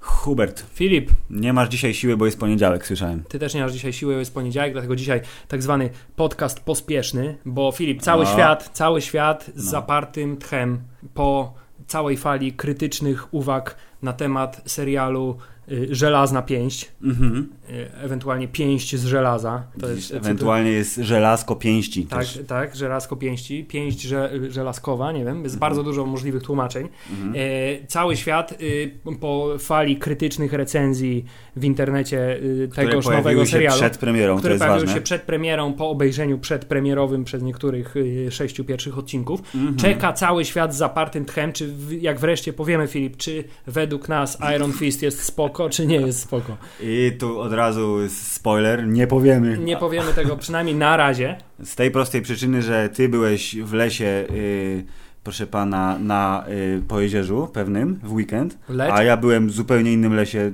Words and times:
Hubert, 0.00 0.64
Filip, 0.74 1.10
nie 1.30 1.52
masz 1.52 1.68
dzisiaj 1.68 1.94
siły, 1.94 2.16
bo 2.16 2.26
jest 2.26 2.38
poniedziałek, 2.40 2.86
słyszałem. 2.86 3.24
ty 3.28 3.38
też 3.38 3.54
nie 3.54 3.60
masz 3.62 3.72
dzisiaj 3.72 3.92
siły, 3.92 4.14
jest 4.14 4.34
poniedziałek, 4.34 4.72
dlatego 4.72 4.96
dzisiaj 4.96 5.20
tak 5.48 5.62
zwany 5.62 5.90
podcast 6.16 6.60
pospieszny, 6.60 7.36
bo 7.44 7.72
Filip, 7.72 8.02
cały 8.02 8.24
No. 8.24 8.30
świat, 8.32 8.70
cały 8.72 9.02
świat 9.02 9.50
z 9.54 9.64
No. 9.64 9.70
zapartym 9.70 10.36
tchem 10.36 10.80
po 11.14 11.54
całej 11.86 12.16
fali 12.16 12.52
krytycznych 12.52 13.34
uwag 13.34 13.76
na 14.02 14.12
temat 14.12 14.62
serialu 14.66 15.36
y, 15.68 15.88
Żelazna 15.90 16.42
Pięść, 16.42 16.92
Mhm. 17.02 17.48
Y, 17.72 17.90
ewentualnie 18.04 18.48
Pięść 18.48 18.96
z 18.96 19.04
żelaza. 19.04 19.62
To 19.80 19.88
jest, 19.90 20.14
ewentualnie 20.14 20.70
jest 20.70 20.96
żelazko 20.96 21.56
pięści 21.56 22.06
Tak, 22.06 22.18
też. 22.20 22.40
tak, 22.46 22.76
żelazko 22.76 23.16
pięści, 23.16 23.64
pięść 23.64 24.00
że, 24.00 24.30
żelazkowa, 24.48 25.12
nie 25.12 25.18
wiem, 25.18 25.28
Mhm. 25.28 25.44
jest 25.44 25.58
bardzo 25.58 25.82
dużo 25.82 26.06
możliwych 26.06 26.42
tłumaczeń. 26.42 26.88
E, 27.34 27.86
cały 27.86 28.16
świat 28.16 28.62
y, 28.62 28.90
po 29.20 29.48
fali 29.58 29.96
krytycznych 29.96 30.52
recenzji 30.52 31.24
w 31.56 31.64
internecie 31.64 32.38
które 32.70 32.86
tegoż 32.88 33.06
nowego 33.06 33.44
się 33.44 33.50
serialu, 33.50 33.76
przed 33.76 33.98
premierą, 33.98 34.38
które 34.38 34.58
pojawiły 34.58 34.80
ważne. 34.80 34.94
się 34.94 35.00
przed 35.00 35.22
premierą, 35.22 35.72
po 35.72 35.90
obejrzeniu 35.90 36.38
przedpremierowym 36.38 37.24
przez 37.24 37.42
niektórych 37.42 37.96
y, 37.96 38.30
sześciu 38.30 38.64
pierwszych 38.64 38.98
odcinków. 38.98 39.40
Mhm. 39.54 39.76
Czeka 39.76 40.12
cały 40.12 40.44
świat 40.44 40.74
z 40.74 40.76
zapartym 40.76 41.24
tchem, 41.24 41.52
czy 41.52 41.68
w, 41.68 41.92
jak 42.02 42.20
wreszcie 42.20 42.52
powiemy 42.52 42.88
Filip, 42.88 43.16
czy 43.16 43.44
według 43.66 44.08
nas 44.08 44.38
Iron 44.56 44.72
Fist 44.72 45.02
jest 45.02 45.22
spoko, 45.22 45.70
czy 45.70 45.86
nie 45.86 45.96
jest 45.96 46.20
spoko. 46.20 46.56
I 46.82 47.12
tu 47.18 47.40
od 47.40 47.52
razu 47.52 47.61
spoiler, 48.08 48.86
nie 48.88 49.06
powiemy. 49.06 49.58
Nie 49.58 49.76
powiemy 49.76 50.12
tego 50.12 50.36
przynajmniej 50.36 50.76
na 50.76 50.96
razie. 50.96 51.36
Z 51.64 51.74
tej 51.74 51.90
prostej 51.90 52.22
przyczyny, 52.22 52.62
że 52.62 52.88
ty 52.88 53.08
byłeś 53.08 53.56
w 53.56 53.72
lesie, 53.72 54.24
y, 54.30 54.84
proszę 55.24 55.46
pana, 55.46 55.98
na 55.98 56.44
y, 56.48 56.82
Pojezierzu 56.88 57.48
pewnym 57.52 58.00
w 58.02 58.12
weekend, 58.12 58.58
Lecz 58.68 58.92
a 58.92 59.02
ja 59.02 59.16
byłem 59.16 59.48
w 59.48 59.52
zupełnie 59.52 59.92
innym 59.92 60.14
lesie, 60.14 60.52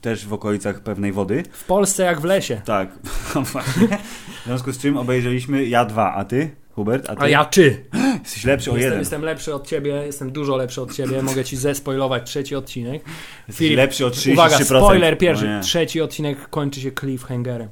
też 0.00 0.26
w 0.26 0.32
okolicach 0.32 0.80
pewnej 0.80 1.12
wody. 1.12 1.42
w 1.52 1.64
Polsce 1.64 2.02
jak 2.02 2.20
w 2.20 2.24
lesie. 2.24 2.60
Tak, 2.64 2.88
właśnie. 3.52 3.88
W 4.42 4.44
związku 4.46 4.72
z 4.72 4.78
czym 4.78 4.96
obejrzeliśmy 4.96 5.64
ja 5.64 5.84
dwa, 5.84 6.14
a 6.14 6.24
ty, 6.24 6.50
Hubert, 6.74 7.10
a 7.10 7.16
ty? 7.16 7.22
A 7.22 7.28
ja 7.28 7.44
czy? 7.44 7.84
Jesteś 8.28 8.44
lepszy 8.44 8.70
o 8.70 8.74
Jestem, 8.74 8.84
jeden. 8.84 8.98
jestem 8.98 9.22
lepszy 9.22 9.54
od 9.54 9.66
ciebie, 9.66 9.90
jestem 10.06 10.32
dużo 10.32 10.56
lepszy 10.56 10.82
od 10.82 10.92
ciebie. 10.94 11.22
Mogę 11.22 11.44
ci 11.44 11.56
zespoilować 11.56 12.30
trzeci 12.30 12.56
odcinek. 12.56 13.02
Jesteś 13.48 13.66
Filip, 13.66 13.76
lepszy 13.76 14.06
o 14.06 14.08
33%. 14.10 14.32
Uwaga, 14.32 14.58
spoiler 14.64 15.18
pierwszy. 15.18 15.46
nie. 15.48 15.60
Trzeci 15.60 16.00
odcinek 16.00 16.48
kończy 16.50 16.80
się 16.80 16.92
cliffhangerem. 16.92 17.68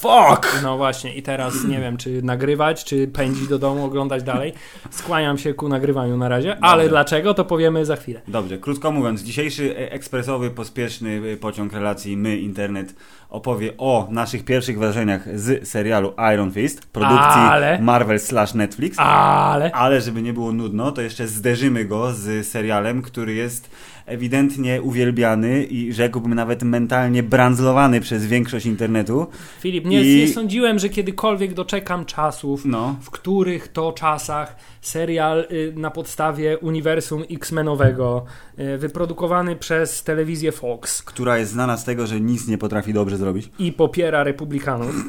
Fuck! 0.00 0.60
No 0.62 0.76
właśnie, 0.76 1.14
i 1.14 1.22
teraz 1.22 1.64
nie 1.64 1.80
wiem, 1.80 1.96
czy 1.96 2.22
nagrywać, 2.22 2.84
czy 2.84 3.08
pędzić 3.08 3.48
do 3.48 3.58
domu, 3.58 3.84
oglądać 3.84 4.22
dalej. 4.22 4.52
Skłaniam 4.90 5.38
się 5.38 5.54
ku 5.54 5.68
nagrywaniu 5.68 6.16
na 6.16 6.28
razie, 6.28 6.56
ale 6.60 6.82
Dobrze. 6.82 6.88
dlaczego, 6.88 7.34
to 7.34 7.44
powiemy 7.44 7.84
za 7.84 7.96
chwilę. 7.96 8.20
Dobrze, 8.28 8.58
krótko 8.58 8.92
mówiąc, 8.92 9.22
dzisiejszy 9.22 9.76
e- 9.76 9.92
ekspresowy, 9.92 10.50
pospieszny 10.50 11.20
e, 11.32 11.36
pociąg 11.36 11.72
relacji 11.72 12.16
My 12.16 12.36
Internet 12.36 12.94
opowie 13.30 13.72
o 13.78 14.08
naszych 14.10 14.44
pierwszych 14.44 14.78
wrażeniach 14.78 15.38
z 15.38 15.68
serialu 15.68 16.14
Iron 16.34 16.52
Fist, 16.52 16.86
produkcji 16.86 17.40
Ale- 17.40 17.78
Marvel 17.82 18.20
slash 18.20 18.54
Netflix. 18.54 18.98
Ale... 18.98 19.72
Ale 19.72 20.00
żeby 20.00 20.22
nie 20.22 20.32
było 20.32 20.52
nudno, 20.52 20.92
to 20.92 21.02
jeszcze 21.02 21.26
zderzymy 21.26 21.84
go 21.84 22.12
z 22.12 22.48
serialem, 22.48 23.02
który 23.02 23.34
jest 23.34 23.70
ewidentnie 24.08 24.82
uwielbiany 24.82 25.64
i 25.64 25.92
rzekłbym 25.92 26.34
nawet 26.34 26.62
mentalnie 26.62 27.22
brandzlowany 27.22 28.00
przez 28.00 28.26
większość 28.26 28.66
internetu. 28.66 29.26
Filip, 29.60 29.84
nie, 29.86 30.02
I- 30.02 30.16
nie 30.16 30.28
sądziłem, 30.28 30.78
że 30.78 30.88
kiedykolwiek 30.88 31.54
doczekam 31.54 32.04
czasów, 32.04 32.64
No, 32.64 32.96
w 33.02 33.10
których 33.10 33.68
to 33.68 33.92
czasach 33.92 34.56
serial 34.80 35.46
y, 35.52 35.72
na 35.76 35.90
podstawie 35.90 36.58
uniwersum 36.58 37.22
X-Menowego, 37.30 38.24
y, 38.58 38.78
wyprodukowany 38.78 39.56
przez 39.56 40.02
telewizję 40.04 40.52
Fox 40.52 41.02
która 41.02 41.38
jest 41.38 41.52
znana 41.52 41.76
z 41.76 41.84
tego, 41.84 42.06
że 42.06 42.20
nic 42.20 42.48
nie 42.48 42.58
potrafi 42.58 42.92
dobrze 42.92 43.16
zrobić. 43.16 43.50
i 43.58 43.72
popiera 43.72 44.24
republikanów, 44.24 44.90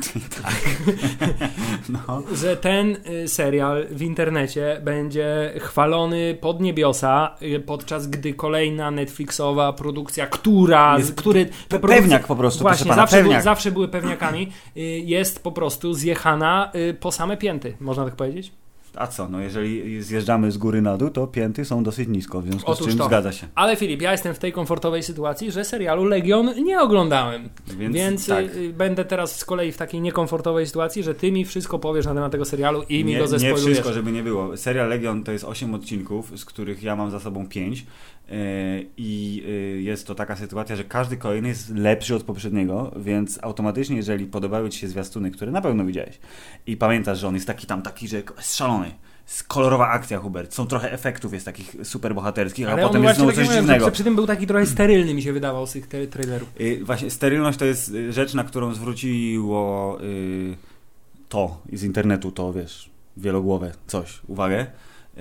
No. 1.90 2.24
że 2.36 2.58
ten 2.58 2.98
y, 3.24 3.28
serial 3.28 3.88
w 3.92 4.02
internecie 4.02 4.82
będzie 4.84 5.54
chwalony 5.60 6.38
pod 6.42 6.62
niebiosa, 6.62 7.36
podczas 7.66 8.08
gdy 8.08 8.34
kolejna 8.34 8.89
Netflixowa 8.92 9.74
produkcja, 9.74 10.28
która, 10.28 10.98
Jest 10.98 11.16
który 11.16 11.46
Pe- 11.70 11.80
pewniak 11.80 12.28
po 12.28 12.36
prostu, 12.36 12.62
Właśnie, 12.62 12.94
zawsze, 12.94 13.24
były, 13.24 13.42
zawsze 13.42 13.72
były 13.72 13.88
pewniakami, 13.88 14.52
y, 14.78 14.80
jest 15.06 15.44
po 15.44 15.52
prostu 15.52 15.94
zjechana 15.94 16.72
y, 16.76 16.94
po 16.94 17.12
same 17.12 17.38
pięty, 17.38 17.74
można 17.80 18.06
tak 18.06 18.16
powiedzieć? 18.16 18.52
A 18.96 19.08
co, 19.08 19.30
no 19.30 19.40
jeżeli 19.40 20.04
zjeżdżamy 20.04 20.52
z 20.52 20.58
góry 20.58 20.82
na 20.82 20.98
dół, 20.98 21.10
to 21.10 21.28
pięty 21.28 21.66
są 21.66 21.84
dosyć 21.84 22.10
nisko, 22.10 22.42
w 22.42 22.46
związku 22.46 22.72
Otóż 22.72 22.86
z 22.86 22.90
czym 22.90 22.98
to. 22.98 23.06
zgadza 23.06 23.32
się. 23.32 23.48
Ale 23.56 23.76
Filip, 23.76 24.02
ja 24.02 24.12
jestem 24.12 24.34
w 24.34 24.40
tej 24.40 24.52
komfortowej 24.54 25.04
sytuacji, 25.04 25.52
że 25.52 25.66
serialu 25.66 26.04
Legion 26.06 26.64
nie 26.64 26.82
oglądałem. 26.82 27.50
Więc, 27.78 27.96
Więc, 27.96 28.28
tak. 28.28 28.46
y, 28.56 28.74
będę 28.74 29.06
teraz 29.06 29.36
z 29.38 29.46
kolei 29.46 29.72
w 29.72 29.78
takiej 29.78 30.02
niekomfortowej 30.02 30.68
sytuacji, 30.68 31.04
że 31.04 31.16
ty 31.16 31.32
mi 31.32 31.46
wszystko 31.46 31.80
powiesz 31.80 32.06
na 32.06 32.14
temat 32.14 32.32
tego 32.32 32.46
serialu 32.46 32.84
i 32.90 33.04
mi 33.06 33.12
nie, 33.12 33.18
go 33.18 33.24
nie 33.24 33.28
zespoilujesz. 33.28 33.66
wszystko, 33.66 33.94
żeby 33.94 34.12
nie 34.12 34.24
było. 34.24 34.58
Serial 34.58 34.90
Legion 34.90 35.24
to 35.24 35.32
jest 35.32 35.46
8 35.46 35.74
odcinków, 35.76 36.32
z 36.40 36.46
których 36.46 36.84
ja 36.84 36.96
mam 36.96 37.12
za 37.12 37.20
sobą 37.20 37.48
5 37.48 37.86
i 38.98 39.44
y, 39.78 39.82
jest 39.82 40.08
to 40.08 40.16
taka 40.16 40.36
sytuacja, 40.36 40.76
że 40.76 40.84
każdy 40.84 41.18
kolejny 41.18 41.48
jest 41.48 41.70
lepszy 41.70 42.16
od 42.16 42.24
poprzedniego, 42.24 42.92
więc 42.98 43.40
automatycznie, 43.42 43.96
jeżeli 43.96 44.26
podobały 44.26 44.70
Ci 44.70 44.80
się 44.80 44.88
zwiastuny, 44.88 45.32
które 45.32 45.52
na 45.52 45.62
pewno 45.62 45.86
widziałeś 45.86 46.20
i 46.68 46.78
pamiętasz, 46.78 47.20
że 47.20 47.28
on 47.28 47.36
jest 47.36 47.48
taki 47.48 47.68
tam, 47.68 47.82
taki, 47.82 48.08
że 48.08 48.18
jest 48.18 48.56
szalony, 48.58 48.92
kolorowa 49.48 49.88
akcja, 49.88 50.20
Hubert, 50.20 50.54
są 50.54 50.68
trochę 50.68 50.92
efektów, 50.92 51.34
jest 51.34 51.46
takich 51.46 51.76
super 51.84 52.16
bohaterskich, 52.16 52.70
a 52.70 52.78
potem 52.78 53.04
jest 53.04 53.16
znowu 53.16 53.32
tak 53.32 53.36
coś 53.36 53.46
mówiłem, 53.46 53.66
dziwnego. 53.66 53.92
przy 53.92 54.04
tym 54.04 54.16
był 54.16 54.28
taki 54.28 54.48
trochę 54.48 54.66
sterylny, 54.66 55.14
mi 55.14 55.22
się 55.22 55.34
wydawał 55.34 55.68
z 55.68 55.72
tych 55.72 55.88
trailerów. 55.88 56.50
Y, 56.62 56.86
Właśnie 56.86 57.12
sterylność 57.12 57.60
to 57.60 57.66
jest 57.66 57.90
y, 57.90 58.14
rzecz, 58.14 58.34
na 58.34 58.44
którą 58.44 58.74
zwróciło 58.74 59.98
y, 60.04 60.56
to 61.30 61.62
z 61.74 61.84
internetu, 61.84 62.32
to 62.32 62.54
wiesz, 62.54 62.90
wielogłowe 63.18 63.72
coś, 63.88 64.20
uwagę, 64.28 64.68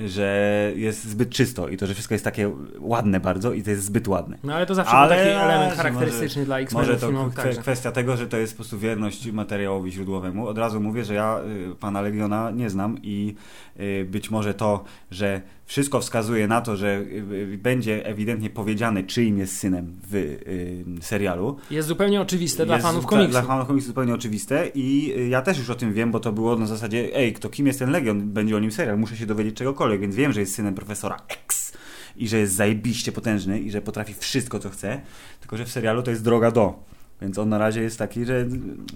że 0.07 0.73
jest 0.77 1.05
zbyt 1.05 1.31
czysto 1.31 1.69
i 1.69 1.77
to, 1.77 1.87
że 1.87 1.95
wszystko 1.95 2.15
jest 2.15 2.25
takie 2.25 2.51
ładne 2.81 3.21
bardzo 3.21 3.53
i 3.53 3.63
to 3.63 3.71
jest 3.71 3.85
zbyt 3.85 4.09
ładne. 4.09 4.39
No 4.45 4.55
ale 4.55 4.67
to 4.67 4.75
zawsze 4.75 4.93
Ale 4.93 5.17
był 5.17 5.25
taki 5.25 5.31
element 5.37 5.65
może- 5.65 5.77
charakterystyczny 5.77 6.45
dla 6.45 6.57
Może 6.73 6.93
X-Menów 6.93 7.35
to 7.35 7.41
kwe- 7.41 7.45
także. 7.45 7.61
kwestia 7.61 7.93
tego, 7.93 8.17
że 8.17 8.27
to 8.27 8.37
jest 8.37 8.53
po 8.53 8.57
prostu 8.57 8.79
wierność 8.79 9.33
materiałowi 9.33 9.93
źródłowemu. 9.93 10.47
Od 10.49 10.59
razu 10.59 10.81
mówię, 10.81 11.05
że 11.05 11.15
ja 11.15 11.41
y, 11.71 11.75
pana 11.75 12.01
Legiona 12.01 12.51
nie 12.51 12.71
znam 12.71 12.99
i 13.03 13.35
y, 13.81 14.07
być 14.11 14.31
może 14.31 14.55
to, 14.55 14.85
że 15.11 15.41
wszystko 15.69 16.01
wskazuje 16.01 16.49
na 16.49 16.61
to, 16.61 16.77
że 16.77 16.87
y, 16.99 17.25
y, 17.53 17.59
będzie 17.63 18.07
ewidentnie 18.07 18.51
powiedziane, 18.51 19.05
czyim 19.05 19.39
jest 19.39 19.57
synem 19.59 19.97
w 20.11 20.15
y, 20.15 20.85
serialu, 21.01 21.57
Jest 21.71 21.89
zupełnie 21.89 22.21
oczywiste 22.21 22.67
dla 22.67 22.75
jest 22.75 22.87
fanów 22.87 23.03
dla- 23.03 23.11
komiksu. 23.11 23.31
Dla 23.31 23.43
fanów 23.43 23.67
komiksu 23.67 23.87
zupełnie 23.89 24.15
oczywiste 24.15 24.69
i 24.75 25.15
y, 25.19 25.29
ja 25.29 25.43
też 25.43 25.59
już 25.59 25.71
o 25.71 25.75
tym 25.75 25.93
wiem, 25.93 26.11
bo 26.11 26.21
to 26.21 26.33
było 26.33 26.57
na 26.57 26.67
zasadzie, 26.67 27.17
ej, 27.17 27.33
kto 27.33 27.49
kim 27.49 27.67
jest 27.67 27.79
ten 27.79 27.91
Legion, 27.91 28.21
będzie 28.31 28.57
o 28.57 28.59
nim 28.59 28.71
serial, 28.73 28.99
muszę 28.99 29.17
się 29.17 29.27
dowiedzieć 29.27 29.57
czegokolwiek, 29.57 30.01
więc 30.01 30.15
wiem, 30.15 30.33
że 30.33 30.41
jest 30.41 30.55
synem 30.55 30.75
profesora 30.75 31.17
X 31.29 31.73
i 32.17 32.29
że 32.29 32.39
jest 32.39 32.55
zajebiście 32.55 33.13
potężny 33.13 33.61
i 33.61 33.71
że 33.71 33.83
potrafi 33.83 34.15
wszystko, 34.15 34.59
co 34.59 34.71
chce, 34.71 35.01
tylko 35.41 35.57
że 35.57 35.65
w 35.65 35.71
serialu 35.71 36.03
to 36.03 36.11
jest 36.11 36.25
droga 36.25 36.51
do. 36.51 36.88
Więc 37.23 37.39
on 37.39 37.49
na 37.49 37.59
razie 37.59 37.83
jest 37.83 37.99
taki, 37.99 38.25
że 38.25 38.47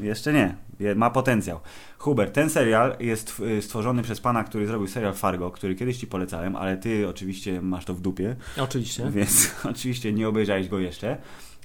jeszcze 0.00 0.32
nie, 0.32 0.54
ma 0.94 1.10
potencjał. 1.10 1.60
Hubert, 1.98 2.34
ten 2.34 2.50
serial 2.50 2.96
jest 3.00 3.40
y, 3.40 3.62
stworzony 3.62 4.02
przez 4.02 4.20
pana, 4.20 4.44
który 4.44 4.66
zrobił 4.66 4.88
serial 4.88 5.14
Fargo, 5.14 5.50
który 5.50 5.74
kiedyś 5.74 5.96
ci 5.96 6.06
polecałem, 6.06 6.56
ale 6.56 6.76
ty 6.76 7.08
oczywiście 7.08 7.62
masz 7.62 7.84
to 7.84 7.94
w 7.94 8.00
dupie. 8.00 8.36
Oczywiście. 8.58 9.10
Więc 9.10 9.50
oczywiście 9.70 10.12
nie 10.12 10.28
obejrzałeś 10.28 10.68
go 10.68 10.78
jeszcze, 10.78 11.16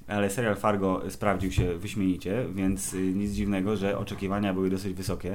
ale 0.07 0.29
serial 0.29 0.55
Fargo 0.55 1.01
sprawdził 1.09 1.51
się 1.51 1.77
wyśmienicie, 1.77 2.45
więc 2.55 2.93
y, 2.93 2.97
nic 2.97 3.31
dziwnego, 3.31 3.77
że 3.77 3.97
oczekiwania 3.97 4.53
były 4.53 4.69
dosyć 4.69 4.93
wysokie. 4.93 5.33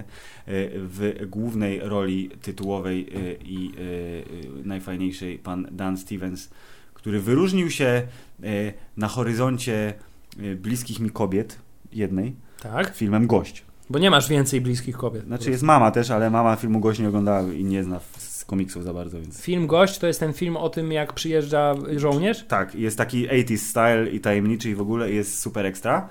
Y, 0.48 0.70
W 0.74 1.26
głównej 1.26 1.80
roli 1.80 2.30
tytułowej 2.42 3.06
i 3.44 3.72
najfajniejszej 4.64 5.38
pan 5.38 5.68
Dan 5.70 5.96
Stevens, 5.96 6.50
który 6.94 7.20
wyróżnił 7.20 7.70
się 7.70 8.02
na 8.96 9.08
horyzoncie 9.08 9.94
bliskich 10.56 11.00
mi 11.00 11.10
kobiet, 11.10 11.58
jednej, 11.92 12.36
Tak? 12.62 12.94
filmem 12.94 13.26
Gość. 13.26 13.64
Bo 13.90 13.98
nie 13.98 14.10
masz 14.10 14.28
więcej 14.28 14.60
bliskich 14.60 14.96
kobiet. 14.96 15.24
Znaczy 15.26 15.50
jest 15.50 15.62
mama 15.62 15.90
też, 15.90 16.10
ale 16.10 16.30
mama 16.30 16.56
filmu 16.56 16.80
Gość 16.80 17.00
nie 17.00 17.08
oglądała 17.08 17.52
i 17.52 17.64
nie 17.64 17.84
zna 17.84 18.00
z 18.18 18.44
komiksów 18.44 18.84
za 18.84 18.94
bardzo, 18.94 19.20
więc... 19.20 19.40
Film 19.42 19.66
Gość 19.66 19.98
to 19.98 20.06
jest 20.06 20.20
ten 20.20 20.32
film 20.32 20.56
o 20.56 20.68
tym, 20.68 20.92
jak 20.92 21.12
przyjeżdża 21.12 21.74
żołnierz? 21.96 22.44
Tak, 22.46 22.74
jest 22.74 22.98
taki 22.98 23.28
80s 23.28 23.56
style 23.58 24.10
i 24.10 24.20
tajemniczy 24.20 24.70
i 24.70 24.74
w 24.74 24.80
ogóle 24.80 25.10
jest 25.10 25.40
super 25.40 25.66
ekstra. 25.66 26.08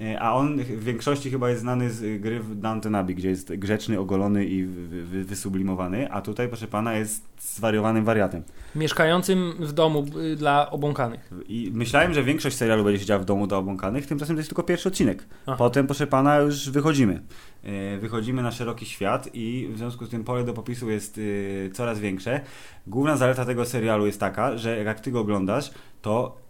E, 0.00 0.20
A 0.20 0.34
on 0.34 0.56
w 0.58 0.84
większości 0.84 1.30
chyba 1.30 1.48
jest 1.50 1.60
znany 1.60 1.90
z 1.90 2.20
gry 2.22 2.40
w 2.40 2.54
Downton 2.60 2.94
Abbey, 2.94 3.14
gdzie 3.14 3.28
jest 3.28 3.54
grzeczny, 3.54 3.98
ogolony 4.00 4.44
i 4.44 4.64
wy- 4.66 5.04
wy- 5.04 5.24
wysublimowany, 5.24 6.12
a 6.12 6.20
tutaj, 6.22 6.48
proszę 6.48 6.66
pana, 6.66 6.94
jest 6.94 7.24
zwariowanym 7.40 8.04
wariatem. 8.04 8.42
Mieszkającym 8.74 9.52
w 9.60 9.72
domu 9.72 10.04
dla 10.36 10.70
obłąkanych. 10.70 11.30
I 11.48 11.70
myślałem, 11.74 12.14
że 12.14 12.22
większość 12.22 12.56
serialu 12.56 12.84
będzie 12.84 13.00
się 13.00 13.06
działa 13.06 13.20
w 13.20 13.24
domu 13.24 13.46
do 13.46 13.58
obłąkanych, 13.58 14.06
tymczasem 14.06 14.36
to 14.36 14.40
jest 14.40 14.48
tylko 14.50 14.62
pierwszy 14.62 14.88
odcinek. 14.88 15.26
Aha. 15.46 15.56
Potem, 15.58 15.86
proszę 15.86 16.06
pana, 16.06 16.36
już 16.36 16.70
wychodzimy. 16.70 17.22
E, 17.64 17.98
Wychodzimy 17.98 18.42
na 18.42 18.50
szeroki 18.52 18.86
świat 18.86 19.28
i 19.34 19.68
w 19.72 19.78
związku 19.78 20.06
z 20.06 20.10
tym 20.10 20.24
pole 20.24 20.44
do 20.44 20.52
popisu 20.54 20.90
jest 20.90 21.18
y, 21.18 21.70
coraz 21.74 21.98
większe. 21.98 22.40
Główna 22.86 23.16
zaleta 23.16 23.44
tego 23.44 23.64
serialu 23.64 24.06
jest 24.06 24.20
taka, 24.20 24.58
że 24.58 24.78
jak 24.84 25.00
ty 25.00 25.10
go 25.10 25.20
oglądasz, 25.20 25.70
to 26.02 26.43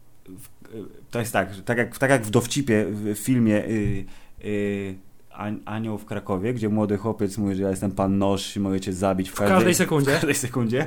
to 1.11 1.19
jest 1.19 1.33
tak, 1.33 1.55
że 1.55 1.63
tak 1.63 1.79
jak, 1.79 1.99
tak 1.99 2.11
jak 2.11 2.23
w 2.23 2.31
dowcipie 2.31 2.85
w 2.89 3.15
filmie 3.19 3.65
y, 3.65 4.05
y, 4.45 4.95
An- 5.33 5.61
Anioł 5.65 5.99
w 5.99 6.05
Krakowie, 6.05 6.55
gdzie 6.55 6.69
młody 6.69 6.97
chłopiec 6.97 7.39
mówi, 7.39 7.55
że 7.55 7.63
ja 7.63 7.71
jestem 7.71 7.91
pan 7.91 8.19
noż 8.19 8.57
i 8.57 8.61
mogę 8.61 8.81
cię 8.81 8.93
zabić 8.93 9.31
w 9.31 9.35
W 9.35 9.37
każdej 9.37 9.75
sekundzie. 9.75 10.11
w 10.11 10.15
każdej 10.15 10.35
sekundzie, 10.35 10.87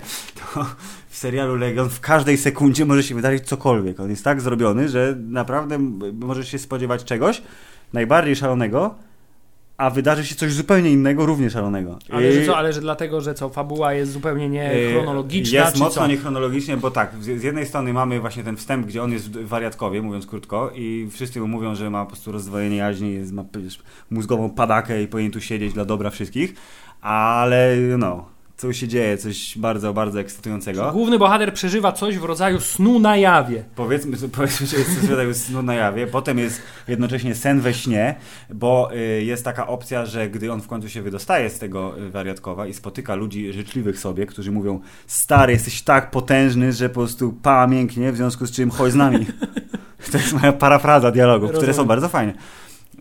to 0.53 0.65
w 1.07 1.17
serialu 1.17 1.55
Legion 1.55 1.89
w 1.89 1.99
każdej 1.99 2.37
sekundzie 2.37 2.85
może 2.85 3.03
się 3.03 3.15
wydarzyć 3.15 3.43
cokolwiek. 3.45 3.99
On 3.99 4.09
jest 4.09 4.23
tak 4.23 4.41
zrobiony, 4.41 4.89
że 4.89 5.15
naprawdę 5.27 5.77
możesz 6.13 6.49
się 6.51 6.59
spodziewać 6.59 7.03
czegoś 7.03 7.41
najbardziej 7.93 8.35
szalonego, 8.35 8.95
a 9.77 9.89
wydarzy 9.89 10.25
się 10.25 10.35
coś 10.35 10.53
zupełnie 10.53 10.91
innego, 10.91 11.25
równie 11.25 11.49
szalonego. 11.49 11.99
Ale 12.11 12.31
że 12.33 12.45
co, 12.45 12.57
ale 12.57 12.73
że 12.73 12.81
dlatego, 12.81 13.21
że 13.21 13.33
co, 13.33 13.49
fabuła 13.49 13.93
jest 13.93 14.11
zupełnie 14.11 14.49
nie 14.49 14.73
Yy, 14.75 14.91
chronologiczna, 14.93 15.59
Jest 15.59 15.77
mocno 15.79 16.01
co? 16.01 16.07
niechronologicznie, 16.07 16.77
bo 16.77 16.91
tak, 16.91 17.11
z 17.21 17.43
jednej 17.43 17.65
strony 17.65 17.93
mamy 17.93 18.19
właśnie 18.19 18.43
ten 18.43 18.57
wstęp, 18.57 18.87
gdzie 18.87 19.03
on 19.03 19.11
jest 19.11 19.31
w- 19.31 19.47
wariatkowie, 19.47 20.01
mówiąc 20.01 20.27
krótko, 20.27 20.71
i 20.75 21.07
wszyscy 21.11 21.39
mu 21.41 21.47
mówią, 21.47 21.75
że 21.75 21.89
ma 21.89 22.05
po 22.05 22.11
prostu 22.11 22.31
rozdwojenie 22.31 22.75
jaźni, 22.77 23.13
jest, 23.13 23.31
ma 23.33 23.43
mózgową 24.11 24.49
padakę 24.49 25.01
i 25.03 25.07
powinien 25.07 25.31
tu 25.31 25.41
siedzieć 25.41 25.73
dla 25.73 25.85
dobra 25.85 26.09
wszystkich, 26.09 26.53
ale 27.01 27.75
no, 27.97 28.25
coś 28.57 28.79
się 28.79 28.87
dzieje, 28.87 29.17
coś 29.17 29.57
bardzo, 29.57 29.93
bardzo 29.93 30.19
ekscytującego. 30.19 30.91
Główny 30.91 31.19
bohater 31.19 31.53
przeżywa 31.53 31.91
coś 31.91 32.17
w 32.17 32.23
rodzaju 32.23 32.59
snu 32.59 32.99
na 32.99 33.17
jawie. 33.17 33.63
Powiedzmy, 33.75 34.17
powiedzmy, 34.29 34.67
że 34.67 34.77
jest 34.77 34.95
coś 34.95 35.05
w 35.05 35.09
rodzaju 35.09 35.33
snu 35.33 35.63
na 35.63 35.75
jawie, 35.75 36.07
potem 36.07 36.39
jest 36.39 36.61
jednocześnie 36.87 37.35
sen 37.35 37.59
we 37.59 37.73
śnie, 37.73 38.15
bo 38.53 38.89
y, 38.93 39.23
jest 39.23 39.43
taka 39.45 39.67
opcja, 39.67 40.05
że 40.05 40.29
gdy 40.29 40.51
on 40.51 40.61
w 40.61 40.67
końcu 40.67 40.89
się 40.89 41.01
wydostaje 41.01 41.49
z 41.49 41.59
tego 41.59 41.99
y, 41.99 42.09
wariatkowa 42.09 42.67
i 42.67 42.73
spotyka 42.73 43.15
ludzi 43.15 43.53
życzliwych 43.53 43.99
sobie, 43.99 44.25
którzy 44.25 44.51
mówią, 44.51 44.79
stary, 45.07 45.53
jesteś 45.53 45.81
tak 45.81 46.11
potężny, 46.11 46.73
że 46.73 46.89
po 46.89 46.95
prostu 46.95 47.33
pa 47.33 47.67
mięknie, 47.67 48.11
w 48.11 48.15
związku 48.15 48.45
z 48.45 48.51
czym 48.51 48.69
chodź 48.69 48.91
z 48.91 48.95
nami. 48.95 49.25
To 50.11 50.17
jest 50.17 50.33
moja 50.33 50.53
parafraza 50.53 51.11
dialogów, 51.11 51.49
które 51.49 51.63
są 51.63 51.67
Rozumiem. 51.67 51.87
bardzo 51.87 52.09
fajne. 52.09 52.33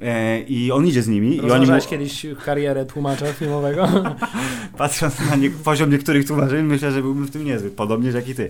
E, 0.02 0.40
I 0.40 0.72
on 0.72 0.86
idzie 0.86 1.02
z 1.02 1.08
nimi 1.08 1.36
i 1.36 1.40
oni 1.40 1.42
mu, 1.42 1.48
Rozważałeś 1.48 1.86
kiedyś 1.86 2.26
karierę 2.44 2.86
tłumacza 2.86 3.32
filmowego? 3.32 3.88
patrząc 4.78 5.30
na 5.30 5.36
nie, 5.36 5.50
poziom 5.50 5.90
niektórych 5.90 6.26
tłumaczeń, 6.26 6.64
myślę, 6.64 6.92
że 6.92 7.02
byłbym 7.02 7.26
w 7.26 7.30
tym 7.30 7.44
niezły, 7.44 7.70
podobnie 7.70 8.10
jak 8.10 8.28
i 8.28 8.34
ty. 8.34 8.48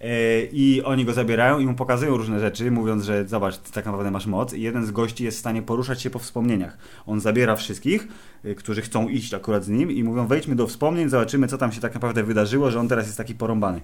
E, 0.00 0.44
I 0.52 0.82
oni 0.82 1.04
go 1.04 1.12
zabierają 1.12 1.58
i 1.58 1.66
mu 1.66 1.74
pokazują 1.74 2.16
różne 2.16 2.40
rzeczy, 2.40 2.70
mówiąc, 2.70 3.04
że 3.04 3.28
zobacz, 3.28 3.58
ty 3.58 3.72
tak 3.72 3.86
naprawdę 3.86 4.10
masz 4.10 4.26
moc. 4.26 4.54
I 4.54 4.62
jeden 4.62 4.86
z 4.86 4.90
gości 4.90 5.24
jest 5.24 5.36
w 5.36 5.40
stanie 5.40 5.62
poruszać 5.62 6.02
się 6.02 6.10
po 6.10 6.18
wspomnieniach. 6.18 6.78
On 7.06 7.20
zabiera 7.20 7.56
wszystkich, 7.56 8.08
y, 8.44 8.54
którzy 8.54 8.82
chcą 8.82 9.08
iść 9.08 9.34
akurat 9.34 9.64
z 9.64 9.68
nim 9.68 9.90
i 9.90 10.04
mówią, 10.04 10.26
wejdźmy 10.26 10.56
do 10.56 10.66
wspomnień, 10.66 11.08
zobaczymy, 11.08 11.48
co 11.48 11.58
tam 11.58 11.72
się 11.72 11.80
tak 11.80 11.94
naprawdę 11.94 12.22
wydarzyło, 12.22 12.70
że 12.70 12.80
on 12.80 12.88
teraz 12.88 13.06
jest 13.06 13.18
taki 13.18 13.34
porąbany. 13.34 13.80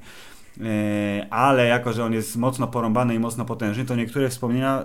E, 0.60 1.26
Ale 1.30 1.66
jako, 1.66 1.92
że 1.92 2.04
on 2.04 2.12
jest 2.12 2.36
mocno 2.36 2.66
porąbany 2.66 3.14
i 3.14 3.18
mocno 3.18 3.44
potężny, 3.44 3.84
to 3.84 3.96
niektóre 3.96 4.28
wspomnienia 4.28 4.84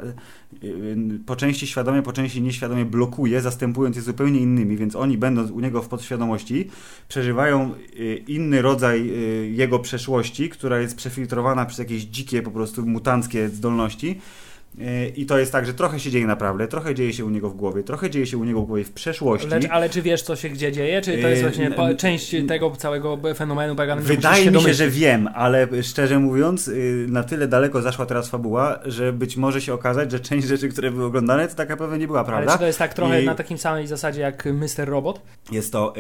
y, 0.64 0.68
y, 0.68 1.20
po 1.26 1.36
części 1.36 1.68
świadomie, 1.68 2.02
po 2.02 2.14
części 2.14 2.42
nieświadomie 2.42 2.86
blokuje, 2.86 3.42
zastępując 3.42 3.96
je 3.96 4.02
zupełnie 4.02 4.40
innymi, 4.40 4.78
więc 4.78 4.96
oni 4.96 5.18
będąc 5.18 5.52
u 5.52 5.60
niego 5.60 5.82
w 5.82 5.88
podświadomości, 5.88 6.70
przeżywają 7.08 7.72
inny 8.28 8.62
rodzaj 8.62 9.12
jego 9.52 9.80
przeszłości, 9.80 10.50
która 10.50 10.80
jest 10.80 10.98
przefiltrowana 10.98 11.66
przez 11.66 11.80
jakieś 11.80 12.04
dzikie, 12.04 12.42
po 12.42 12.52
prostu 12.52 12.86
mutanckie 12.86 13.50
zdolności. 13.50 14.20
Y, 14.80 15.14
I 15.16 15.26
to 15.26 15.38
jest 15.38 15.52
tak, 15.52 15.66
że 15.66 15.74
trochę 15.74 16.00
się 16.00 16.12
dzieje 16.12 16.28
naprawdę, 16.28 16.68
trochę 16.68 16.96
dzieje 16.96 17.14
się 17.14 17.26
u 17.26 17.30
niego 17.30 17.50
w 17.50 17.56
głowie, 17.56 17.84
trochę 17.84 18.10
dzieje 18.10 18.26
się 18.26 18.38
u 18.38 18.44
niego 18.44 18.62
w 18.62 18.66
głowie 18.66 18.84
w 18.84 18.92
przeszłości. 18.92 19.48
Lecz, 19.48 19.66
ale 19.70 19.90
czy 19.90 20.02
wiesz, 20.02 20.22
co 20.22 20.36
się 20.36 20.50
gdzie 20.50 20.72
dzieje? 20.72 21.02
Czy 21.02 21.12
to 21.22 21.28
jest 21.28 21.42
Yy, 21.42 21.50
właśnie 21.50 21.72
po, 21.72 21.94
część 21.94 22.36
tego 22.48 22.72
całego 22.72 23.18
fenomenu 23.36 23.76
Wydaje 24.00 24.52
mi 24.52 24.62
się, 24.62 24.74
że 24.74 24.90
wiem, 24.90 25.30
ale 25.34 25.84
szczerze 25.84 26.20
mówiąc, 26.20 26.68
y, 26.68 27.06
na 27.10 27.24
tyle 27.24 27.48
daleko 27.48 27.82
zaszła 27.82 28.06
teraz 28.06 28.30
fabuła, 28.30 28.80
że 28.86 29.14
być 29.14 29.38
może 29.38 29.62
się 29.62 29.74
okazać, 29.74 30.12
że 30.12 30.20
część 30.20 30.48
rzeczy, 30.48 30.70
które 30.70 30.92
były 30.92 31.06
oglądane, 31.06 31.48
to 31.48 31.56
tak 31.56 31.70
naprawdę 31.70 31.98
nie 31.98 32.08
była 32.08 32.20
Ale 32.20 32.28
prawda. 32.28 32.54
czy 32.54 32.60
to 32.60 32.66
jest 32.68 32.80
tak 32.80 32.94
trochę 32.94 33.24
I- 33.24 33.26
na 33.26 33.36
takim 33.36 33.58
samej 33.58 33.88
zasadzie 33.88 34.22
jak 34.22 34.46
Mr. 34.46 34.90
Robot? 34.90 35.22
Jest 35.52 35.72
to 35.72 35.94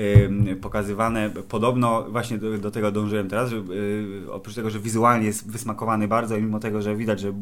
y, 0.51 0.55
pokazywane 0.55 1.29
podobno, 1.49 2.03
właśnie 2.09 2.37
do, 2.37 2.57
do 2.57 2.71
tego 2.71 2.91
dążyłem 2.91 3.29
teraz, 3.29 3.49
że 3.49 3.55
y, 3.57 4.31
oprócz 4.31 4.55
tego, 4.55 4.69
że 4.69 4.79
wizualnie 4.79 5.25
jest 5.25 5.51
wysmakowany 5.51 6.07
bardzo 6.07 6.37
i 6.37 6.41
mimo 6.41 6.59
tego, 6.59 6.81
że 6.81 6.95
widać, 6.95 7.19
że 7.19 7.33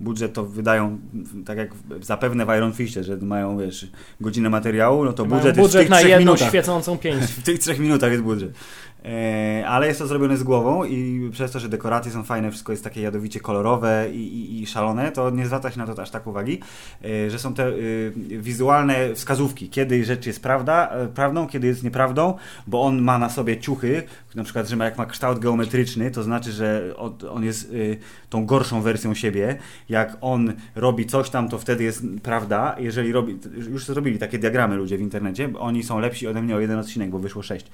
budżet 0.00 0.32
to 0.32 0.44
wydają 0.58 0.98
tak 1.46 1.58
jak 1.58 1.70
zapewne 2.00 2.46
w 2.46 2.48
Iron 2.48 2.72
Fistie, 2.72 3.04
że 3.04 3.16
mają 3.16 3.58
wiesz, 3.58 3.86
godzinę 4.20 4.50
materiału, 4.50 5.04
no 5.04 5.12
to 5.12 5.24
Mają 5.24 5.36
budżet, 5.42 5.56
jest 5.56 5.70
w 5.74 5.78
tych 5.78 5.88
na 5.90 5.96
trzech 5.96 6.10
jedną 6.10 6.32
minutach. 6.32 6.48
świecącą 6.48 6.98
pięść. 6.98 7.32
W 7.40 7.42
tych 7.42 7.58
trzech 7.58 7.78
minutach 7.78 8.10
jest 8.10 8.22
budżet. 8.24 8.50
E, 9.04 9.64
ale 9.68 9.86
jest 9.86 9.98
to 9.98 10.06
zrobione 10.06 10.36
z 10.36 10.42
głową 10.42 10.84
i 10.84 11.30
przez 11.32 11.52
to, 11.52 11.60
że 11.60 11.68
dekoracje 11.68 12.12
są 12.12 12.22
fajne, 12.22 12.50
wszystko 12.50 12.72
jest 12.72 12.84
takie 12.84 13.00
jadowicie 13.00 13.40
kolorowe 13.40 14.06
i, 14.12 14.16
i, 14.16 14.62
i 14.62 14.66
szalone, 14.66 15.12
to 15.12 15.30
nie 15.30 15.46
zwraca 15.46 15.70
się 15.70 15.78
na 15.78 15.86
to 15.86 16.02
aż 16.02 16.10
tak 16.10 16.26
uwagi, 16.26 16.60
e, 17.04 17.30
że 17.30 17.38
są 17.38 17.54
te 17.54 17.66
e, 17.68 17.72
wizualne 18.38 19.14
wskazówki, 19.14 19.68
kiedy 19.68 20.04
rzecz 20.04 20.26
jest 20.26 20.42
prawda, 20.42 20.92
prawdą, 21.14 21.46
kiedy 21.46 21.66
jest 21.66 21.84
nieprawdą, 21.84 22.34
bo 22.66 22.82
on 22.82 23.02
ma 23.02 23.18
na 23.18 23.30
sobie 23.30 23.60
ciuchy, 23.60 24.02
na 24.34 24.44
przykład, 24.44 24.68
że 24.68 24.76
ma, 24.76 24.84
jak 24.84 24.98
ma 24.98 25.06
kształt 25.06 25.38
geometryczny, 25.38 26.10
to 26.10 26.22
znaczy, 26.22 26.52
że 26.52 26.94
on, 27.30 27.44
jest 27.44 27.72
tą 28.30 28.46
gorszą 28.46 28.82
wersją 28.82 29.14
siebie. 29.14 29.58
Jak 29.88 30.16
on 30.20 30.52
robi 30.74 31.06
coś 31.06 31.30
tam, 31.30 31.48
to 31.48 31.58
wtedy 31.58 31.84
jest 31.84 32.02
prawda. 32.22 32.76
Jeżeli 32.78 33.12
robi, 33.12 33.38
już 33.70 33.86
zrobili 33.86 34.18
takie 34.18 34.38
diagramy 34.38 34.76
ludzie 34.76 34.98
w 34.98 35.00
internecie, 35.00 35.50
oni 35.58 35.82
są 35.82 35.98
lepsi 35.98 36.26
ode 36.26 36.42
mnie 36.42 36.56
o 36.56 36.60
jeden 36.60 36.78
odcinek, 36.78 37.10
bo 37.10 37.18
wyszło 37.18 37.42
sześć. 37.42 37.66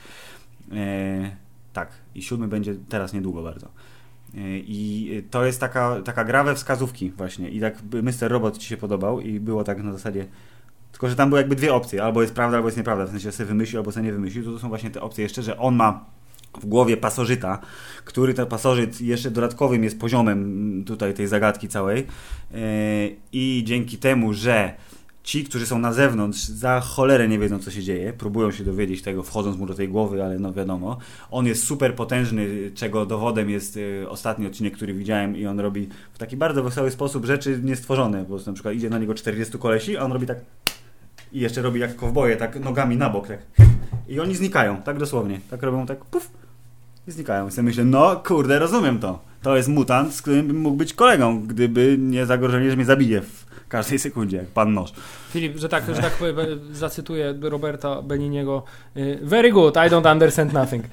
E, 0.75 1.37
tak, 1.73 1.89
i 2.15 2.23
siódmy 2.23 2.49
będzie 2.49 2.75
teraz 2.89 3.13
niedługo 3.13 3.43
bardzo. 3.43 3.67
E, 3.67 4.41
I 4.59 5.23
to 5.31 5.45
jest 5.45 5.61
taka, 5.61 6.01
taka 6.01 6.25
gra 6.25 6.45
we 6.45 6.55
wskazówki 6.55 7.11
właśnie. 7.11 7.51
I 7.51 7.61
tak 7.61 7.83
Mr. 8.03 8.29
Robot 8.29 8.59
ci 8.59 8.69
się 8.69 8.77
podobał 8.77 9.21
i 9.21 9.41
było 9.41 9.65
tak 9.65 9.83
na 9.83 9.93
zasadzie 9.93 10.27
tylko, 10.95 11.09
że 11.09 11.17
tam 11.17 11.29
były 11.29 11.41
jakby 11.41 11.57
dwie 11.57 11.75
opcje. 11.75 12.05
Albo 12.05 12.23
jest 12.23 12.35
prawda, 12.35 12.57
albo 12.57 12.69
jest 12.69 12.79
nieprawda. 12.79 13.07
W 13.07 13.11
sensie 13.11 13.33
sobie 13.33 13.47
wymyślił, 13.47 13.79
albo 13.81 13.93
sobie 13.93 14.07
nie 14.07 14.13
wymyślił. 14.13 14.45
To, 14.45 14.53
to 14.53 14.59
są 14.59 14.69
właśnie 14.69 14.91
te 14.91 15.01
opcje 15.01 15.23
jeszcze, 15.23 15.43
że 15.43 15.59
on 15.59 15.77
ma 15.77 16.05
w 16.61 16.67
głowie 16.67 16.97
pasożyta, 16.97 17.59
który 18.05 18.35
ten 18.35 18.47
pasożyt 18.47 19.01
jeszcze 19.01 19.31
dodatkowym 19.31 19.85
jest 19.85 20.01
poziomem 20.01 20.83
tutaj 20.87 21.15
tej 21.15 21.27
zagadki 21.27 21.69
całej. 21.69 22.07
E, 22.55 22.57
I 23.33 23.63
dzięki 23.67 23.99
temu, 23.99 24.33
że 24.33 24.75
ci, 25.25 25.45
którzy 25.45 25.67
są 25.67 25.79
na 25.79 25.93
zewnątrz, 25.93 26.45
za 26.45 26.81
cholerę 26.81 27.29
nie 27.29 27.39
wiedzą, 27.39 27.59
co 27.59 27.71
się 27.71 27.83
dzieje, 27.83 28.13
próbują 28.13 28.51
się 28.51 28.65
dowiedzieć 28.65 29.03
tego, 29.03 29.23
wchodząc 29.23 29.57
mu 29.57 29.67
do 29.67 29.75
tej 29.75 29.89
głowy, 29.89 30.25
ale 30.25 30.39
no 30.39 30.53
wiadomo. 30.53 30.99
On 31.31 31.47
jest 31.47 31.65
super 31.65 31.95
potężny, 31.95 32.47
czego 32.75 33.07
dowodem 33.07 33.51
jest 33.51 33.77
y, 33.77 34.07
ostatni 34.09 34.47
odcinek, 34.47 34.75
który 34.75 34.95
widziałem 34.95 35.37
i 35.37 35.47
on 35.47 35.61
robi 35.61 35.89
w 36.13 36.19
taki 36.19 36.37
bardzo 36.37 36.63
wesoły 36.63 36.91
sposób 36.91 37.25
rzeczy 37.25 37.61
niestworzone. 37.63 38.25
Prostu 38.25 38.51
na 38.51 38.55
przykład 38.55 38.75
idzie 38.75 38.91
na 38.91 38.99
niego 38.99 39.15
40 39.15 39.59
kolesi, 39.59 39.97
a 39.97 40.03
on 40.03 40.13
robi 40.13 40.27
tak 40.27 40.39
i 41.33 41.41
jeszcze 41.41 41.63
robi 41.63 41.81
jak 41.81 41.97
kowboje, 41.97 42.37
tak 42.37 42.61
nogami 42.61 42.97
na 42.97 43.11
bok, 43.11 43.29
tak. 43.29 43.39
I 44.09 44.21
oni 44.21 44.37
znikają, 44.37 44.83
tak 44.83 44.99
dosłownie. 44.99 45.41
Tak 45.51 45.63
robią, 45.63 45.87
tak 45.87 46.05
puf 46.05 46.31
i 47.09 47.11
znikają. 47.11 47.49
I 47.49 47.51
sobie 47.51 47.63
myślę, 47.63 47.85
no 47.85 48.17
kurde, 48.17 48.59
rozumiem 48.59 48.99
to. 48.99 49.23
To 49.43 49.57
jest 49.57 49.69
mutant, 49.69 50.15
z 50.15 50.23
którym 50.23 50.47
bym 50.47 50.57
mógł 50.61 50.77
być 50.77 50.95
kolegą, 50.95 51.41
gdyby 51.41 51.97
nie 51.99 52.27
zagrożenie, 52.27 52.71
że 52.71 52.77
mnie 52.77 52.85
zabije 52.85 53.21
w 53.21 53.54
każdej 53.69 53.99
sekundzie, 53.99 54.37
jak 54.37 54.47
pan 54.47 54.75
noż. 54.75 54.93
Filip, 55.31 55.57
że 55.57 55.69
tak, 55.69 55.85
że 55.95 56.03
tak 56.03 56.13
powiem, 56.13 56.37
zacytuję 56.73 57.35
Roberta 57.41 58.03
Beniniego. 58.03 58.63
y, 58.97 59.19
Very 59.23 59.53
good, 59.53 59.77
I 59.77 59.91
don't 59.91 60.13
understand 60.13 60.53
nothing. 60.53 60.85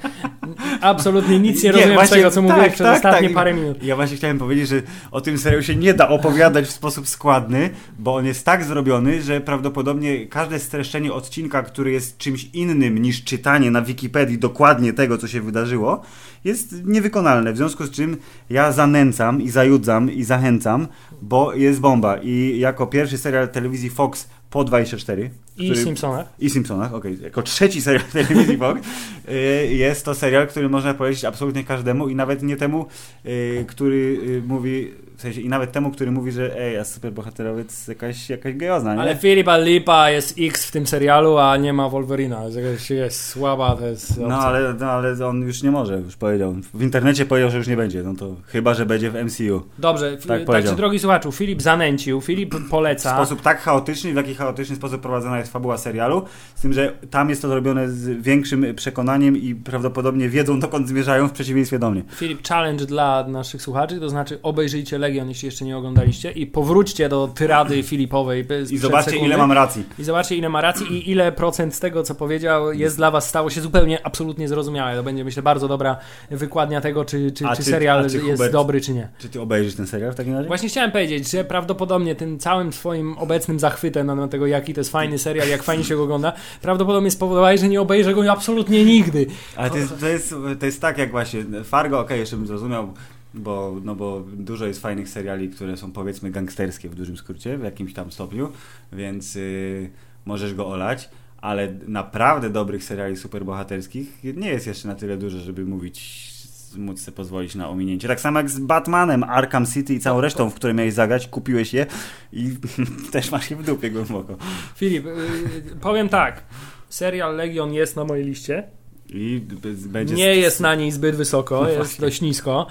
Absolutnie 0.81 1.39
nic 1.39 1.63
nie, 1.63 1.69
Nie, 1.69 1.71
rozumiem 1.71 1.91
z 1.91 1.93
właśnie, 1.93 2.17
tego, 2.17 2.31
co 2.31 2.41
mówiłeś 2.41 2.63
tak, 2.65 2.73
przez 2.73 2.87
tak, 2.87 2.95
ostatnie 2.95 3.27
tak. 3.27 3.35
parę 3.35 3.53
minut. 3.53 3.83
Ja 3.83 3.95
właśnie 3.95 4.17
chciałem 4.17 4.37
powiedzieć, 4.39 4.67
że 4.67 4.81
o 5.11 5.21
tym 5.21 5.37
serialu 5.37 5.63
się 5.63 5.75
nie 5.75 5.93
da 5.93 6.09
opowiadać 6.09 6.65
w 6.65 6.71
sposób 6.71 7.07
składny, 7.07 7.69
bo 7.99 8.15
on 8.15 8.25
jest 8.25 8.45
tak 8.45 8.63
zrobiony, 8.63 9.21
że 9.21 9.41
prawdopodobnie 9.41 10.27
każde 10.27 10.59
streszczenie 10.59 11.13
odcinka, 11.13 11.63
który 11.63 11.91
jest 11.91 12.17
czymś 12.17 12.49
innym 12.53 12.97
niż 12.97 13.23
czytanie 13.23 13.71
na 13.71 13.81
Wikipedii 13.81 14.37
dokładnie 14.37 14.93
tego, 14.93 15.17
co 15.17 15.27
się 15.27 15.41
wydarzyło, 15.41 16.01
jest 16.43 16.85
niewykonalne. 16.85 17.53
W 17.53 17.57
związku 17.57 17.85
z 17.85 17.91
czym 17.91 18.17
ja 18.49 18.71
zanęcam 18.71 19.41
i 19.41 19.49
zajudzam 19.49 20.11
i 20.11 20.23
zachęcam, 20.23 20.87
bo 21.21 21.53
jest 21.53 21.79
bomba. 21.79 22.17
I 22.17 22.59
jako 22.59 22.87
pierwszy 22.87 23.17
serial 23.17 23.49
telewizji 23.49 23.89
Fox 23.89 24.27
po 24.49 24.63
24, 24.63 25.29
I 25.57 25.69
który- 25.69 25.83
Simpsonach. 25.83 26.27
i 26.39 26.49
Simpsonach, 26.49 26.93
okej. 26.93 27.21
Jako 27.21 27.41
trzeci 27.41 27.81
serial 27.81 28.03
telewizji 28.13 28.57
Fox 28.57 28.81
y, 29.29 29.75
jest 29.75 30.05
to 30.05 30.15
serial, 30.15 30.47
który 30.47 30.69
można 30.69 30.93
polecić 30.93 31.25
absolutnie 31.25 31.63
każdemu 31.63 32.07
i 32.09 32.15
nawet 32.15 32.43
nie 32.43 32.57
temu, 32.57 32.85
y, 33.25 33.65
który 33.67 34.19
y, 34.27 34.43
mówi 34.47 34.91
W 35.21 35.23
sensie, 35.23 35.41
I 35.41 35.49
nawet 35.49 35.71
temu, 35.71 35.91
który 35.91 36.11
mówi, 36.11 36.31
że 36.31 36.59
ej, 36.59 36.77
a 36.77 36.85
superbohaterowie 36.85 37.63
to 37.63 37.69
jest 37.69 37.87
jakaś, 37.87 38.29
jakaś 38.29 38.55
gejozna, 38.55 38.95
nie? 38.95 39.01
Ale 39.01 39.15
Filipa 39.15 39.57
Lipa 39.57 40.09
jest 40.09 40.35
X 40.39 40.65
w 40.65 40.71
tym 40.71 40.87
serialu, 40.87 41.37
a 41.37 41.57
nie 41.57 41.73
ma 41.73 41.89
Wolverina. 41.89 42.43
Jest 42.43 42.57
jakaś 42.57 42.89
jest 42.89 43.25
słaba, 43.25 43.75
to 43.75 43.85
jest 43.85 44.17
No 44.17 44.39
ale, 44.39 44.73
no 44.73 44.91
ale 44.91 45.27
on 45.27 45.41
już 45.41 45.63
nie 45.63 45.71
może, 45.71 45.99
już 45.99 46.15
powiedział. 46.15 46.55
W 46.73 46.83
internecie 46.83 47.25
powiedział, 47.25 47.49
że 47.51 47.57
już 47.57 47.67
nie 47.67 47.77
będzie, 47.77 48.03
no 48.03 48.15
to 48.15 48.35
chyba, 48.47 48.73
że 48.73 48.85
będzie 48.85 49.11
w 49.11 49.15
MCU. 49.25 49.61
Dobrze, 49.77 50.17
Tak 50.27 50.45
tak, 50.45 50.65
czy 50.65 50.75
drogi 50.75 50.99
słuchaczu, 50.99 51.31
Filip 51.31 51.61
zanęcił, 51.61 52.21
Filip 52.21 52.55
W 52.55 52.69
poleca. 52.69 53.15
sposób 53.15 53.41
tak 53.41 53.61
chaotyczny, 53.61 54.13
w 54.13 54.15
jaki 54.15 54.35
chaotyczny 54.35 54.75
sposób 54.75 55.01
prowadzona 55.01 55.37
jest 55.37 55.51
fabuła 55.51 55.77
serialu, 55.77 56.21
z 56.55 56.61
tym, 56.61 56.73
że 56.73 56.93
tam 57.09 57.29
jest 57.29 57.41
to 57.41 57.47
zrobione 57.47 57.89
z 57.89 58.21
większym 58.21 58.75
przekonaniem 58.75 59.37
i 59.37 59.55
prawdopodobnie 59.55 60.29
wiedzą, 60.29 60.59
dokąd 60.59 60.87
zmierzają 60.87 61.27
w 61.27 61.31
przeciwieństwie 61.31 61.79
do 61.79 61.91
mnie. 61.91 62.03
Filip, 62.15 62.47
challenge 62.47 62.85
dla 62.85 63.27
naszych 63.27 63.61
słuchaczy, 63.61 63.99
to 63.99 64.09
znaczy 64.09 64.39
obejrzyjcie 64.43 64.97
Legion, 65.11 65.29
jeśli 65.29 65.45
jeszcze 65.45 65.65
nie 65.65 65.77
oglądaliście 65.77 66.31
i 66.31 66.47
powróćcie 66.47 67.09
do 67.09 67.27
tyrady 67.35 67.83
Filipowej. 67.83 68.45
I 68.69 68.77
zobaczcie, 68.77 69.17
ile 69.17 69.37
mam 69.37 69.51
racji. 69.51 69.83
I 69.99 70.03
zobaczcie, 70.03 70.35
ile 70.35 70.49
ma 70.49 70.61
racji 70.61 70.87
i 70.93 71.11
ile 71.11 71.31
procent 71.31 71.75
z 71.75 71.79
tego, 71.79 72.03
co 72.03 72.15
powiedział, 72.15 72.73
jest 72.73 72.97
dla 72.97 73.11
was 73.11 73.29
stało 73.29 73.49
się 73.49 73.61
zupełnie, 73.61 74.05
absolutnie 74.05 74.47
zrozumiałe. 74.47 74.95
To 74.95 75.03
będzie, 75.03 75.23
myślę, 75.23 75.43
bardzo 75.43 75.67
dobra 75.67 75.97
wykładnia 76.31 76.81
tego, 76.81 77.05
czy, 77.05 77.31
czy, 77.31 77.45
czy 77.49 77.55
czy- 77.55 77.63
serial 77.63 78.09
czy 78.09 78.17
jest 78.17 78.41
Hubert- 78.41 78.51
dobry, 78.51 78.81
czy 78.81 78.93
nie. 78.93 79.09
Czy 79.19 79.29
ty 79.29 79.41
obejrzysz 79.41 79.75
ten 79.75 79.87
serial 79.87 80.11
w 80.11 80.15
takim 80.15 80.33
razie? 80.33 80.47
Właśnie 80.47 80.69
chciałem 80.69 80.91
powiedzieć, 80.91 81.31
że 81.31 81.43
prawdopodobnie 81.43 82.15
tym 82.15 82.39
całym 82.39 82.73
swoim 82.73 83.17
obecnym 83.17 83.59
zachwytem 83.59 84.07
na 84.07 84.15
temat 84.15 84.31
tego, 84.31 84.47
jaki 84.47 84.73
to 84.73 84.79
jest 84.79 84.91
fajny 84.91 85.17
serial, 85.19 85.47
jak 85.47 85.63
fajnie 85.63 85.83
się 85.83 85.95
go 85.95 86.03
ogląda, 86.03 86.33
prawdopodobnie 86.61 87.11
spowodowałeś, 87.11 87.61
że 87.61 87.67
nie 87.67 87.81
obejrzę 87.81 88.13
go 88.13 88.31
absolutnie 88.31 88.85
nigdy. 88.85 89.25
Ale 89.55 89.69
to 89.69 89.77
jest, 89.77 89.99
to 89.99 90.07
jest, 90.07 90.35
to 90.59 90.65
jest 90.65 90.81
tak 90.81 90.97
jak 90.97 91.11
właśnie 91.11 91.43
Fargo, 91.63 91.99
okej, 91.99 92.19
jeszcze 92.19 92.37
bym 92.37 92.47
zrozumiał, 92.47 92.93
bo, 93.33 93.75
no 93.83 93.95
bo 93.95 94.23
dużo 94.33 94.67
jest 94.67 94.81
fajnych 94.81 95.09
seriali, 95.09 95.49
które 95.49 95.77
są 95.77 95.91
powiedzmy 95.91 96.31
gangsterskie 96.31 96.89
w 96.89 96.95
dużym 96.95 97.17
skrócie, 97.17 97.57
w 97.57 97.63
jakimś 97.63 97.93
tam 97.93 98.11
stopniu, 98.11 98.51
więc 98.93 99.35
yy, 99.35 99.89
możesz 100.25 100.53
go 100.53 100.67
olać, 100.67 101.09
ale 101.37 101.73
naprawdę 101.87 102.49
dobrych 102.49 102.83
seriali 102.83 103.17
superbohaterskich 103.17 104.23
nie 104.23 104.49
jest 104.49 104.67
jeszcze 104.67 104.87
na 104.87 104.95
tyle 104.95 105.17
dużo, 105.17 105.39
żeby 105.39 105.65
mówić, 105.65 106.31
móc 106.77 107.01
sobie 107.01 107.15
pozwolić 107.15 107.55
na 107.55 107.69
ominięcie. 107.69 108.07
Tak 108.07 108.21
samo 108.21 108.39
jak 108.39 108.49
z 108.49 108.59
Batmanem, 108.59 109.23
Arkham 109.23 109.65
City 109.65 109.93
i 109.93 109.99
całą 109.99 110.21
resztą, 110.21 110.49
w 110.49 110.53
której 110.53 110.75
miałeś 110.75 110.93
zagrać, 110.93 111.27
kupiłeś 111.27 111.73
je 111.73 111.85
i 112.33 112.49
też 113.11 113.31
masz 113.31 113.51
je 113.51 113.57
w 113.57 113.63
dupie 113.63 113.91
głęboko. 113.91 114.37
Filip, 114.75 115.05
yy, 115.05 115.75
powiem 115.81 116.09
tak. 116.09 116.43
Serial 116.89 117.35
Legion 117.35 117.73
jest 117.73 117.95
na 117.95 118.03
mojej 118.03 118.25
liście. 118.25 118.63
I 119.11 119.41
będzie 119.85 120.15
Nie 120.15 120.35
jest 120.35 120.59
na 120.59 120.75
niej 120.75 120.91
zbyt 120.91 121.15
wysoko, 121.15 121.61
No 121.61 121.67
jest 121.67 121.77
właśnie. 121.77 122.01
dość 122.05 122.21
nisko. 122.21 122.67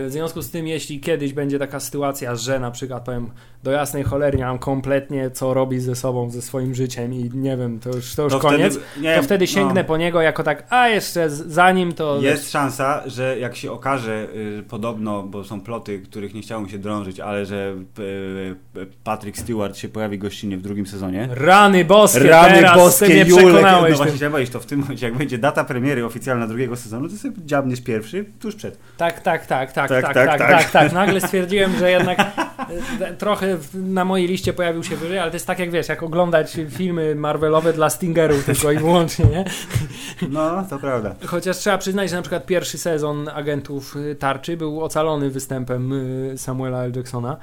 Yy, 0.00 0.08
W 0.08 0.12
związku 0.12 0.42
z 0.42 0.50
tym, 0.50 0.66
jeśli 0.66 1.00
kiedyś 1.00 1.32
będzie 1.32 1.58
taka 1.58 1.80
sytuacja, 1.80 2.36
że 2.36 2.60
na 2.60 2.70
przykład 2.70 3.04
powiem 3.04 3.30
do 3.62 3.70
jasnej 3.70 4.02
cholery 4.04 4.38
nie 4.38 4.44
mam 4.44 4.58
kompletnie 4.58 5.30
co 5.30 5.54
robić 5.54 5.82
ze 5.82 5.94
sobą, 5.96 6.30
ze 6.30 6.42
swoim 6.42 6.74
życiem 6.74 7.14
i 7.14 7.30
nie 7.34 7.56
wiem, 7.56 7.78
to 7.80 7.90
już, 7.90 8.14
to 8.14 8.22
już 8.22 8.32
To 8.32 8.38
koniec, 8.38 8.72
wtedy- 8.74 9.02
nie, 9.02 9.16
to 9.16 9.22
wtedy 9.22 9.46
sięgnę 9.46 9.80
no. 9.82 9.86
po 9.86 9.96
niego 9.96 10.20
jako 10.20 10.42
tak, 10.42 10.66
a 10.72 10.88
jeszcze 10.88 11.30
zanim 11.30 11.92
to... 11.92 12.20
Jest 12.22 12.50
szansa, 12.50 13.02
że 13.06 13.38
jak 13.38 13.56
się 13.56 13.72
okaże 13.72 14.28
y, 14.58 14.62
podobno, 14.68 15.22
bo 15.22 15.44
są 15.44 15.60
ploty, 15.60 15.98
których 15.98 16.34
nie 16.34 16.42
chciało 16.42 16.62
mi 16.62 16.70
się 16.70 16.78
drążyć, 16.78 17.20
ale 17.20 17.46
że 17.46 17.74
y, 17.98 18.02
y, 18.80 18.86
Patrick 19.04 19.38
Stewart 19.38 19.76
się 19.76 19.88
pojawi 19.88 20.18
gościnnie 20.18 20.56
w 20.56 20.62
drugim 20.62 20.86
sezonie. 20.86 21.28
Rany 21.30 21.84
boskie, 21.84 22.18
Rany 22.28 22.54
teraz 22.54 22.76
boskie, 22.76 23.06
ty 23.06 23.12
mnie 23.12 23.24
Julek. 23.24 23.44
przekonałeś. 23.44 23.90
No 23.90 23.96
właśnie 23.96 24.16
chciałem 24.16 24.46
to 24.46 24.60
w 24.60 24.66
tym 24.66 24.80
momencie, 24.80 25.06
jak 25.06 25.16
będzie 25.16 25.38
data 25.38 25.59
premiery 25.64 26.04
oficjalna 26.04 26.46
drugiego 26.46 26.76
sezonu, 26.76 27.08
to 27.08 27.16
sobie 27.16 27.34
dziabniesz 27.44 27.80
pierwszy, 27.80 28.24
tuż 28.40 28.54
przed. 28.54 28.78
Tak, 28.96 29.20
tak, 29.20 29.46
tak, 29.46 29.72
tak, 29.72 29.88
Tak, 29.88 30.02
tak, 30.02 30.14
tak, 30.14 30.26
tak, 30.26 30.38
tak. 30.38 30.50
tak, 30.50 30.70
tak. 30.70 30.92
Nagle 30.92 31.20
stwierdziłem, 31.20 31.78
że 31.78 31.90
jednak 31.90 32.18
e, 33.00 33.14
trochę 33.14 33.56
na 33.74 34.04
mojej 34.04 34.28
liście 34.28 34.52
pojawił 34.52 34.84
się 34.84 34.96
wyżej, 34.96 35.18
ale 35.18 35.30
to 35.30 35.36
jest 35.36 35.46
tak 35.46 35.58
jak 35.58 35.70
wiesz, 35.70 35.88
jak 35.88 36.02
oglądać 36.02 36.58
filmy 36.70 37.14
Marvelowe 37.14 37.72
dla 37.72 37.90
Stingerów 37.90 38.44
tylko 38.44 38.72
i 38.72 38.78
wyłącznie, 38.78 39.24
nie? 39.24 39.44
No, 40.28 40.66
to 40.70 40.78
prawda. 40.78 41.14
Chociaż 41.26 41.56
trzeba 41.56 41.78
przyznać, 41.78 42.10
że 42.10 42.16
na 42.16 42.22
przykład 42.22 42.46
pierwszy 42.46 42.78
sezon 42.78 43.28
Agentów 43.28 43.94
Tarczy 44.18 44.56
był 44.56 44.80
ocalony 44.84 45.30
występem 45.30 45.92
y, 45.92 46.38
Samuela 46.38 46.84
L. 46.84 46.92
Jacksona, 46.96 47.36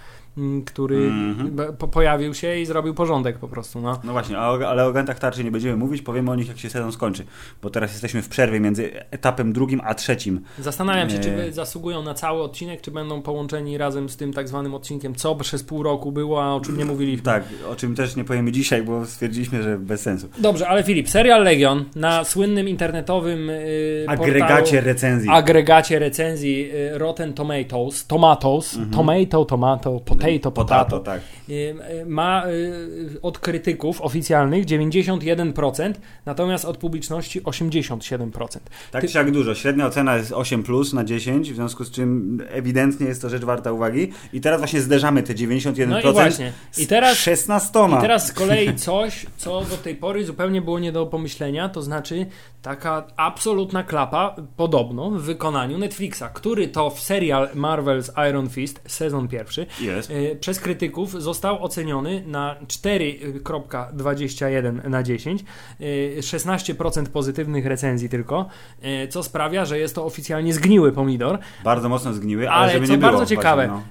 który 0.66 0.96
Mhm. 0.98 1.52
b- 1.56 1.74
po, 1.74 1.88
pojawił 1.88 2.34
się 2.34 2.56
i 2.58 2.66
zrobił 2.66 2.94
porządek 2.94 3.38
po 3.38 3.48
prostu, 3.48 3.82
no. 3.82 4.00
No 4.04 4.12
właśnie, 4.12 4.38
ale 4.38 4.86
o 4.86 4.90
agentach 4.90 5.20
tarczy 5.20 5.44
nie 5.44 5.52
będziemy 5.52 5.78
mówić, 5.78 6.02
powiemy 6.02 6.32
o 6.32 6.36
nich 6.36 6.48
jak 6.48 6.58
się 6.60 6.70
sezon 6.70 6.92
skończy, 6.92 7.26
bo 7.62 7.70
teraz 7.70 7.92
jesteśmy 7.92 8.22
w 8.22 8.30
przerwie 8.30 8.60
między 8.60 8.92
etapem 9.12 9.54
drugim 9.54 9.82
a 9.84 9.94
trzecim. 9.96 10.42
Zastanawiam 10.60 11.10
się, 11.10 11.20
czy 11.20 11.32
by 11.32 11.54
zasługują 11.54 12.04
na 12.04 12.14
cały 12.14 12.42
odcinek, 12.42 12.82
czy 12.82 12.92
będą 12.92 13.22
połączeni 13.22 13.78
razem 13.78 14.10
z 14.10 14.18
tym 14.18 14.34
tak 14.34 14.48
zwanym 14.48 14.74
odcinkiem, 14.74 15.16
co 15.16 15.36
przez 15.36 15.64
pół 15.64 15.84
roku 15.84 16.12
było, 16.12 16.44
a 16.44 16.54
o 16.56 16.62
czym 16.62 16.78
nie 16.78 16.86
mówiliśmy. 16.86 17.26
Tak, 17.26 17.44
o 17.72 17.76
czym 17.76 17.96
też 17.96 18.16
nie 18.16 18.24
powiemy 18.24 18.52
dzisiaj, 18.52 18.84
bo 18.84 19.06
stwierdziliśmy, 19.06 19.64
że 19.64 19.78
bez 19.80 20.02
sensu. 20.02 20.28
Dobrze, 20.40 20.68
ale 20.68 20.84
Filip, 20.84 21.10
serial 21.10 21.44
Legion 21.44 21.86
na 21.96 22.24
słynnym 22.24 22.70
internetowym 22.70 23.50
y, 23.50 24.06
Agregacie 24.08 24.62
portalu, 24.64 24.86
recenzji. 24.86 25.30
agregacie 25.30 26.00
recenzji 26.00 26.72
y, 26.72 26.98
Rotten 26.98 27.34
Tomatoes, 27.34 28.08
Tomatoes, 28.08 28.74
Mhm. 28.74 28.92
tomato, 28.94 29.46
tomato, 29.46 30.00
potato, 30.00 30.27
potato, 30.52 31.00
tak. 31.00 31.22
y, 31.50 31.76
ma 32.06 32.48
y, 32.48 33.22
od 33.22 33.40
krytyków 33.40 34.02
oficjalnych 34.02 34.66
91%, 34.66 35.94
natomiast 36.26 36.66
od 36.66 36.78
publiczności 36.78 37.42
87%. 37.42 38.60
Tak 38.92 39.02
Ty- 39.02 39.08
czy 39.08 39.18
jak 39.18 39.32
dużo. 39.32 39.56
Średnia 39.56 39.86
ocena 39.86 40.18
jest 40.18 40.32
8 40.32 40.64
plus 40.64 40.94
na 40.94 41.04
10, 41.04 41.52
w 41.52 41.56
związku 41.56 41.84
z 41.84 41.92
czym 41.92 42.42
ewidentnie 42.50 43.08
jest 43.08 43.22
to 43.22 43.30
rzecz 43.30 43.44
warta 43.44 43.72
uwagi. 43.72 44.12
I 44.34 44.42
teraz 44.42 44.60
właśnie 44.60 44.82
zderzamy 44.82 45.24
te 45.24 45.34
91% 45.34 45.88
No 45.88 46.02
i 46.02 46.14
właśnie. 46.14 46.54
I 46.78 46.84
z 46.84 46.88
teraz 46.88 47.18
16. 47.18 47.80
I 47.98 48.02
teraz 48.02 48.28
z 48.28 48.32
kolei 48.32 48.76
coś, 48.88 49.26
co 49.38 49.62
do 49.62 49.78
tej 49.78 49.96
pory 49.96 50.26
zupełnie 50.26 50.62
było 50.62 50.80
nie 50.80 50.92
do 50.92 51.06
pomyślenia, 51.06 51.70
to 51.70 51.82
znaczy 51.82 52.26
taka 52.62 53.04
absolutna 53.16 53.84
klapa, 53.84 54.36
podobno 54.58 55.12
w 55.12 55.22
wykonaniu 55.22 55.78
Netflixa, 55.78 56.24
który 56.34 56.68
to 56.68 56.90
w 56.90 57.00
serial 57.00 57.50
Marvel's 57.56 58.30
Iron 58.30 58.50
Fist, 58.50 58.82
sezon 58.88 59.28
pierwszy, 59.28 59.66
Jest. 59.82 60.10
E, 60.32 60.36
przez 60.36 60.60
krytyków 60.60 61.24
został 61.24 61.64
oceniony 61.64 62.24
na 62.28 62.56
4,21 62.68 64.90
na 64.90 65.04
10, 65.04 65.44
e, 65.80 65.84
16% 66.22 67.10
pozytywnych 67.10 67.66
recenzji 67.66 68.10
tylko, 68.10 68.46
e, 68.82 69.08
co 69.08 69.24
sprawia, 69.24 69.66
że 69.66 69.80
jest 69.80 69.96
to 69.96 70.06
oficjalnie 70.06 70.54
zgniły 70.54 70.92
pomidor, 70.92 71.40
Bardzo 71.64 71.90
mocno 71.90 72.14
zgniły, 72.14 72.50
ale, 72.50 72.64
ale 72.64 72.74
żeby 72.74 72.86
co 72.88 72.92
nie 72.92 72.98
było. 72.98 73.12
bardzo 73.12 73.26
ciekawe, 73.26 73.68
Właśnie, 73.68 73.84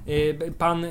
e, 0.47 0.51
pan 0.51 0.85
e, 0.85 0.89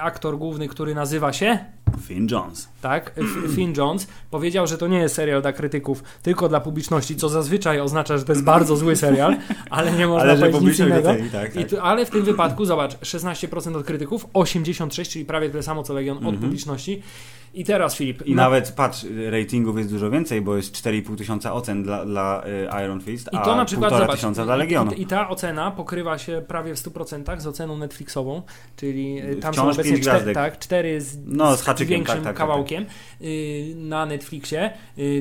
aktor 0.00 0.38
główny, 0.38 0.68
który 0.68 0.94
nazywa 0.94 1.32
się 1.32 1.58
no. 1.62 1.75
Finn 2.00 2.28
Jones. 2.30 2.68
tak, 2.80 3.14
Finn 3.54 3.74
Jones 3.76 4.06
powiedział, 4.30 4.66
że 4.66 4.78
to 4.78 4.86
nie 4.88 4.98
jest 4.98 5.14
serial 5.14 5.42
dla 5.42 5.52
krytyków, 5.52 6.02
tylko 6.22 6.48
dla 6.48 6.60
publiczności, 6.60 7.16
co 7.16 7.28
zazwyczaj 7.28 7.80
oznacza, 7.80 8.18
że 8.18 8.24
to 8.24 8.32
jest 8.32 8.44
bardzo 8.44 8.76
zły 8.76 8.96
serial, 8.96 9.36
ale 9.70 9.92
nie 9.92 10.06
można 10.06 10.30
Ale 10.30 10.38
powiedzieć 10.38 10.62
nic 10.62 10.78
innego. 10.78 11.02
doceni, 11.08 11.30
tak, 11.30 11.52
tak. 11.52 11.70
tu, 11.70 11.80
ale 11.80 12.06
w 12.06 12.10
tym 12.10 12.24
wypadku, 12.24 12.64
zobacz, 12.64 12.96
16% 12.98 13.76
od 13.76 13.86
krytyków, 13.86 14.26
86%, 14.26 15.08
czyli 15.08 15.24
prawie 15.24 15.50
tyle 15.50 15.62
samo 15.62 15.82
co 15.82 15.94
Legion 15.94 16.26
od 16.26 16.36
publiczności. 16.36 17.02
I 17.56 17.64
teraz 17.64 17.96
Filip. 17.96 18.26
I 18.26 18.34
na- 18.34 18.42
nawet, 18.42 18.72
patrz, 18.72 19.06
ratingów 19.30 19.78
jest 19.78 19.90
dużo 19.90 20.10
więcej, 20.10 20.40
bo 20.40 20.56
jest 20.56 20.74
4,5 20.74 21.16
tysiąca 21.16 21.52
ocen 21.52 21.82
dla, 21.82 22.04
dla 22.04 22.42
y, 22.46 22.84
Iron 22.84 23.00
Fist, 23.00 23.28
i 23.32 23.36
a 23.36 23.40
to 23.44 23.56
na 23.56 23.64
przykład, 23.64 23.92
1,5 23.92 23.98
zobacz, 23.98 24.16
tysiąca 24.16 24.44
dla 24.44 24.56
Legionu. 24.56 24.92
I, 24.92 25.02
I 25.02 25.06
ta 25.06 25.28
ocena 25.28 25.70
pokrywa 25.70 26.18
się 26.18 26.42
prawie 26.48 26.74
w 26.74 26.78
100% 26.78 27.40
z 27.40 27.46
oceną 27.46 27.76
Netflixową, 27.78 28.42
czyli 28.76 29.18
y, 29.22 29.36
tam 29.36 29.52
Wciąż 29.52 29.64
są 29.66 29.70
obecnie 29.72 29.92
pięć 29.92 30.02
cztery, 30.02 30.16
gwiazdek. 30.16 30.34
tak, 30.34 30.58
cztery 30.58 31.00
z, 31.00 31.18
No, 31.26 31.56
z 31.56 31.60
z 31.60 31.62
haczykiem, 31.62 31.88
większym 31.88 32.14
tak, 32.14 32.24
tak, 32.24 32.32
tak, 32.32 32.36
kawałkiem 32.36 32.86
y, 33.22 33.72
na 33.76 34.06
Netflixie, 34.06 34.70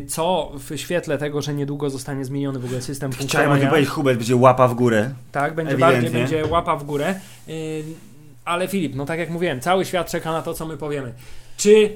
co 0.08 0.52
w 0.70 0.78
świetle 0.78 1.18
tego, 1.18 1.42
że 1.42 1.54
niedługo 1.54 1.90
zostanie 1.90 2.26
zmieniony 2.26 2.60
w 2.60 2.66
ogóle 2.66 2.82
system 2.82 3.12
Chciałem 3.12 3.12
o 3.12 3.18
tym 3.18 3.30
funkcjonowania, 3.30 3.70
powiedzieć, 3.70 3.90
Hubert 3.90 4.18
będzie 4.18 4.36
łapa 4.36 4.68
w 4.68 4.74
górę. 4.76 5.14
tak, 5.32 5.56
będzie 5.56 5.74
Ewidentnie. 5.74 6.02
bardziej, 6.12 6.22
będzie 6.40 6.52
łapa 6.54 6.76
w 6.76 6.84
górę, 6.84 7.20
ale 8.46 8.68
Filip, 8.68 8.96
no 8.96 9.06
tak 9.06 9.20
jak 9.20 9.30
mówiłem, 9.30 9.60
cały 9.62 9.86
świat 9.86 10.12
czeka 10.12 10.32
na 10.32 10.42
to, 10.42 10.54
co 10.54 10.66
my 10.66 10.78
powiemy. 10.78 11.14
Czy 11.58 11.96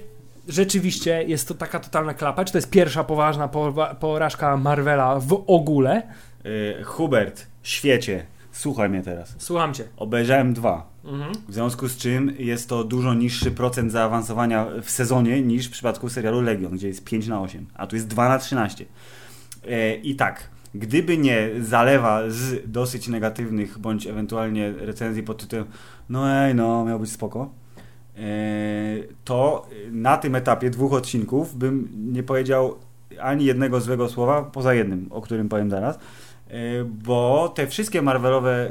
rzeczywiście 0.50 1.24
jest 1.24 1.48
to 1.48 1.54
taka 1.54 1.80
totalna 1.80 2.14
klapa, 2.14 2.46
czy 2.46 2.52
to 2.52 2.58
jest 2.58 2.70
pierwsza 2.70 3.04
poważna 3.04 3.48
powa- 3.48 3.96
porażka 3.96 4.58
Marvela 4.58 5.20
w 5.20 5.44
ogóle? 5.48 6.04
Y, 6.46 6.84
Hubert, 6.84 7.48
świecie, 7.64 8.26
słuchaj 8.52 8.90
mnie 8.90 9.02
teraz. 9.02 9.36
Słucham 9.38 9.74
cię. 9.74 9.84
Obejrzałem 9.98 10.54
dwa. 10.54 10.90
Mhm. 11.06 11.32
W 11.48 11.54
związku 11.54 11.88
z 11.88 11.98
czym 11.98 12.36
jest 12.40 12.70
to 12.70 12.84
dużo 12.84 13.14
niższy 13.14 13.52
procent 13.52 13.92
zaawansowania 13.92 14.66
w 14.84 14.90
sezonie 14.90 15.42
niż 15.42 15.68
w 15.68 15.72
przypadku 15.72 16.10
serialu 16.10 16.42
Legion, 16.42 16.72
gdzie 16.72 16.88
jest 16.88 17.04
5 17.06 17.28
na 17.28 17.42
8, 17.42 17.66
a 17.74 17.88
tu 17.88 17.96
jest 17.96 18.08
2 18.08 18.30
na 18.30 18.40
13. 18.40 18.86
E, 19.68 19.96
I 19.96 20.16
tak, 20.16 20.50
gdyby 20.76 21.18
nie 21.18 21.50
zalewa 21.60 22.22
z 22.28 22.72
dosyć 22.72 23.08
negatywnych 23.08 23.80
bądź 23.80 24.08
ewentualnie 24.08 24.72
recenzji 24.72 25.24
pod 25.24 25.42
tytułem 25.42 25.66
no 26.10 26.30
ej, 26.32 26.56
no, 26.56 26.86
miał 26.86 27.00
być 27.00 27.12
spoko, 27.12 27.50
to 29.24 29.68
na 29.92 30.18
tym 30.18 30.36
etapie 30.36 30.70
dwóch 30.70 30.94
odcinków 30.94 31.56
bym 31.56 31.90
nie 32.14 32.24
powiedział 32.24 32.76
ani 33.22 33.46
jednego 33.46 33.82
złego 33.82 34.10
słowa, 34.10 34.44
poza 34.44 34.74
jednym, 34.74 35.08
o 35.10 35.22
którym 35.22 35.50
powiem 35.50 35.70
zaraz, 35.70 35.96
e, 35.96 36.00
bo 36.84 37.52
te 37.56 37.68
wszystkie 37.68 38.02
Marvelowe, 38.02 38.70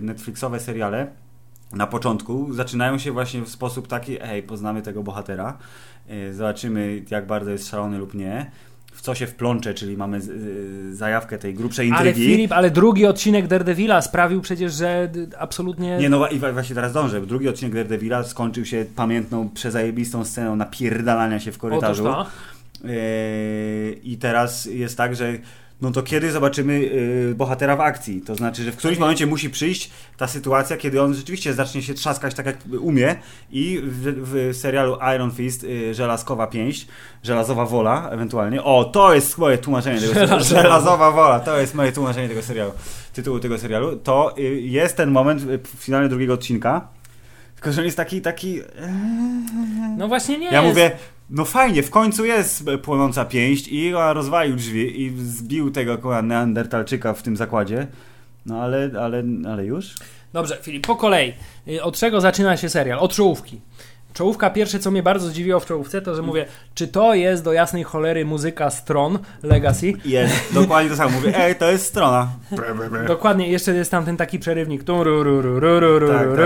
Netflixowe 0.00 0.60
seriale 0.60 1.06
na 1.72 1.86
początku 1.86 2.52
zaczynają 2.52 2.98
się 2.98 3.12
właśnie 3.12 3.42
w 3.42 3.48
sposób 3.48 3.88
taki, 3.88 4.18
hej, 4.18 4.42
poznamy 4.42 4.82
tego 4.82 5.02
bohatera, 5.02 5.58
zobaczymy 6.32 7.02
jak 7.10 7.26
bardzo 7.26 7.50
jest 7.50 7.68
szalony 7.68 7.98
lub 7.98 8.14
nie, 8.14 8.50
w 8.92 9.02
co 9.02 9.14
się 9.14 9.26
wplącze, 9.26 9.74
czyli 9.74 9.96
mamy 9.96 10.18
yy, 10.18 10.94
zajawkę 10.94 11.38
tej 11.38 11.54
grubszej 11.54 11.90
Ale 11.90 12.08
intrygi. 12.08 12.26
Filip, 12.26 12.52
ale 12.52 12.70
drugi 12.70 13.06
odcinek 13.06 13.46
Daredevila 13.46 14.02
sprawił 14.02 14.40
przecież, 14.40 14.72
że 14.72 15.10
absolutnie... 15.38 15.98
Nie, 15.98 16.08
no 16.08 16.28
i 16.28 16.38
właśnie 16.38 16.74
teraz 16.74 16.92
dążę. 16.92 17.26
Drugi 17.26 17.48
odcinek 17.48 17.74
Daredevila 17.74 18.24
skończył 18.24 18.64
się 18.64 18.86
pamiętną, 18.96 19.48
przezajebistą 19.48 20.24
sceną 20.24 20.56
napierdalania 20.56 21.40
się 21.40 21.52
w 21.52 21.54
Otóż 21.54 21.60
korytarzu. 21.60 22.04
to. 22.04 22.26
Yy, 22.84 22.90
I 24.02 24.16
teraz 24.16 24.64
jest 24.64 24.96
tak, 24.96 25.16
że 25.16 25.38
no 25.82 25.90
to 25.90 26.02
kiedy 26.02 26.32
zobaczymy 26.32 26.80
yy, 26.80 27.34
bohatera 27.34 27.76
w 27.76 27.80
akcji? 27.80 28.20
To 28.20 28.34
znaczy, 28.34 28.62
że 28.64 28.72
w 28.72 28.76
którymś 28.76 28.98
momencie 28.98 29.26
musi 29.26 29.50
przyjść 29.50 29.90
ta 30.16 30.26
sytuacja, 30.26 30.76
kiedy 30.76 31.02
on 31.02 31.14
rzeczywiście 31.14 31.54
zacznie 31.54 31.82
się 31.82 31.94
trzaskać 31.94 32.34
tak 32.34 32.46
jak 32.46 32.56
umie 32.80 33.16
i 33.50 33.80
w, 33.84 34.14
w 34.30 34.56
serialu 34.56 34.98
Iron 35.16 35.30
Fist 35.30 35.62
yy, 35.62 35.94
żelazkowa 35.94 36.46
pięść, 36.46 36.86
żelazowa 37.22 37.64
wola 37.64 38.10
ewentualnie. 38.10 38.62
O, 38.62 38.84
to 38.84 39.14
jest 39.14 39.38
moje 39.38 39.58
tłumaczenie 39.58 40.00
tego 40.00 40.14
serialu. 40.14 40.44
Żelazowa. 40.44 41.10
Wola, 41.10 41.40
to 41.40 41.60
jest 41.60 41.74
moje 41.74 41.92
tłumaczenie 41.92 42.28
tego 42.28 42.42
serialu, 42.42 42.72
tytułu 43.12 43.40
tego 43.40 43.58
serialu. 43.58 43.96
To 43.96 44.34
yy, 44.36 44.60
jest 44.60 44.96
ten 44.96 45.10
moment 45.10 45.42
y, 45.42 45.58
w 45.58 45.68
finale 45.68 46.08
drugiego 46.08 46.34
odcinka, 46.34 46.88
tylko 47.54 47.72
że 47.72 47.80
on 47.80 47.84
jest 47.84 47.96
taki, 47.96 48.20
taki... 48.20 48.60
No 49.98 50.08
właśnie 50.08 50.38
nie 50.38 50.46
Ja 50.46 50.52
jest. 50.52 50.68
mówię, 50.68 50.90
no 51.30 51.44
fajnie, 51.44 51.82
w 51.82 51.90
końcu 51.90 52.24
jest 52.24 52.64
płonąca 52.82 53.24
pięść 53.24 53.68
i 53.68 53.92
rozwalił 53.92 54.56
drzwi 54.56 55.02
i 55.02 55.12
zbił 55.18 55.70
tego 55.70 55.98
koła 55.98 56.22
neandertalczyka 56.22 57.14
w 57.14 57.22
tym 57.22 57.36
zakładzie. 57.36 57.86
No 58.46 58.62
ale, 58.62 58.90
ale, 59.00 59.22
ale 59.48 59.64
już? 59.64 59.94
Dobrze, 60.32 60.58
Filip, 60.62 60.86
po 60.86 60.96
kolei. 60.96 61.32
Y, 61.68 61.82
Od 61.82 61.96
czego 61.96 62.20
zaczyna 62.20 62.56
się 62.56 62.68
serial? 62.68 62.98
Od 62.98 63.12
czołówki. 63.12 63.60
Czołówka, 64.14 64.50
pierwsze 64.50 64.78
co 64.78 64.90
mnie 64.90 65.02
bardzo 65.02 65.28
zdziwiło 65.28 65.60
w 65.60 65.66
czołówce, 65.66 66.02
to 66.02 66.14
że 66.14 66.22
mówię, 66.22 66.46
czy 66.74 66.88
to 66.88 67.14
jest 67.14 67.44
do 67.44 67.52
jasnej 67.52 67.84
cholery 67.84 68.24
muzyka 68.24 68.70
Stron 68.70 69.18
Legacy? 69.42 69.92
Jest, 70.04 70.54
dokładnie 70.54 70.90
to 70.90 70.96
samo. 70.96 71.10
Mówię, 71.10 71.38
ej, 71.38 71.54
to 71.54 71.70
jest 71.70 71.86
strona. 71.86 72.28
Dokładnie, 73.06 73.48
jeszcze 73.48 73.74
jest 73.74 73.90
tam 73.90 74.04
ten 74.04 74.16
taki 74.16 74.38
przerywnik. 74.38 74.84
Tak, 76.08 76.28
tak, 76.28 76.36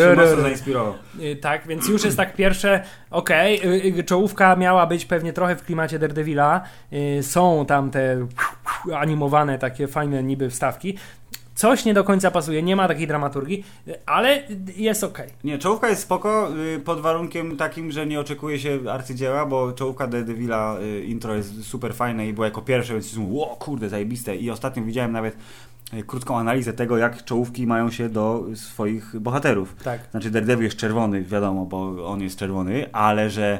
tak, 0.00 0.16
mocno 0.16 0.42
zainspirował. 0.42 0.94
Tak, 1.40 1.66
więc 1.66 1.88
już 1.88 2.04
jest 2.04 2.16
tak 2.16 2.36
pierwsze, 2.36 2.82
okej, 3.10 3.60
y, 3.94 3.98
y, 3.98 4.04
czołówka 4.04 4.56
miała 4.56 4.86
być 4.86 5.04
pewnie 5.04 5.32
trochę 5.32 5.56
w 5.56 5.64
klimacie 5.64 5.98
Daredevila, 5.98 6.60
y, 6.92 7.22
są 7.22 7.66
tam 7.66 7.90
te 7.90 8.26
animowane 8.96 9.58
takie 9.58 9.88
fajne 9.88 10.22
niby 10.22 10.50
wstawki, 10.50 10.98
coś 11.54 11.84
nie 11.84 11.94
do 11.94 12.04
końca 12.04 12.30
pasuje, 12.30 12.62
nie 12.62 12.76
ma 12.76 12.88
takiej 12.88 13.06
dramaturgii, 13.06 13.64
ale 14.06 14.42
jest 14.76 15.04
okej. 15.04 15.28
Nie, 15.44 15.58
czołówka 15.58 15.88
jest 15.88 16.02
spoko, 16.02 16.48
y, 16.76 16.80
pod 16.80 17.00
warunkiem 17.00 17.56
takim, 17.56 17.92
że 17.92 18.06
nie 18.06 18.20
oczekuje 18.20 18.58
się 18.58 18.78
arcydzieła, 18.90 19.46
bo 19.46 19.72
czołówka 19.72 20.06
Daredevila 20.06 20.76
y, 20.80 21.04
intro 21.04 21.34
jest 21.34 21.64
super 21.64 21.94
fajne 21.94 22.28
i 22.28 22.32
było 22.32 22.44
jako 22.44 22.62
pierwsze, 22.62 22.92
więc 22.92 23.16
o 23.40 23.56
kurde, 23.56 23.88
zajebiste. 23.88 24.36
I 24.36 24.50
ostatnio 24.50 24.82
widziałem 24.82 25.12
nawet 25.12 25.36
y, 25.94 26.02
krótką 26.02 26.38
analizę 26.38 26.72
tego, 26.72 26.96
jak 26.96 27.24
czołówki 27.24 27.66
mają 27.66 27.90
się 27.90 28.08
do 28.08 28.44
swoich 28.54 29.20
bohaterów. 29.20 29.76
Tak. 29.84 30.00
Znaczy 30.10 30.30
Daredevil 30.30 30.64
jest 30.64 30.76
czerwony, 30.76 31.22
wiadomo, 31.22 31.66
bo 31.66 32.06
on 32.06 32.20
jest 32.20 32.38
czerwony, 32.38 32.92
ale 32.92 33.30
że 33.30 33.58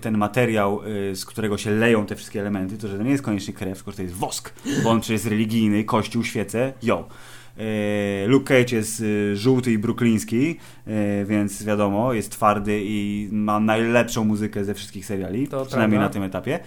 ten 0.00 0.18
materiał, 0.18 0.80
y, 1.10 1.16
z 1.16 1.24
którego 1.26 1.58
się 1.58 1.70
leją 1.70 2.06
te 2.06 2.16
wszystkie 2.16 2.40
elementy, 2.40 2.78
to 2.78 2.88
że 2.88 2.96
to 2.98 3.02
nie 3.02 3.10
jest 3.10 3.22
koniecznie 3.22 3.54
krew, 3.54 3.76
tylko 3.78 3.90
że 3.90 3.96
to 3.96 4.02
jest 4.02 4.14
wosk, 4.14 4.52
bo 4.84 4.90
on 4.90 5.00
przecież 5.00 5.12
jest 5.12 5.26
religijny, 5.26 5.84
kościół, 5.84 6.24
świece, 6.24 6.72
yo. 6.82 7.08
Y, 7.58 8.28
Luke 8.28 8.44
Cage 8.44 8.76
jest 8.76 9.00
y, 9.00 9.36
żółty 9.36 9.72
i 9.72 9.78
brukliński, 9.78 10.56
więc 11.26 11.64
wiadomo, 11.64 12.12
jest 12.12 12.32
twardy 12.32 12.80
i 12.84 13.28
ma 13.32 13.60
najlepszą 13.60 14.24
muzykę 14.24 14.64
ze 14.64 14.74
wszystkich 14.74 15.06
seriali, 15.06 15.48
To 15.48 15.66
przynajmniej 15.66 15.98
prawda. 15.98 16.08
na 16.08 16.12
tym 16.12 16.22
etapie. 16.22 16.60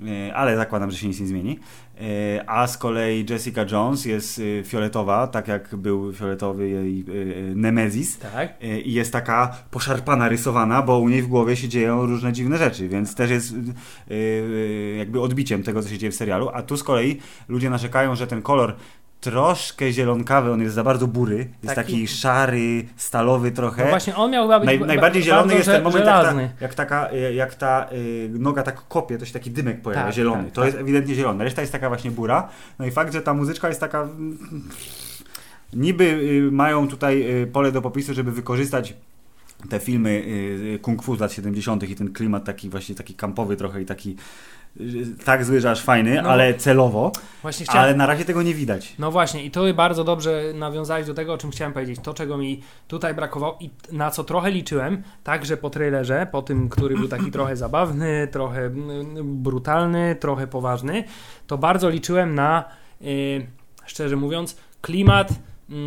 Y, 0.00 0.34
Ale 0.34 0.56
zakładam, 0.56 0.90
że 0.90 0.98
się 0.98 1.08
nic 1.08 1.20
nie 1.20 1.26
zmieni. 1.26 1.58
Y, 2.00 2.40
A 2.46 2.66
z 2.66 2.78
kolei 2.78 3.26
Jessica 3.30 3.64
Jones 3.72 4.04
jest 4.04 4.38
y, 4.38 4.62
fioletowa, 4.66 5.26
tak 5.26 5.48
jak 5.48 5.76
był 5.76 6.12
fioletowy 6.12 6.68
jej 6.68 7.04
Nemezis. 7.54 8.18
Tak. 8.18 8.54
I 8.84 8.92
jest 8.92 9.12
taka 9.12 9.56
poszarpana, 9.70 10.28
rysowana, 10.28 10.82
bo 10.82 10.98
u 10.98 11.08
niej 11.08 11.22
w 11.22 11.26
głowie 11.26 11.56
się 11.56 11.68
dzieją 11.68 12.06
różne 12.06 12.32
dziwne 12.32 12.58
rzeczy, 12.58 12.88
więc 12.88 13.14
też 13.14 13.30
jest 13.30 13.54
jakby 14.98 15.20
odbiciem 15.20 15.62
tego, 15.62 15.82
co 15.82 15.88
się 15.88 15.98
dzieje 15.98 16.12
w 16.12 16.14
serialu. 16.14 16.50
A 16.54 16.62
tu 16.62 16.76
z 16.76 16.82
kolei 16.82 17.20
ludzie 17.48 17.70
narzekają, 17.70 18.14
że 18.14 18.26
ten 18.26 18.42
kolor 18.42 18.76
troszkę 19.24 19.92
zielonkawy, 19.92 20.52
on 20.52 20.60
jest 20.62 20.74
za 20.74 20.84
bardzo 20.84 21.06
bury, 21.06 21.36
jest 21.36 21.74
Taki- 21.74 21.92
taki 21.92 22.06
szary, 22.08 22.84
stalowy 22.96 23.50
trochę. 23.52 23.84
No 23.84 23.90
właśnie 23.90 24.16
on 24.16 24.30
miał 24.30 24.48
być 24.48 24.66
Naj, 24.66 24.78
ba- 24.78 24.86
najbardziej 24.86 25.22
ba- 25.22 25.26
zielony 25.26 25.54
jest 25.54 25.66
ten 25.66 25.82
moment, 25.82 26.06
jak 26.06 26.22
ta, 26.24 26.34
jak, 26.60 26.74
taka, 26.74 27.12
y, 27.12 27.34
jak 27.34 27.54
ta 27.54 27.86
y, 27.92 28.28
noga 28.38 28.62
tak 28.62 28.88
kopie, 28.88 29.18
to 29.18 29.24
się 29.26 29.32
taki 29.32 29.50
dymek 29.50 29.82
pojawia, 29.82 30.04
Tak, 30.04 30.14
zielony. 30.14 30.44
tak, 30.44 30.52
to 30.52 30.60
tak. 30.60 30.66
jest 30.66 30.78
ewidentnie 30.80 31.14
zielone. 31.14 31.44
Reszta 31.44 31.60
jest 31.60 31.72
taka 31.72 31.88
właśnie 31.88 32.10
bura. 32.10 32.48
No 32.78 32.86
i 32.86 32.90
fakt, 32.90 33.12
że 33.12 33.22
ta 33.22 33.34
muzyczka 33.34 33.68
jest 33.68 33.80
taka... 33.80 34.02
mm, 34.02 34.38
Niby 35.72 36.04
y, 36.04 36.48
mają 36.52 36.88
tutaj 36.88 37.42
y, 37.42 37.46
pole 37.46 37.72
do 37.72 37.82
popisu, 37.82 38.14
żeby 38.14 38.32
wykorzystać 38.32 38.94
te 39.68 39.80
filmy 39.80 40.24
kung 40.82 41.02
fu 41.02 41.16
z 41.16 41.20
lat 41.20 41.32
70. 41.32 41.82
i 41.90 41.94
ten 41.96 42.12
klimat 42.12 42.44
taki 42.44 42.70
właśnie 42.70 42.94
taki 42.94 43.14
kampowy 43.14 43.56
trochę 43.56 43.82
i 43.82 43.86
taki 43.86 44.16
tak 45.24 45.44
zły, 45.44 45.60
że 45.60 45.70
aż 45.70 45.82
fajny, 45.82 46.22
No. 46.22 46.28
ale 46.30 46.54
celowo, 46.54 47.12
Właśnie 47.42 47.66
chciałem... 47.66 47.84
ale 47.84 47.94
na 47.96 48.06
razie 48.06 48.24
tego 48.24 48.42
nie 48.42 48.54
widać. 48.54 48.94
No 48.98 49.10
właśnie, 49.10 49.44
i 49.44 49.50
to 49.50 49.74
bardzo 49.74 50.04
dobrze 50.04 50.42
nawiązałeś 50.54 51.06
do 51.06 51.14
tego, 51.14 51.32
o 51.32 51.38
czym 51.38 51.50
chciałem 51.50 51.72
powiedzieć. 51.72 52.00
To, 52.02 52.14
czego 52.14 52.38
mi 52.38 52.62
tutaj 52.88 53.14
brakowało 53.14 53.56
i 53.60 53.70
na 53.92 54.10
co 54.10 54.24
trochę 54.24 54.50
liczyłem, 54.50 55.02
także 55.24 55.56
po 55.56 55.70
trailerze, 55.70 56.26
po 56.32 56.42
tym, 56.42 56.68
który 56.68 56.96
był 56.96 57.08
taki 57.08 57.30
trochę 57.36 57.56
zabawny, 57.56 58.28
trochę 58.30 58.70
brutalny, 59.24 60.16
trochę 60.20 60.46
poważny, 60.46 61.04
to 61.46 61.58
bardzo 61.58 61.88
liczyłem 61.88 62.34
na, 62.34 62.64
y, 63.02 63.46
szczerze 63.86 64.16
mówiąc, 64.16 64.56
klimat, 64.80 65.28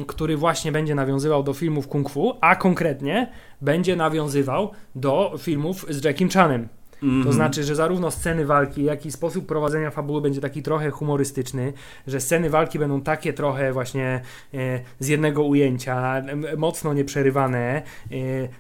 który 0.08 0.38
właśnie 0.38 0.72
będzie 0.72 0.96
nawiązywał 0.96 1.44
do 1.44 1.54
filmów 1.54 1.88
kung 1.88 2.10
fu, 2.10 2.34
a 2.42 2.56
konkretnie 2.56 3.32
będzie 3.62 3.96
nawiązywał 3.96 4.72
do 4.96 5.34
filmów 5.38 5.86
z 5.90 6.04
Jackiem 6.06 6.30
Chanem. 6.30 6.68
To 7.00 7.06
Mhm. 7.06 7.34
znaczy, 7.34 7.64
że 7.64 7.76
zarówno 7.76 8.12
sceny 8.12 8.46
walki, 8.46 8.84
jak 8.84 9.06
i 9.06 9.12
sposób 9.12 9.46
prowadzenia 9.46 9.92
fabuły 9.92 10.22
będzie 10.22 10.42
taki 10.42 10.62
trochę 10.64 10.90
humorystyczny, 10.90 11.74
że 12.08 12.20
sceny 12.22 12.50
walki 12.50 12.80
będą 12.80 13.02
takie 13.02 13.34
trochę 13.34 13.74
właśnie 13.74 14.22
e, 14.54 14.80
z 15.00 15.08
jednego 15.08 15.44
ujęcia, 15.44 16.24
mocno 16.58 16.94
nieprzerywane, 16.94 17.82
e, 18.12 18.16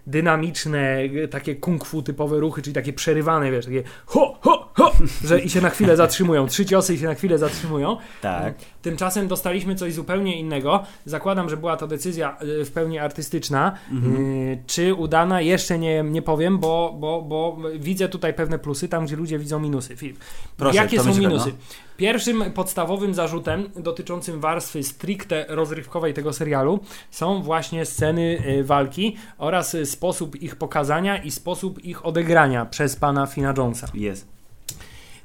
dynamiczne, 0.07 0.97
takie 1.31 1.55
kung 1.55 1.85
fu 1.85 2.01
typowe 2.01 2.39
ruchy, 2.39 2.61
czyli 2.61 2.73
takie 2.73 2.93
przerywane, 2.93 3.51
wiesz, 3.51 3.65
takie 3.65 3.83
ho, 4.05 4.37
ho, 4.41 4.69
ho, 4.73 4.86
że 5.23 5.39
i 5.39 5.49
się 5.49 5.61
na 5.61 5.69
chwilę 5.69 5.97
zatrzymują, 5.97 6.47
trzy 6.47 6.65
ciosy 6.65 6.93
i 6.93 6.97
się 6.97 7.05
na 7.05 7.13
chwilę 7.13 7.37
zatrzymują. 7.37 7.97
Tak. 8.21 8.55
Tymczasem 8.81 9.27
dostaliśmy 9.27 9.75
coś 9.75 9.93
zupełnie 9.93 10.39
innego. 10.39 10.83
Zakładam, 11.05 11.49
że 11.49 11.57
była 11.57 11.77
to 11.77 11.87
decyzja 11.87 12.37
y, 12.61 12.65
w 12.65 12.71
pełni 12.71 12.99
artystyczna. 12.99 13.77
Y, 13.91 14.63
Czy 14.67 14.93
udana? 14.93 15.41
Jeszcze 15.41 15.79
nie, 15.79 16.03
nie 16.03 16.21
powiem, 16.21 16.59
bo, 16.59 16.95
bo, 16.99 17.21
bo 17.21 17.57
widzę 17.79 18.09
tutaj 18.09 18.33
pewne 18.33 18.59
plusy, 18.59 18.87
tam 18.87 19.05
gdzie 19.05 19.15
ludzie 19.15 19.39
widzą 19.39 19.59
minusy. 19.59 19.95
Filip, 19.95 20.19
Proszę, 20.57 20.75
jakie 20.75 20.99
są 20.99 21.15
minusy? 21.15 21.53
Pierwszym 21.97 22.51
podstawowym 22.51 23.13
zarzutem 23.13 23.69
dotyczącym 23.75 24.39
warstwy 24.39 24.83
stricte 24.83 25.45
rozrywkowej 25.49 26.13
tego 26.13 26.33
serialu 26.33 26.79
są 27.11 27.41
właśnie 27.41 27.85
sceny 27.85 28.43
y, 28.47 28.63
walki 28.63 29.17
oraz 29.37 29.77
sposób 29.85 30.41
ich 30.41 30.55
pokazania 30.55 31.17
i 31.23 31.31
sposób 31.31 31.83
ich 31.83 32.05
odegrania 32.05 32.65
przez 32.65 32.95
pana 32.95 33.25
Fina 33.25 33.53
Jonesa. 33.57 33.87
Jest. 33.93 34.36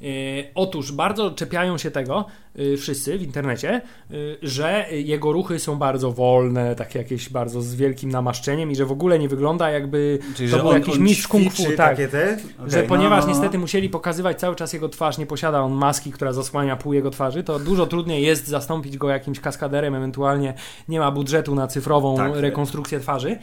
Y, 0.03 0.45
Otóż 0.55 0.93
bardzo 0.93 1.31
czepiają 1.31 1.79
się 1.79 1.91
tego 1.91 2.27
y, 2.59 2.77
wszyscy 2.77 3.19
w 3.19 3.23
internecie, 3.23 3.81
y, 4.11 4.39
że 4.43 4.87
jego 4.91 5.33
ruchy 5.33 5.59
są 5.59 5.77
bardzo 5.77 6.13
wolne, 6.13 6.75
takie 6.75 6.99
jakieś 6.99 7.29
bardzo 7.29 7.63
z 7.63 7.75
wielkim 7.75 8.11
namaszczeniem 8.11 8.71
i 8.71 8.77
że 8.77 8.87
w 8.87 8.93
ogóle 8.93 9.19
nie 9.19 9.29
wygląda 9.29 9.71
jakby 9.71 10.19
Czyli, 10.37 10.51
to 10.51 10.57
że 10.57 10.63
był 10.63 10.69
on, 10.71 10.75
jakiś 10.75 10.95
on 10.95 11.01
mistrz 11.03 11.29
kung 11.29 11.53
fu. 11.53 11.63
Tak. 11.77 11.97
te? 11.97 12.39
Że 12.67 12.79
Okej, 12.79 12.89
ponieważ 12.89 13.21
no, 13.21 13.27
no, 13.27 13.33
no. 13.33 13.39
niestety 13.39 13.59
musieli 13.59 13.89
pokazywać 13.89 14.41
cały 14.41 14.57
czas 14.57 14.73
jego 14.73 14.89
twarz, 14.89 15.19
nie 15.19 15.27
posiada 15.27 15.61
on 15.61 15.73
maski, 15.73 16.13
która 16.13 16.33
zasłania 16.33 16.77
pół 16.77 16.93
jego 16.93 17.11
twarzy, 17.11 17.43
to 17.45 17.59
dużo 17.59 17.87
trudniej 17.87 18.23
jest 18.23 18.49
zastąpić 18.49 18.97
go 18.97 19.09
jakimś 19.09 19.41
kaskaderem, 19.41 19.95
ewentualnie 19.95 20.55
nie 20.89 20.99
ma 20.99 21.11
budżetu 21.11 21.55
na 21.55 21.67
cyfrową 21.67 22.17
Tak. 22.17 22.33
rekonstrukcję 22.37 23.01
twarzy. 23.01 23.39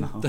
No. 0.00 0.20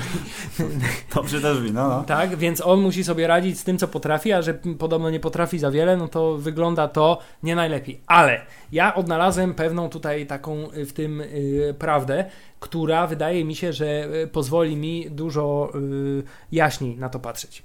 Dobrze 1.15 1.41
też 1.41 1.57
brzmi, 1.57 1.71
no, 1.71 1.87
no. 1.87 2.03
tak, 2.03 2.35
więc 2.35 2.61
on 2.61 2.81
musi 2.81 3.03
sobie 3.03 3.27
radzić 3.27 3.59
z 3.59 3.63
tym, 3.63 3.77
co 3.77 3.87
potrafi, 3.87 4.33
a 4.33 4.41
że 4.41 4.53
podobno 4.53 5.09
nie 5.09 5.19
potrafi 5.19 5.59
za 5.63 5.71
wiele, 5.71 5.97
no 5.97 6.07
to 6.07 6.37
wygląda 6.37 6.87
to 6.87 7.19
nie 7.43 7.55
najlepiej. 7.55 8.01
Ale 8.07 8.41
ja 8.71 8.95
odnalazłem 8.95 9.53
pewną 9.53 9.89
tutaj 9.89 10.27
taką 10.27 10.71
y, 10.71 10.85
w 10.85 10.93
tym 10.93 11.21
y, 11.21 11.75
prawdę, 11.79 12.25
która 12.59 13.07
wydaje 13.07 13.45
mi 13.45 13.55
się, 13.55 13.73
że 13.73 14.07
y, 14.23 14.27
pozwoli 14.27 14.75
mi 14.75 15.11
dużo 15.11 15.71
y, 15.75 16.23
jaśniej 16.51 16.97
na 16.97 17.09
to 17.09 17.19
patrzeć. 17.19 17.63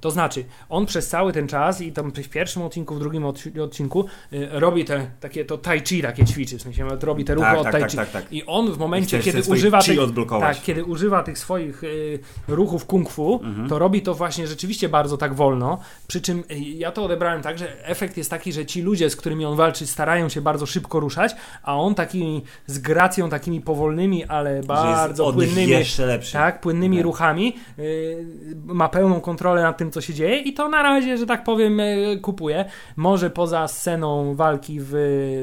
To 0.00 0.10
znaczy, 0.10 0.44
on 0.68 0.86
przez 0.86 1.08
cały 1.08 1.32
ten 1.32 1.48
czas 1.48 1.80
i 1.80 1.92
tam 1.92 2.12
w 2.12 2.28
pierwszym 2.28 2.62
odcinku, 2.62 2.94
w 2.94 2.98
drugim 2.98 3.24
odcinku 3.62 4.04
y, 4.32 4.48
robi 4.52 4.84
te 4.84 5.10
takie 5.20 5.44
to 5.44 5.58
tai 5.58 5.80
chi 5.80 6.02
takie 6.02 6.24
ćwiczy, 6.24 6.58
w 6.58 6.62
sensie 6.62 6.88
robi 7.02 7.24
te 7.24 7.34
ruchy 7.34 7.46
Tak, 7.46 7.58
od 7.58 7.62
tak, 7.64 7.72
tai 7.72 7.80
tak, 7.82 7.90
chi. 7.90 7.96
tak, 7.96 8.10
tak. 8.10 8.32
I 8.32 8.46
on 8.46 8.72
w 8.72 8.78
momencie, 8.78 9.18
kiedy 9.18 9.42
używa 9.52 9.82
tych, 9.82 9.98
tak, 10.40 10.62
kiedy 10.62 10.84
używa 10.84 11.22
tych 11.22 11.38
swoich 11.38 11.84
y, 11.84 12.18
ruchów 12.48 12.86
kung 12.86 13.10
fu, 13.10 13.40
Mhm. 13.44 13.68
to 13.68 13.78
robi 13.78 14.02
to 14.02 14.14
właśnie 14.14 14.46
rzeczywiście 14.46 14.88
bardzo 14.88 15.16
tak 15.16 15.34
wolno. 15.34 15.78
Przy 16.06 16.20
czym 16.20 16.38
y, 16.50 16.58
ja 16.58 16.92
to 16.92 17.04
odebrałem 17.04 17.42
tak, 17.42 17.58
że 17.58 17.84
efekt 17.86 18.16
jest 18.16 18.30
taki, 18.30 18.52
że 18.52 18.66
ci 18.66 18.82
ludzie, 18.82 19.10
z 19.10 19.16
którymi 19.16 19.44
on 19.44 19.56
walczy, 19.56 19.86
starają 19.86 20.28
się 20.28 20.40
bardzo 20.40 20.66
szybko 20.66 21.00
ruszać, 21.00 21.36
a 21.62 21.76
on 21.76 21.94
takimi 21.94 22.42
z 22.66 22.78
gracją, 22.78 23.30
takimi 23.30 23.60
powolnymi, 23.60 24.24
ale 24.24 24.62
bardzo 24.62 25.24
nich 25.32 25.34
płynnymi. 25.34 25.84
Tak, 26.32 26.60
płynnymi 26.60 26.96
Tak. 26.96 27.04
ruchami 27.04 27.56
y, 27.78 28.26
ma 28.66 28.88
pełną 28.88 29.20
kontrolę 29.20 29.62
nad 29.62 29.76
tym, 29.78 29.87
co 29.90 30.00
się 30.00 30.14
dzieje 30.14 30.38
i 30.38 30.52
to 30.52 30.68
na 30.68 30.82
razie, 30.82 31.16
że 31.18 31.26
tak 31.26 31.44
powiem, 31.44 31.80
y, 31.80 32.18
kupuje. 32.22 32.64
Może 32.96 33.30
poza 33.30 33.68
sceną 33.68 34.34
walki 34.34 34.78
w, 34.80 34.92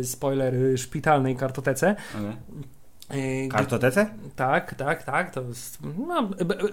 spoiler, 0.04 0.56
y, 0.56 0.78
szpitalnej 0.78 1.36
kartotece. 1.36 1.96
Y, 3.16 3.48
Kartotece? 3.52 4.10
tak, 4.36 4.76
tak, 4.76 5.04
tak, 5.04 5.34
to 5.34 5.42
jest, 5.42 5.78
no, 6.08 6.30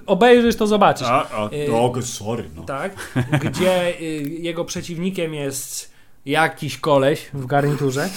obejrzysz, 0.07 0.57
to 0.57 0.67
zobaczysz. 0.67 1.07
A, 1.07 1.31
a, 1.31 1.49
o, 1.73 2.03
sorry, 2.03 2.45
no. 2.57 2.63
Tak, 2.63 3.15
gdzie 3.43 3.95
jego 4.21 4.65
przeciwnikiem 4.65 5.35
jest 5.35 5.92
jakiś 6.27 6.79
koleś 6.79 7.31
w 7.35 7.47
garniturze 7.47 8.09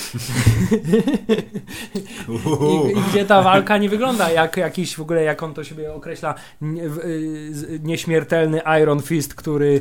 I, 2.30 2.98
i 2.98 3.02
gdzie 3.10 3.26
ta 3.26 3.42
walka 3.42 3.78
nie 3.78 3.90
wygląda 3.90 4.32
jak 4.32 4.58
jakiś 4.58 4.96
w 4.96 5.00
ogóle, 5.00 5.24
jak 5.24 5.44
on 5.44 5.54
to 5.54 5.64
sobie 5.64 5.94
określa, 5.94 6.36
nie, 6.62 6.84
y, 6.84 7.80
nieśmiertelny 7.84 8.62
Iron 8.82 9.02
Fist, 9.02 9.36
który 9.36 9.80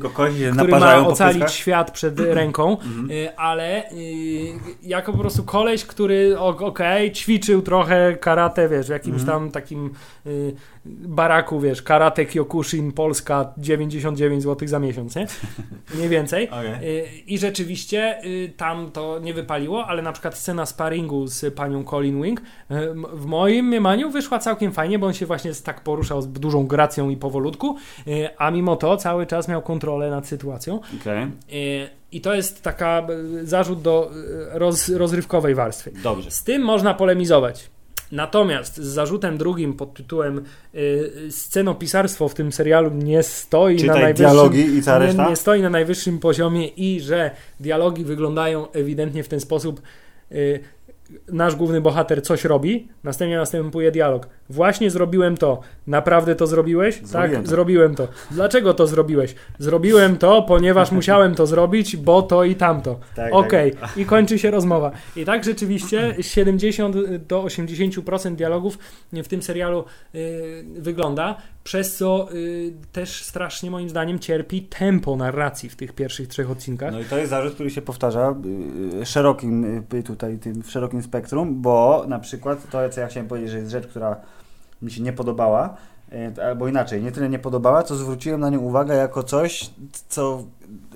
który 0.52 0.70
ma 0.70 1.06
ocalić 1.06 1.50
świat 1.52 1.90
przed 1.90 2.20
ręką, 2.20 2.78
Mhm. 2.78 3.10
y, 3.10 3.36
ale 3.36 3.90
y, 3.92 3.94
jako 4.82 5.12
po 5.12 5.18
prostu 5.18 5.44
koleś, 5.44 5.84
który 5.84 6.38
okej, 6.38 7.12
ćwiczył 7.12 7.62
trochę 7.62 8.16
karate, 8.20 8.68
wiesz, 8.68 8.86
w 8.86 8.90
jakimś 8.90 9.20
Mhm. 9.20 9.26
tam 9.40 9.50
takim 9.50 9.90
baraku, 10.86 11.60
wiesz, 11.60 11.82
karate 11.82 12.24
Kyokushin 12.26 12.92
Polska 12.92 13.52
99 13.56 14.42
zł 14.42 14.68
za 14.68 14.78
miesiąc, 14.78 15.16
nie? 15.16 15.26
Mniej 15.94 16.08
więcej. 16.08 16.50
Okej. 16.50 16.88
Y, 17.00 17.06
I 17.26 17.38
rzeczywiście 17.38 18.13
y, 18.24 18.52
tam 18.56 18.90
to 18.90 19.18
nie 19.18 19.34
wypaliło, 19.34 19.86
ale 19.86 20.02
na 20.02 20.12
przykład 20.12 20.38
scena 20.38 20.66
sparingu 20.66 21.26
z 21.26 21.54
panią 21.54 21.84
Colin 21.84 22.22
Wing 22.22 22.40
y, 22.40 22.44
w 23.12 23.26
moim 23.26 23.66
mniemaniu 23.66 24.10
wyszła 24.10 24.38
całkiem 24.38 24.72
fajnie, 24.72 24.98
bo 24.98 25.06
on 25.06 25.12
się 25.12 25.26
właśnie 25.26 25.52
tak 25.64 25.80
poruszał 25.80 26.22
z 26.22 26.28
dużą 26.28 26.66
gracją 26.66 27.08
i 27.10 27.16
powolutku, 27.16 27.76
y, 28.06 28.28
a 28.38 28.50
mimo 28.50 28.76
to 28.76 28.96
cały 28.96 29.26
czas 29.26 29.48
miał 29.48 29.62
kontrolę 29.62 30.10
nad 30.10 30.26
sytuacją. 30.26 30.80
Okej. 31.00 31.22
Y, 31.24 31.88
I 32.12 32.20
to 32.20 32.34
jest 32.34 32.62
taka 32.62 33.06
zarzut 33.42 33.82
do 33.82 34.10
roz, 34.52 34.88
rozrywkowej 34.88 35.54
warstwy. 35.54 35.92
Dobrze. 36.02 36.30
Z 36.30 36.44
tym 36.44 36.62
można 36.62 36.94
polemizować. 36.94 37.70
Natomiast 38.12 38.76
z 38.76 38.86
zarzutem 38.86 39.38
drugim 39.38 39.74
pod 39.74 39.94
tytułem 39.94 40.44
y, 40.74 41.10
scenopisarstwo 41.30 42.28
w 42.28 42.34
tym 42.34 42.52
serialu 42.52 42.90
nie 42.90 43.22
stoi 43.22 43.74
na 43.74 43.80
Czytaj 43.80 44.02
najwyższym 44.02 44.26
dialogi 44.26 44.60
i 44.60 44.82
nie, 44.86 44.98
reszta? 44.98 45.28
nie 45.28 45.36
stoi 45.36 45.62
na 45.62 45.70
najwyższym 45.70 46.18
poziomie 46.18 46.68
i 46.68 47.00
że 47.00 47.30
dialogi 47.60 48.04
wyglądają 48.04 48.70
ewidentnie 48.72 49.24
w 49.24 49.28
ten 49.28 49.40
sposób. 49.40 49.82
y, 50.32 50.60
nasz 51.32 51.56
główny 51.56 51.80
bohater 51.80 52.22
coś 52.22 52.44
robi, 52.44 52.88
następnie 53.04 53.36
następuje 53.36 53.90
dialog. 53.90 54.28
Właśnie 54.48 54.90
zrobiłem 54.90 55.36
to. 55.36 55.60
Naprawdę 55.86 56.34
to 56.34 56.46
zrobiłeś? 56.46 57.00
Zrobiłem 57.02 57.32
tak, 57.32 57.44
to. 57.44 57.50
zrobiłem 57.50 57.94
to. 57.94 58.08
Dlaczego 58.30 58.74
to 58.74 58.86
zrobiłeś? 58.86 59.34
Zrobiłem 59.58 60.16
to, 60.16 60.42
ponieważ 60.42 60.92
musiałem 60.92 61.34
to 61.34 61.46
zrobić, 61.46 61.96
bo 61.96 62.22
to 62.22 62.44
i 62.44 62.54
tamto. 62.54 63.00
Tak, 63.16 63.34
Okej, 63.34 63.72
i 63.96 64.04
kończy 64.04 64.38
się 64.38 64.50
rozmowa. 64.50 64.90
I 65.16 65.24
tak 65.24 65.44
rzeczywiście 65.44 66.14
70 66.20 66.96
do 67.18 67.42
80% 67.42 68.34
dialogów 68.34 68.78
w 69.12 69.28
tym 69.28 69.42
serialu 69.42 69.84
y, 70.14 70.64
wygląda, 70.78 71.36
przez 71.64 71.96
co 71.96 72.32
y, 72.32 72.74
też 72.92 73.22
strasznie 73.22 73.70
moim 73.70 73.88
zdaniem 73.88 74.18
cierpi 74.18 74.62
tempo 74.62 75.16
narracji 75.16 75.68
w 75.68 75.76
tych 75.76 75.92
pierwszych 75.92 76.28
trzech 76.28 76.50
odcinkach. 76.50 76.92
No 76.92 77.00
i 77.00 77.04
to 77.04 77.18
jest 77.18 77.30
zarzut, 77.30 77.54
który 77.54 77.70
się 77.70 77.82
powtarza 77.82 78.34
y, 79.02 79.06
szerokim 79.06 79.84
y, 79.94 80.02
tutaj, 80.02 80.38
tym, 80.38 80.62
w 80.62 80.70
szerokim 80.70 81.02
spektrum, 81.02 81.62
bo 81.62 82.04
na 82.08 82.18
przykład 82.18 82.70
to, 82.70 82.88
co 82.88 83.00
ja 83.00 83.06
chciałem 83.06 83.28
powiedzieć, 83.28 83.50
że 83.50 83.58
jest 83.58 83.70
rzecz, 83.70 83.86
która 83.86 84.16
mi 84.82 84.90
się 84.90 85.02
nie 85.02 85.12
podobała, 85.12 85.76
y, 86.12 86.44
albo 86.44 86.68
inaczej, 86.68 87.02
nie 87.02 87.12
tyle 87.12 87.28
nie 87.28 87.38
podobała, 87.38 87.82
co 87.82 87.96
zwróciłem 87.96 88.40
na 88.40 88.50
nią 88.50 88.58
uwagę 88.58 88.94
jako 88.94 89.22
coś, 89.22 89.70
co 90.08 90.44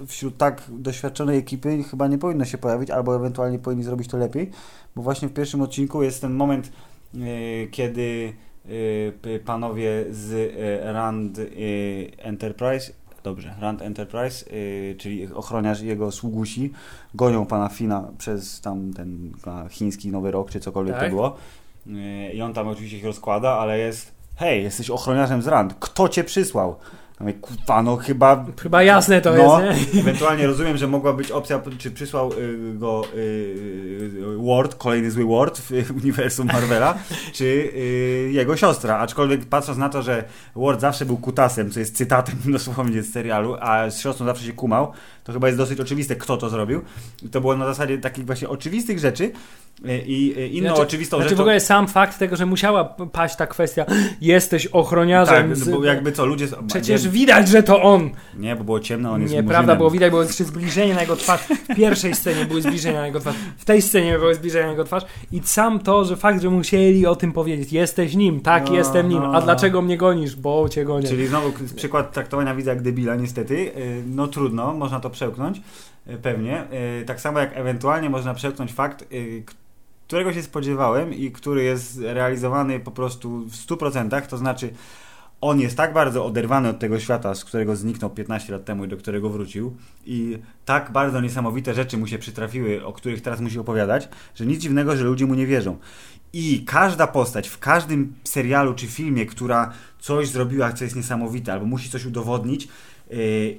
wśród 0.06 0.36
tak 0.36 0.62
doświadczonej 0.68 1.38
ekipy 1.38 1.82
chyba 1.82 2.06
nie 2.06 2.18
powinno 2.18 2.44
się 2.44 2.58
pojawić, 2.58 2.90
albo 2.90 3.16
ewentualnie 3.16 3.58
powinni 3.58 3.84
zrobić 3.84 4.08
to 4.08 4.18
lepiej, 4.18 4.50
bo 4.96 5.02
właśnie 5.02 5.28
w 5.28 5.32
pierwszym 5.32 5.60
odcinku 5.60 6.02
jest 6.02 6.20
ten 6.20 6.32
moment, 6.32 6.72
y, 7.14 7.68
kiedy 7.70 8.02
y, 8.02 8.47
panowie 9.44 10.04
z 10.10 10.32
y, 10.32 10.92
Rand 10.92 11.38
y, 11.38 12.12
Enterprise 12.18 12.92
Dobrze, 13.22 13.54
Rand 13.60 13.82
Enterprise, 13.82 14.44
y, 14.52 14.96
czyli 14.98 15.32
ochroniarz 15.34 15.80
jego 15.80 16.12
sługusi, 16.12 16.72
gonią 17.14 17.46
pana 17.46 17.68
Fina 17.68 18.08
przez 18.18 18.60
tam 18.60 18.92
ten 18.94 19.32
chiński 19.70 20.08
Nowy 20.08 20.30
Rok, 20.30 20.50
czy 20.50 20.60
cokolwiek 20.60 20.94
Tak. 20.94 21.04
to 21.04 21.10
było. 21.10 21.36
Y, 21.86 22.32
I 22.32 22.42
on 22.42 22.54
tam 22.54 22.68
oczywiście 22.68 22.96
ich 22.96 23.04
rozkłada, 23.04 23.50
ale 23.50 23.78
jest 23.78 24.12
hej, 24.36 24.62
jesteś 24.62 24.90
ochroniarzem 24.90 25.42
z 25.42 25.46
Rand, 25.46 25.74
kto 25.80 26.08
cię 26.08 26.24
przysłał? 26.24 26.76
Ja 27.20 27.26
mówię, 27.26 27.38
kurwa, 27.38 27.82
no 27.82 27.96
chyba... 27.96 28.46
Chyba 28.62 28.82
jasne 28.82 29.20
to 29.20 29.34
no, 29.34 29.60
jest, 29.60 29.94
nie? 29.94 30.00
Ewentualnie 30.00 30.46
rozumiem, 30.46 30.76
że 30.76 30.86
mogła 30.86 31.12
być 31.12 31.30
opcja, 31.30 31.62
czy 31.78 31.90
przysłał 31.90 32.32
y, 32.32 32.74
go 32.74 33.02
y, 33.14 33.18
y, 33.18 34.36
Ward, 34.38 34.74
kolejny 34.74 35.10
zły 35.10 35.24
Ward 35.24 35.60
w 35.60 35.70
uniwersum 36.02 36.46
Marvela, 36.46 36.94
czy 37.32 37.44
y, 37.44 38.30
jego 38.32 38.56
siostra. 38.56 38.98
Aczkolwiek 38.98 39.44
patrząc 39.46 39.78
na 39.78 39.88
to, 39.88 40.02
że 40.02 40.24
Ward 40.56 40.80
zawsze 40.80 41.06
był 41.06 41.16
kutasem, 41.16 41.70
co 41.70 41.80
jest 41.80 41.96
cytatem 41.96 42.34
dosłownie 42.52 43.02
z 43.02 43.12
serialu, 43.12 43.56
a 43.60 43.90
z 43.90 44.00
siostrą 44.00 44.26
zawsze 44.26 44.44
się 44.44 44.52
kumał, 44.52 44.92
to 45.24 45.32
chyba 45.32 45.46
jest 45.46 45.58
dosyć 45.58 45.80
oczywiste, 45.80 46.16
kto 46.16 46.36
to 46.36 46.50
zrobił. 46.50 46.82
I 47.22 47.28
to 47.28 47.40
było 47.40 47.56
na 47.56 47.66
zasadzie 47.66 47.98
takich 47.98 48.26
właśnie 48.26 48.48
oczywistych 48.48 48.98
rzeczy. 48.98 49.32
Y, 49.86 50.02
I 50.06 50.38
y, 50.38 50.48
inną 50.48 50.68
Znaczy- 50.68 50.82
oczywistą 50.82 51.16
Znaczy 51.16 51.28
w 51.28 51.30
rzeczą... 51.30 51.42
ogóle 51.42 51.60
sam 51.60 51.88
fakt 51.88 52.18
tego, 52.18 52.36
że 52.36 52.46
musiała 52.46 52.84
paść 52.84 53.36
ta 53.36 53.46
kwestia 53.46 53.86
jesteś 54.20 54.66
ochroniarzem 54.66 55.48
tak, 55.48 55.56
z... 55.56 55.68
bo 55.70 55.84
jakby 55.84 56.12
co, 56.12 56.26
ludzie... 56.26 56.46
Przecież 56.66 57.04
nie, 57.04 57.10
widać, 57.10 57.48
że 57.48 57.62
to 57.62 57.82
on. 57.82 58.10
nie, 58.36 58.56
bo 58.56 58.64
było 58.64 58.80
ciemno, 58.80 59.12
on 59.12 59.22
jest 59.22 59.34
Nieprawda, 59.34 59.58
murzynem. 59.60 59.78
było 59.78 59.90
widać, 59.90 60.10
było 60.10 60.22
jeszcze 60.22 60.44
zbliżenie 60.44 60.94
na 60.94 61.00
jego 61.00 61.16
twarz. 61.16 61.40
W 61.40 61.76
pierwszej 61.76 62.14
scenie 62.14 62.44
były 62.44 62.62
zbliżenia 62.62 63.00
na 63.00 63.06
jego 63.06 63.20
twarz. 63.20 63.34
W 63.58 63.64
tej 63.64 63.82
scenie 63.82 64.18
były 64.18 64.34
zbliżenia 64.34 64.64
na 64.64 64.70
jego 64.70 64.84
twarz. 64.84 65.02
I 65.32 65.40
sam 65.44 65.78
to, 65.80 66.04
że 66.04 66.16
fakt, 66.16 66.42
że 66.42 66.50
musieli 66.50 67.06
o 67.06 67.16
tym 67.16 67.32
powiedzieć. 67.32 67.72
Jesteś 67.72 68.14
nim, 68.14 68.40
tak, 68.40 68.68
No, 68.68 68.74
jestem 68.74 69.08
nim. 69.08 69.18
no, 69.22 69.28
A 69.28 69.32
no. 69.32 69.42
dlaczego 69.42 69.82
mnie 69.82 69.96
gonisz? 69.96 70.36
Bo 70.36 70.68
cię 70.68 70.84
gonię. 70.84 71.08
Czyli 71.08 71.26
znowu 71.26 71.52
przykład 71.76 72.12
traktowania 72.12 72.54
widza 72.54 72.70
jak 72.70 72.82
debila, 72.82 73.16
niestety. 73.16 73.54
Y, 73.76 74.02
No 74.06 74.26
trudno, 74.26 74.74
można 74.74 75.00
to 75.00 75.10
przełknąć, 75.10 75.60
pewnie. 76.22 76.64
Tak 77.06 77.20
samo 77.20 77.38
jak 77.38 77.56
ewentualnie 77.56 78.10
można 78.10 78.34
przełknąć 78.34 78.72
fakt, 78.72 79.04
którego 80.08 80.32
się 80.32 80.42
spodziewałem 80.42 81.14
i 81.14 81.30
który 81.30 81.64
jest 81.64 81.98
realizowany 81.98 82.80
po 82.80 82.90
prostu 82.90 83.38
w 83.38 83.52
100%, 83.52 84.26
to 84.26 84.36
znaczy 84.36 84.70
on 85.40 85.60
jest 85.60 85.76
tak 85.76 85.92
bardzo 85.92 86.24
oderwany 86.24 86.68
od 86.68 86.78
tego 86.78 87.00
świata, 87.00 87.34
z 87.34 87.44
którego 87.44 87.76
zniknął 87.76 88.10
15 88.10 88.52
lat 88.52 88.64
temu 88.64 88.84
i 88.84 88.88
do 88.88 88.96
którego 88.96 89.30
wrócił 89.30 89.76
i 90.06 90.38
tak 90.64 90.92
bardzo 90.92 91.20
niesamowite 91.20 91.74
rzeczy 91.74 91.98
mu 91.98 92.06
się 92.06 92.18
przytrafiły, 92.18 92.84
o 92.84 92.92
których 92.92 93.22
teraz 93.22 93.40
musi 93.40 93.58
opowiadać, 93.58 94.08
że 94.34 94.46
nic 94.46 94.60
dziwnego, 94.60 94.96
że 94.96 95.04
ludzie 95.04 95.26
mu 95.26 95.34
nie 95.34 95.46
wierzą. 95.46 95.76
I 96.32 96.64
każda 96.66 97.06
postać 97.06 97.48
w 97.48 97.58
każdym 97.58 98.14
serialu 98.24 98.74
czy 98.74 98.86
filmie, 98.86 99.26
która 99.26 99.72
coś 99.98 100.28
zrobiła, 100.28 100.72
co 100.72 100.84
jest 100.84 100.96
niesamowite, 100.96 101.52
albo 101.52 101.66
musi 101.66 101.90
coś 101.90 102.04
udowodnić 102.04 102.68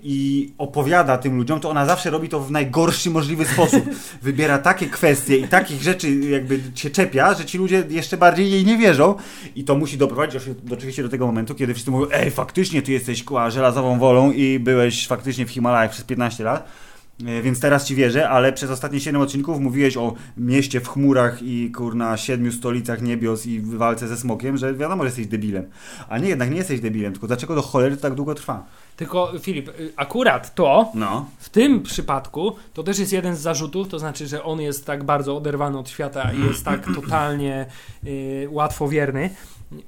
i 0.03 0.49
opowiada 0.57 1.17
tym 1.17 1.37
ludziom, 1.37 1.59
to 1.59 1.69
ona 1.69 1.85
zawsze 1.85 2.09
robi 2.09 2.29
to 2.29 2.39
w 2.39 2.51
najgorszy 2.51 3.09
możliwy 3.09 3.45
sposób. 3.45 3.83
Wybiera 4.21 4.57
takie 4.57 4.85
kwestie 4.85 5.37
i 5.37 5.47
takich 5.47 5.81
rzeczy 5.81 6.15
jakby 6.15 6.59
się 6.75 6.89
czepia, 6.89 7.33
że 7.33 7.45
ci 7.45 7.57
ludzie 7.57 7.83
jeszcze 7.89 8.17
bardziej 8.17 8.51
jej 8.51 8.65
nie 8.65 8.77
wierzą 8.77 9.15
i 9.55 9.63
to 9.63 9.75
musi 9.75 9.97
doprowadzić 9.97 10.41
oczy- 10.41 10.73
oczywiście 10.73 11.03
do 11.03 11.09
tego 11.09 11.27
momentu, 11.27 11.55
kiedy 11.55 11.73
wszyscy 11.73 11.91
mówią, 11.91 12.07
ej, 12.11 12.31
faktycznie 12.31 12.81
ty 12.81 12.91
jesteś 12.91 13.23
kła, 13.23 13.49
żelazową 13.49 13.99
wolą 13.99 14.31
i 14.31 14.59
byłeś 14.59 15.07
faktycznie 15.07 15.45
w 15.45 15.51
Himalajach 15.51 15.91
przez 15.91 16.03
15 16.03 16.43
lat. 16.43 16.88
E, 17.27 17.41
Więc 17.41 17.59
teraz 17.59 17.85
ci 17.85 17.95
wierzę, 17.95 18.29
ale 18.29 18.53
przez 18.53 18.71
ostatnie 18.71 18.99
7 18.99 19.21
odcinków 19.21 19.59
mówiłeś 19.59 19.97
o 19.97 20.13
mieście 20.37 20.81
w 20.81 20.87
chmurach 20.87 21.41
i 21.41 21.71
kurna 21.71 22.17
siedmiu 22.17 22.51
stolicach 22.51 23.01
niebios 23.01 23.45
i 23.45 23.59
w 23.59 23.75
walce 23.77 24.07
ze 24.07 24.17
smokiem, 24.17 24.57
że 24.57 24.73
wiadomo, 24.73 25.03
że 25.03 25.07
jesteś 25.07 25.27
debilem. 25.27 25.65
A 26.09 26.17
nie, 26.17 26.29
jednak 26.29 26.49
nie 26.51 26.57
jesteś 26.57 26.79
debilem, 26.79 27.11
tylko 27.13 27.27
dlaczego 27.27 27.55
do 27.55 27.61
cholery 27.61 27.95
to 27.95 28.01
tak 28.01 28.15
długo 28.15 28.35
trwa? 28.35 28.65
Tylko 28.95 29.31
Filip, 29.39 29.67
y, 29.69 29.93
akurat 29.95 30.55
to 30.55 30.91
No. 30.95 31.25
w 31.37 31.49
tym 31.49 31.83
przypadku 31.83 32.55
to 32.73 32.83
też 32.83 32.99
jest 32.99 33.13
jeden 33.13 33.35
z 33.35 33.39
zarzutów, 33.39 33.87
to 33.87 33.99
znaczy, 33.99 34.27
że 34.27 34.43
on 34.43 34.61
jest 34.61 34.85
tak 34.85 35.03
bardzo 35.03 35.37
oderwany 35.37 35.77
od 35.79 35.89
świata 35.89 36.31
i 36.31 36.39
jest 36.47 36.65
tak 36.65 36.85
totalnie 37.01 37.65
y, 38.05 38.47
łatwowierny. 38.51 39.29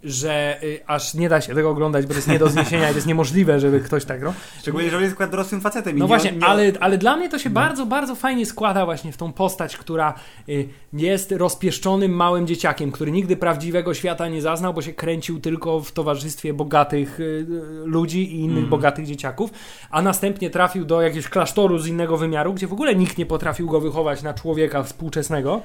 Że 0.03 0.63
y, 0.63 0.79
aż 0.87 1.13
nie 1.13 1.29
da 1.29 1.41
się 1.41 1.55
tego 1.55 1.69
oglądać, 1.69 2.05
bo 2.05 2.09
to 2.09 2.15
jest 2.15 2.27
nie 2.27 2.39
do 2.39 2.49
zniesienia 2.49 2.85
i 2.85 2.89
to 2.89 2.95
jest 2.95 3.07
niemożliwe, 3.07 3.59
żeby 3.59 3.79
ktoś 3.79 4.05
tak 4.05 4.19
grał. 4.19 4.33
Szczególnie, 4.59 4.89
że 4.89 5.01
jest 5.01 5.13
akurat 5.13 5.31
dorosłym 5.31 5.61
facetem. 5.61 5.97
No 5.97 6.05
nie- 6.05 6.07
właśnie, 6.07 6.31
nie- 6.31 6.45
ale, 6.45 6.71
ale 6.79 6.97
dla 6.97 7.17
mnie 7.17 7.29
to 7.29 7.39
się 7.39 7.49
No. 7.49 7.53
bardzo, 7.53 7.85
bardzo 7.85 8.15
fajnie 8.15 8.45
składa 8.45 8.85
właśnie 8.85 9.11
w 9.11 9.17
tą 9.17 9.33
postać, 9.33 9.77
która 9.77 10.13
y, 10.49 10.67
jest 10.93 11.31
rozpieszczonym 11.31 12.11
małym 12.11 12.47
dzieciakiem, 12.47 12.91
który 12.91 13.11
nigdy 13.11 13.35
prawdziwego 13.37 13.93
świata 13.93 14.27
nie 14.27 14.41
zaznał, 14.41 14.73
bo 14.73 14.81
się 14.81 14.93
kręcił 14.93 15.39
tylko 15.39 15.79
w 15.81 15.91
towarzystwie 15.91 16.53
bogatych 16.53 17.19
y, 17.19 17.45
ludzi 17.85 18.19
i 18.35 18.39
innych 18.39 18.49
Mhm. 18.51 18.69
bogatych 18.69 19.05
dzieciaków, 19.05 19.49
a 19.91 20.01
następnie 20.01 20.49
trafił 20.49 20.85
do 20.85 21.01
jakiegoś 21.01 21.29
klasztoru 21.29 21.79
z 21.79 21.87
innego 21.87 22.17
wymiaru, 22.17 22.53
gdzie 22.53 22.67
w 22.67 22.73
ogóle 22.73 22.95
nikt 22.95 23.17
nie 23.17 23.25
potrafił 23.25 23.67
go 23.67 23.79
wychować 23.81 24.23
na 24.23 24.33
człowieka 24.33 24.83
współczesnego. 24.83 25.61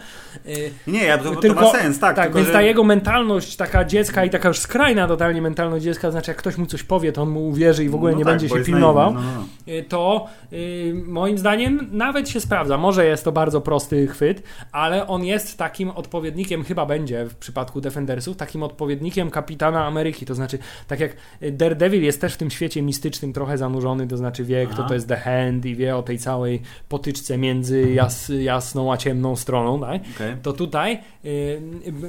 Y, 0.47 0.71
Nie, 0.87 1.05
ja, 1.05 1.19
to, 1.19 1.37
tylko, 1.37 1.61
to 1.61 1.67
ma 1.73 1.79
sens, 1.79 1.99
tak. 1.99 2.17
tylko, 2.17 2.35
więc 2.35 2.47
że... 2.47 2.53
ta 2.53 2.63
jego 2.63 2.85
mentalność 2.85 3.57
taka 3.57 3.85
dziecka 3.85 4.06
i 4.25 4.31
taka 4.31 4.49
już 4.49 4.59
skrajna 4.59 5.09
totalnie 5.09 5.43
mentalność 5.43 5.85
dziecka, 5.85 6.11
znaczy 6.11 6.31
jak 6.31 6.39
ktoś 6.39 6.57
mu 6.57 6.67
coś 6.67 6.83
powie, 6.83 7.13
to 7.13 7.23
on 7.23 7.29
mu 7.29 7.49
uwierzy 7.49 7.85
i 7.85 7.89
w 7.89 7.95
ogóle 7.95 8.13
No 8.13 8.19
nie 8.19 8.25
tak, 8.25 8.33
będzie 8.33 8.49
się 8.49 8.65
pilnował 8.65 9.15
no, 9.15 9.21
no. 9.21 9.73
y, 9.73 9.83
to 9.83 10.27
y, 10.53 10.95
moim 11.07 11.39
zdaniem 11.39 11.89
nawet 11.93 12.29
się 12.29 12.41
sprawdza. 12.41 12.79
Może 12.79 13.07
jest 13.07 13.25
to 13.25 13.33
bardzo 13.33 13.61
prosty 13.61 14.07
chwyt, 14.07 14.43
ale 14.73 15.07
on 15.07 15.25
jest 15.25 15.59
takim 15.59 15.91
odpowiednikiem, 15.91 16.65
chyba 16.65 16.87
będzie 16.87 17.25
w 17.25 17.35
przypadku 17.35 17.81
Defendersów, 17.81 18.37
takim 18.37 18.63
odpowiednikiem 18.63 19.31
kapitana 19.31 19.87
Ameryki. 19.87 20.27
To 20.27 20.35
znaczy, 20.35 20.59
tak 20.87 21.01
jak 21.01 21.17
Daredevil 21.53 22.03
jest 22.03 22.21
też 22.21 22.35
w 22.35 22.37
tym 22.37 22.51
świecie 22.51 22.83
mistycznym 22.83 23.33
trochę 23.33 23.59
zanurzony, 23.59 24.07
to 24.07 24.17
znaczy 24.17 24.45
wie, 24.45 24.67
kto 24.67 24.79
Aha. 24.79 24.89
to 24.89 24.95
jest 24.95 25.09
The 25.09 25.17
Hand 25.17 25.65
i 25.65 25.77
wie 25.77 25.97
o 25.97 26.03
tej 26.03 26.19
całej 26.19 26.63
potyczce 26.89 27.39
między 27.39 27.91
jas, 27.91 28.33
jasną 28.39 28.93
a 28.93 28.97
ciemną 28.97 29.37
stroną, 29.37 29.81
tak? 29.81 30.03
Okej. 30.15 30.37
to 30.43 30.53
tutaj 30.53 30.99
y, 31.25 31.63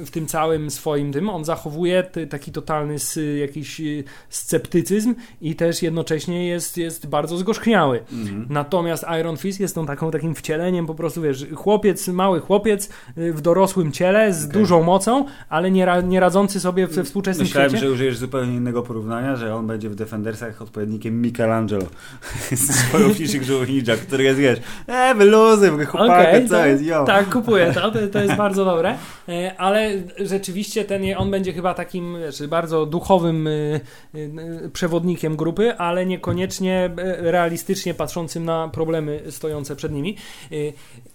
w 0.06 0.10
tym 0.10 0.26
całym 0.26 0.70
swoim 0.70 1.12
tym 1.12 1.30
on 1.30 1.44
zachowuje 1.44 1.87
taki 2.30 2.52
totalny 2.52 2.96
jakiś 3.40 3.80
y, 3.80 4.04
sceptycyzm 4.28 5.14
i 5.40 5.56
też 5.56 5.82
jednocześnie 5.82 6.48
jest, 6.48 6.76
jest 6.76 7.06
bardzo 7.06 7.36
zgorzkniały. 7.36 8.00
Mhm. 8.12 8.46
Natomiast 8.50 9.04
Iron 9.20 9.36
Fist 9.36 9.60
jest 9.60 9.74
tą 9.74 9.86
taką, 9.86 10.10
takim 10.10 10.34
wcieleniem 10.34 10.86
po 10.86 10.94
prostu, 10.94 11.22
wiesz, 11.22 11.46
chłopiec, 11.54 12.08
mały 12.08 12.40
chłopiec 12.40 12.88
y, 13.18 13.32
w 13.32 13.40
dorosłym 13.40 13.92
ciele 13.92 14.34
z 14.34 14.44
Okej. 14.44 14.52
dużą 14.60 14.82
mocą, 14.82 15.24
ale 15.48 15.70
nie, 15.70 15.86
ra, 15.86 16.00
nie 16.00 16.20
radzący 16.20 16.60
sobie 16.60 16.86
we 16.86 17.04
współczesnym 17.04 17.46
Myślałem, 17.46 17.70
świecie. 17.70 17.86
że 17.86 17.92
użyjesz 17.92 18.16
zupełnie 18.16 18.54
innego 18.56 18.82
porównania, 18.82 19.36
że 19.36 19.54
on 19.54 19.66
będzie 19.66 19.88
w 19.88 19.94
Defendersach 19.94 20.62
odpowiednikiem 20.62 21.22
Michelangelo 21.22 21.86
z 22.50 22.74
swoją 22.74 23.14
Fishing 23.14 23.68
Ninja, 23.68 23.96
który 23.96 24.24
jest, 24.24 24.38
wiesz, 24.40 24.58
e, 24.86 25.14
wyluzy, 25.14 25.86
chłopaka, 25.86 26.28
Okej, 26.28 26.48
co 26.48 26.54
to- 26.54 26.66
jest, 26.66 26.84
jo. 26.84 27.04
Tak, 27.04 27.28
kupuję 27.30 27.72
to, 27.74 27.90
to, 27.90 27.98
to 28.12 28.18
jest 28.18 28.34
bardzo 28.34 28.64
dobre, 28.64 28.98
E, 29.28 29.60
ale 29.60 29.90
rzeczywiście 30.18 30.84
ten, 30.84 31.02
on 31.16 31.30
będzie 31.30 31.52
chyba 31.52 31.74
takim 31.78 32.16
wiesz, 32.20 32.46
bardzo 32.46 32.86
duchowym 32.86 33.46
y, 33.46 33.80
y, 34.14 34.18
y, 34.64 34.70
przewodnikiem 34.72 35.36
grupy, 35.36 35.74
ale 35.76 36.06
niekoniecznie 36.06 36.90
e, 36.98 37.30
realistycznie 37.32 37.94
patrzącym 37.94 38.44
na 38.44 38.68
problemy 38.68 39.22
stojące 39.30 39.76
przed 39.76 39.92
nimi. 39.92 40.16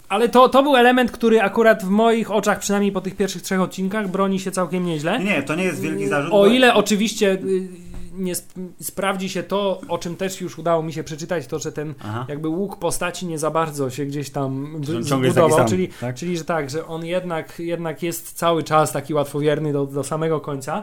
Ale 0.08 0.28
to, 0.28 0.48
to 0.48 0.62
był 0.62 0.76
element, 0.76 1.10
który 1.10 1.40
akurat 1.40 1.82
w 1.82 1.88
moich 1.88 2.30
oczach, 2.30 2.58
przynajmniej 2.58 2.92
po 2.92 3.00
tych 3.00 3.16
pierwszych 3.16 3.42
trzech 3.42 3.60
odcinkach, 3.60 4.08
broni 4.08 4.40
się 4.40 4.50
całkiem 4.50 4.86
nieźle. 4.86 5.24
Nie, 5.24 5.42
to 5.42 5.54
nie 5.54 5.64
jest 5.64 5.80
wielki 5.80 6.06
zarzut. 6.06 6.32
O 6.34 6.46
ile 6.46 6.74
oczywiście 6.74 7.38
nie 8.16 8.32
sp- 8.40 8.60
sprawdzi 8.82 9.28
się 9.28 9.42
to, 9.42 9.80
o 9.88 9.98
czym 9.98 10.16
też 10.16 10.40
już 10.40 10.58
udało 10.58 10.82
mi 10.82 10.92
się 10.92 11.04
przeczytać, 11.04 11.46
to 11.46 11.58
że 11.58 11.72
ten 11.72 11.94
Aha. 12.00 12.26
jakby 12.28 12.48
łuk 12.48 12.76
postaci 12.76 13.26
nie 13.26 13.38
za 13.38 13.50
bardzo 13.50 13.90
się 13.90 14.04
gdzieś 14.04 14.30
tam 14.30 14.80
zbudował, 15.00 15.68
czyli, 15.68 15.88
tak? 16.00 16.16
czyli 16.16 16.38
że 16.38 16.44
tak, 16.44 16.70
że 16.70 16.86
on 16.86 17.04
jednak, 17.04 17.58
jednak 17.58 18.02
jest 18.02 18.32
cały 18.32 18.62
czas 18.62 18.92
taki 18.92 19.14
łatwowierny 19.14 19.72
do, 19.72 19.86
do 19.86 20.04
samego 20.04 20.40
końca, 20.40 20.82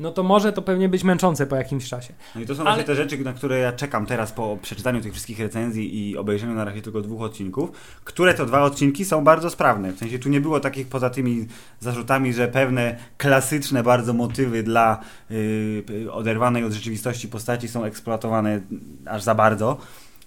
no 0.00 0.12
to 0.12 0.22
może 0.22 0.52
to 0.52 0.62
pewnie 0.62 0.88
być 0.88 1.04
męczące 1.04 1.46
po 1.46 1.56
jakimś 1.56 1.88
czasie. 1.88 2.14
No 2.34 2.40
i 2.40 2.46
to 2.46 2.54
są 2.54 2.60
Ale- 2.60 2.70
właśnie 2.70 2.84
te 2.84 2.94
rzeczy, 2.94 3.18
na 3.18 3.32
które 3.32 3.58
ja 3.58 3.72
czekam 3.72 4.06
teraz 4.06 4.32
po 4.32 4.58
przeczytaniu 4.62 5.00
tych 5.00 5.12
wszystkich 5.12 5.40
recenzji 5.40 6.10
i 6.10 6.16
obejrzeniu 6.16 6.54
na 6.54 6.64
razie 6.64 6.82
tylko 6.82 7.00
dwóch 7.00 7.22
odcinków, 7.22 7.70
które 8.04 8.34
to 8.34 8.46
dwa 8.46 8.62
odcinki 8.62 9.04
są 9.04 9.24
bardzo 9.24 9.50
sprawne. 9.50 9.92
W 9.92 9.98
sensie 9.98 10.18
tu 10.18 10.28
nie 10.28 10.40
było 10.40 10.60
takich 10.60 10.88
poza 10.88 11.10
tymi 11.10 11.46
zarzutami, 11.80 12.32
że 12.32 12.48
pewne 12.48 12.96
klasyczne 13.18 13.82
bardzo 13.82 14.12
motywy 14.12 14.62
dla 14.62 15.00
yy, 15.30 16.12
oderwanej 16.12 16.64
od 16.64 16.72
rzeczywistości 16.72 17.28
postaci 17.28 17.68
są 17.68 17.84
eksploatowane 17.84 18.60
aż 19.06 19.22
za 19.22 19.34
bardzo. 19.34 19.76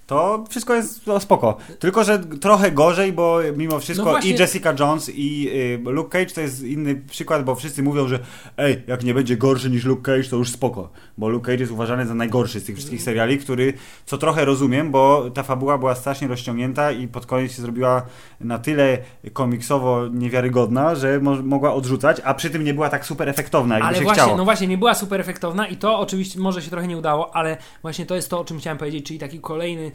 To 0.07 0.43
wszystko 0.49 0.75
jest 0.75 1.07
no, 1.07 1.19
spoko. 1.19 1.57
Tylko, 1.79 2.03
że 2.03 2.19
trochę 2.19 2.71
gorzej, 2.71 3.13
bo 3.13 3.39
mimo 3.57 3.79
wszystko 3.79 4.05
No 4.05 4.11
właśnie- 4.11 4.31
i 4.31 4.39
Jessica 4.39 4.73
Jones 4.79 5.11
i 5.15 5.49
y, 5.87 5.91
Luke 5.91 6.09
Cage 6.09 6.35
to 6.35 6.41
jest 6.41 6.63
inny 6.63 6.95
przykład, 6.95 7.43
bo 7.43 7.55
wszyscy 7.55 7.83
mówią, 7.83 8.07
że 8.07 8.19
ej, 8.57 8.83
jak 8.87 9.03
nie 9.03 9.13
będzie 9.13 9.37
gorszy 9.37 9.69
niż 9.69 9.85
Luke 9.85 10.01
Cage, 10.01 10.29
to 10.29 10.35
już 10.35 10.49
spoko. 10.49 10.89
Bo 11.17 11.29
Luke 11.29 11.45
Cage 11.45 11.59
jest 11.59 11.71
uważany 11.71 12.05
za 12.05 12.15
najgorszy 12.15 12.59
z 12.59 12.63
tych 12.63 12.75
wszystkich 12.75 13.01
seriali, 13.01 13.37
który, 13.37 13.73
co 14.05 14.17
trochę 14.17 14.45
rozumiem, 14.45 14.91
bo 14.91 15.29
ta 15.33 15.43
fabuła 15.43 15.77
była 15.77 15.95
strasznie 15.95 16.27
rozciągnięta 16.27 16.91
i 16.91 17.07
pod 17.07 17.25
koniec 17.25 17.51
się 17.51 17.61
zrobiła 17.61 18.05
na 18.39 18.59
tyle 18.59 18.97
komiksowo 19.33 20.07
niewiarygodna, 20.07 20.95
że 20.95 21.19
mo 21.19 21.35
mogła 21.43 21.73
odrzucać, 21.73 22.21
a 22.23 22.33
przy 22.33 22.49
tym 22.49 22.63
nie 22.63 22.73
była 22.73 22.89
tak 22.89 23.05
super 23.05 23.29
efektowna, 23.29 23.75
jakby 23.75 23.87
Ale 23.87 23.97
się 23.97 24.03
właśnie, 24.03 24.23
chciało. 24.23 24.37
no 24.37 24.43
właśnie, 24.43 24.67
nie 24.67 24.77
była 24.77 24.93
super 24.93 25.21
efektowna 25.21 25.67
i 25.67 25.77
to 25.77 25.99
oczywiście 25.99 26.39
może 26.39 26.61
się 26.61 26.69
trochę 26.69 26.87
nie 26.87 26.97
udało, 26.97 27.35
ale 27.35 27.57
właśnie 27.81 28.05
to 28.05 28.15
jest 28.15 28.29
to, 28.29 28.39
o 28.39 28.45
czym 28.45 28.59
chciałem 28.59 28.77
powiedzieć, 28.77 29.05
czyli 29.05 29.19
taki 29.19 29.39
kolejny 29.39 29.91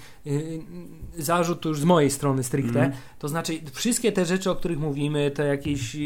zarzut 1.18 1.61
to 1.61 1.68
już 1.68 1.80
z 1.80 1.84
mojej 1.84 2.11
strony 2.11 2.42
stricte. 2.42 2.84
Mhm. 2.84 2.92
To 3.18 3.28
znaczy, 3.28 3.52
wszystkie 3.72 4.12
te 4.12 4.24
rzeczy, 4.24 4.50
o 4.50 4.54
których 4.54 4.78
mówimy, 4.78 5.30
te 5.30 5.46
jakieś 5.46 5.94
y, 5.94 5.98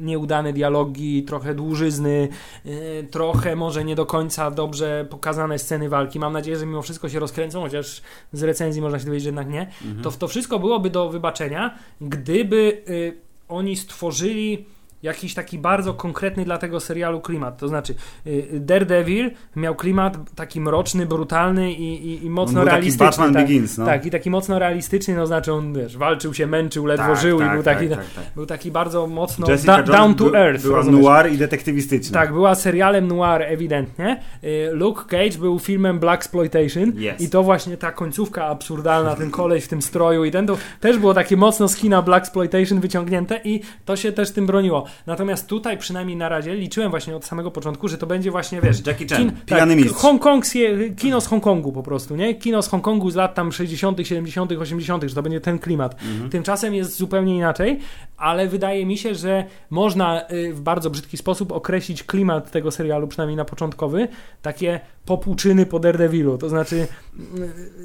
nieudane 0.00 0.52
dialogi, 0.52 1.22
trochę 1.22 1.54
dłużyzny, 1.54 2.28
y, 2.66 3.08
trochę 3.10 3.56
może 3.56 3.84
nie 3.84 3.96
do 3.96 4.06
końca 4.06 4.50
dobrze 4.50 5.06
pokazane 5.10 5.58
sceny 5.58 5.88
walki. 5.88 6.18
Mam 6.18 6.32
nadzieję, 6.32 6.56
że 6.56 6.66
mimo 6.66 6.82
wszystko 6.82 7.08
się 7.08 7.18
rozkręcą, 7.18 7.60
chociaż 7.60 8.02
z 8.32 8.42
recenzji 8.42 8.82
można 8.82 8.98
się 8.98 9.04
dowiedzieć, 9.04 9.24
że 9.24 9.28
jednak 9.28 9.48
nie. 9.48 9.60
Mhm. 9.60 10.02
To, 10.02 10.10
to 10.10 10.28
wszystko 10.28 10.58
byłoby 10.58 10.90
do 10.90 11.08
wybaczenia, 11.10 11.78
gdyby 12.00 12.82
y, 12.88 13.16
oni 13.48 13.76
stworzyli 13.76 14.75
jakiś 15.06 15.34
taki 15.34 15.58
bardzo 15.58 15.94
konkretny 15.94 16.44
dla 16.44 16.58
tego 16.58 16.80
serialu 16.80 17.20
klimat. 17.20 17.58
To 17.58 17.68
znaczy, 17.68 17.94
y, 18.26 18.46
Daredevil 18.52 19.30
miał 19.56 19.74
klimat 19.74 20.16
taki 20.34 20.60
mroczny, 20.60 21.06
brutalny 21.06 21.72
i, 21.72 22.06
i, 22.10 22.24
i 22.24 22.30
mocno 22.30 22.64
realistyczny. 22.64 23.06
Batman 23.06 23.32
tak, 23.34 23.42
Begins, 23.42 23.78
no. 23.78 23.84
tak, 23.86 24.06
i 24.06 24.10
taki 24.10 24.30
mocno 24.30 24.58
realistyczny, 24.58 25.14
no 25.16 25.26
znaczy 25.26 25.52
on 25.52 25.74
wiesz, 25.74 25.96
walczył 25.96 26.34
się, 26.34 26.46
męczył, 26.46 26.86
ledwo 26.86 27.06
Tak, 27.06 27.16
żył 27.16 27.38
tak, 27.38 27.48
i 27.48 27.54
był 27.54 27.62
tak, 27.62 27.78
taki, 27.78 27.88
tak, 27.90 27.98
tak. 27.98 28.24
był 28.34 28.46
taki 28.46 28.70
bardzo 28.70 29.06
mocno 29.06 29.46
da, 29.66 29.82
down 29.82 30.14
to 30.14 30.24
by- 30.24 30.38
earth. 30.38 30.62
Była 30.62 30.76
rozumiesz? 30.76 31.04
noir 31.04 31.32
i 31.32 31.38
detektywistyczna. 31.38 32.20
Tak, 32.20 32.32
była 32.32 32.54
serialem 32.54 33.08
noir 33.08 33.42
ewidentnie. 33.42 34.20
Y, 34.44 34.68
Luke 34.72 35.02
Cage 35.08 35.38
był 35.38 35.58
filmem 35.58 35.98
Black 35.98 36.22
Exploitation 36.22 36.92
Yes. 36.96 37.20
i 37.20 37.30
to 37.30 37.42
właśnie 37.42 37.76
ta 37.76 37.92
końcówka 37.92 38.44
absurdalna, 38.46 39.14
ten 39.16 39.30
koleś 39.30 39.64
w 39.64 39.68
tym 39.68 39.82
stroju 39.82 40.24
i 40.24 40.30
ten 40.30 40.46
to 40.46 40.56
też 40.80 40.98
było 40.98 41.14
takie 41.14 41.36
mocno 41.36 41.68
z 41.68 41.76
kina 41.76 42.02
Black 42.02 42.24
Exploitation 42.24 42.80
wyciągnięte 42.80 43.40
i 43.44 43.60
to 43.84 43.96
się 43.96 44.12
też 44.12 44.30
tym 44.30 44.46
broniło. 44.46 44.84
Natomiast 45.06 45.46
tutaj 45.46 45.78
przynajmniej 45.78 46.16
na 46.16 46.28
razie 46.28 46.54
liczyłem 46.54 46.90
właśnie 46.90 47.16
od 47.16 47.24
samego 47.24 47.50
początku, 47.50 47.88
że 47.88 47.98
to 47.98 48.06
będzie 48.06 48.30
właśnie, 48.30 48.60
wiesz, 48.60 48.86
Jackie 48.86 49.06
Chan, 49.08 49.18
kin, 49.18 49.32
pijany 49.46 49.74
tak, 49.74 49.84
mistrz. 49.84 50.00
hongkongskie, 50.02 50.90
kino 50.98 51.20
z 51.20 51.26
Hongkongu 51.26 51.72
po 51.72 51.82
prostu, 51.82 52.16
nie? 52.16 52.34
Kino 52.34 52.62
z 52.62 52.68
Hongkongu 52.68 53.10
z 53.10 53.14
lat 53.14 53.34
tam 53.34 53.52
60., 53.52 53.98
70., 54.02 54.52
80., 54.52 55.04
że 55.04 55.14
to 55.14 55.22
będzie 55.22 55.40
ten 55.40 55.58
klimat. 55.58 55.94
Mhm. 56.02 56.30
Tymczasem 56.30 56.74
jest 56.74 56.96
zupełnie 56.96 57.36
inaczej, 57.36 57.80
ale 58.16 58.48
wydaje 58.48 58.86
mi 58.86 58.98
się, 58.98 59.14
że 59.14 59.44
można 59.70 60.22
y, 60.30 60.52
w 60.54 60.60
bardzo 60.60 60.90
brzydki 60.90 61.16
sposób 61.16 61.52
określić 61.52 62.02
klimat 62.02 62.50
tego 62.50 62.70
serialu, 62.70 63.08
przynajmniej 63.08 63.36
na 63.36 63.44
początkowy, 63.44 64.08
takie 64.42 64.80
popłuczyny 65.06 65.66
po 65.66 65.78
Daredevilu. 65.78 66.38
To 66.38 66.48
znaczy, 66.48 66.76
y, 66.76 66.88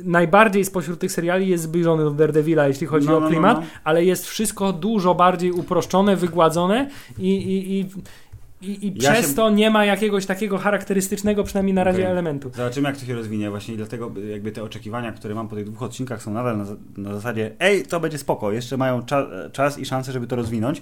najbardziej 0.04 0.66
spośród 0.66 1.00
tych 1.00 1.12
seriali 1.12 1.48
jest 1.48 1.64
zbliżony 1.64 2.04
do 2.04 2.12
Daredevila, 2.12 2.68
jeśli 2.68 2.88
chodzi 2.88 3.08
No, 3.08 3.12
no, 3.12 3.18
o 3.18 3.22
no, 3.22 3.28
klimat, 3.28 3.58
no. 3.60 3.66
ale 3.84 4.06
jest 4.06 4.28
wszystko 4.28 4.74
dużo 4.74 5.16
bardziej 5.16 5.52
uproszczone, 5.52 6.16
wygładzone 6.16 6.90
i. 7.20 7.36
i, 7.36 7.80
i 7.80 7.86
i, 8.64 8.88
i 8.88 8.94
Ja 9.04 9.12
przez 9.12 9.30
się- 9.30 9.36
to 9.36 9.50
nie 9.50 9.70
ma 9.70 9.86
jakiegoś 9.86 10.26
takiego 10.26 10.58
charakterystycznego, 10.58 11.44
przynajmniej 11.44 11.74
na 11.74 11.84
razie, 11.84 12.00
Okej. 12.00 12.12
elementu. 12.12 12.52
Zobaczymy, 12.56 12.90
jak 12.90 12.98
to 12.98 13.06
się 13.06 13.14
rozwinie. 13.16 13.50
Właśnie 13.50 13.74
i 13.74 13.78
dlatego 13.78 14.12
jakby 14.32 14.52
te 14.52 14.64
oczekiwania, 14.64 15.12
które 15.12 15.36
mam 15.36 15.48
po 15.48 15.56
tych 15.56 15.66
dwóch 15.66 15.84
odcinkach 15.84 16.22
są 16.24 16.34
nadal 16.34 16.58
na, 16.58 16.66
na 16.98 17.14
zasadzie 17.14 17.52
ej, 17.60 17.84
to 17.86 18.00
będzie 18.00 18.18
spoko, 18.18 18.52
jeszcze 18.52 18.78
mają 18.78 19.00
cza- 19.02 19.52
czas 19.52 19.80
i 19.80 19.86
szansę, 19.86 20.12
żeby 20.12 20.28
to 20.28 20.36
rozwinąć. 20.36 20.82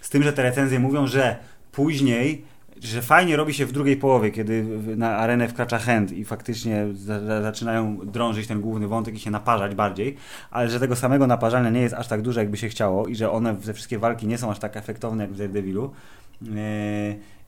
Z 0.00 0.10
tym, 0.10 0.22
że 0.22 0.32
te 0.32 0.42
recenzje 0.42 0.78
mówią, 0.80 1.06
że 1.06 1.36
później, 1.72 2.44
że 2.86 3.02
fajnie 3.02 3.36
robi 3.36 3.54
się 3.54 3.66
w 3.66 3.72
drugiej 3.72 3.96
połowie, 3.96 4.30
kiedy 4.30 4.64
na 4.96 5.16
arenę 5.16 5.48
wkracza 5.48 5.78
Hand 5.78 6.12
i 6.12 6.24
faktycznie 6.24 6.86
za, 6.92 7.20
za, 7.20 7.42
zaczynają 7.42 7.98
drążyć 8.04 8.46
ten 8.46 8.60
główny 8.60 8.88
wątek 8.88 9.14
i 9.14 9.18
się 9.18 9.30
naparzać 9.30 9.74
bardziej, 9.74 10.16
ale 10.50 10.68
że 10.68 10.80
tego 10.80 10.96
samego 10.96 11.26
naparzania 11.26 11.70
nie 11.70 11.80
jest 11.80 11.94
aż 11.94 12.08
tak 12.08 12.22
dużo, 12.22 12.40
jakby 12.40 12.56
się 12.56 12.68
chciało 12.68 13.06
i 13.06 13.16
że 13.16 13.30
one, 13.30 13.56
te 13.56 13.74
wszystkie 13.74 13.98
walki 13.98 14.26
nie 14.26 14.38
są 14.38 14.50
aż 14.50 14.58
tak 14.58 14.76
efektowne 14.76 15.24
jak 15.24 15.32
w 15.32 15.36
Daredevilu. 15.36 15.92
Yy, 16.42 16.50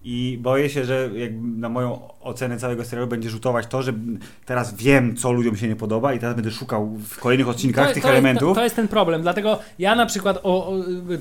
I 0.02 0.38
boję 0.42 0.70
się, 0.70 0.84
że 0.84 1.10
jak 1.14 1.30
na 1.56 1.68
moją 1.68 2.00
ocenę 2.20 2.56
całego 2.58 2.84
serialu 2.84 3.08
będzie 3.08 3.30
rzutować 3.30 3.66
to, 3.66 3.82
że 3.82 3.92
teraz 4.46 4.74
wiem, 4.74 5.16
co 5.16 5.32
ludziom 5.32 5.56
się 5.56 5.68
nie 5.68 5.76
podoba 5.76 6.14
i 6.14 6.18
teraz 6.18 6.34
będę 6.36 6.50
szukał 6.50 6.86
w 6.86 7.18
kolejnych 7.20 7.48
odcinkach 7.48 7.88
to, 7.88 7.94
tych 7.94 8.02
to 8.02 8.08
elementów. 8.10 8.48
Jest, 8.48 8.54
to 8.56 8.64
jest 8.64 8.76
ten 8.76 8.88
problem, 8.88 9.22
dlatego 9.22 9.58
ja 9.78 9.94
na 9.94 10.06
przykład 10.06 10.36
o, 10.42 10.66
o, 10.68 10.74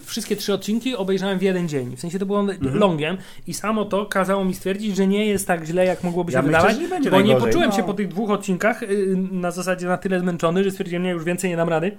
wszystkie 0.06 0.36
trzy 0.36 0.54
odcinki 0.54 0.96
obejrzałem 0.96 1.40
w 1.40 1.42
jeden 1.42 1.70
dzień. 1.70 1.96
W 1.96 2.00
sensie 2.00 2.20
to 2.20 2.26
było 2.26 2.40
Mhm. 2.40 2.76
longiem 2.76 3.18
i 3.48 3.54
samo 3.54 3.86
to 3.86 4.06
kazało 4.06 4.46
mi 4.46 4.54
stwierdzić, 4.54 4.96
że 4.96 5.08
nie 5.08 5.26
jest 5.26 5.48
tak 5.48 5.66
źle, 5.66 5.86
jak 5.86 6.04
mogłoby 6.04 6.32
się 6.32 6.38
Ja 6.38 6.42
myślę, 6.42 6.58
wydawać. 6.58 6.76
że 6.76 6.82
nie 6.82 6.88
będzie 6.90 7.12
bo 7.12 7.18
nie 7.22 7.24
najgorzej, 7.24 7.48
poczułem 7.50 7.70
no. 7.70 7.76
się 7.76 7.84
po 7.84 7.94
tych 7.94 8.08
dwóch 8.08 8.30
odcinkach 8.30 8.84
y, 8.84 9.16
na 9.32 9.52
zasadzie 9.52 9.88
na 9.88 9.98
tyle 9.98 10.20
zmęczony, 10.20 10.64
że 10.64 10.72
stwierdziłem, 10.72 11.04
nie, 11.04 11.10
już 11.10 11.24
więcej 11.24 11.50
nie 11.50 11.58
dam 11.58 11.70
rady. 11.70 11.98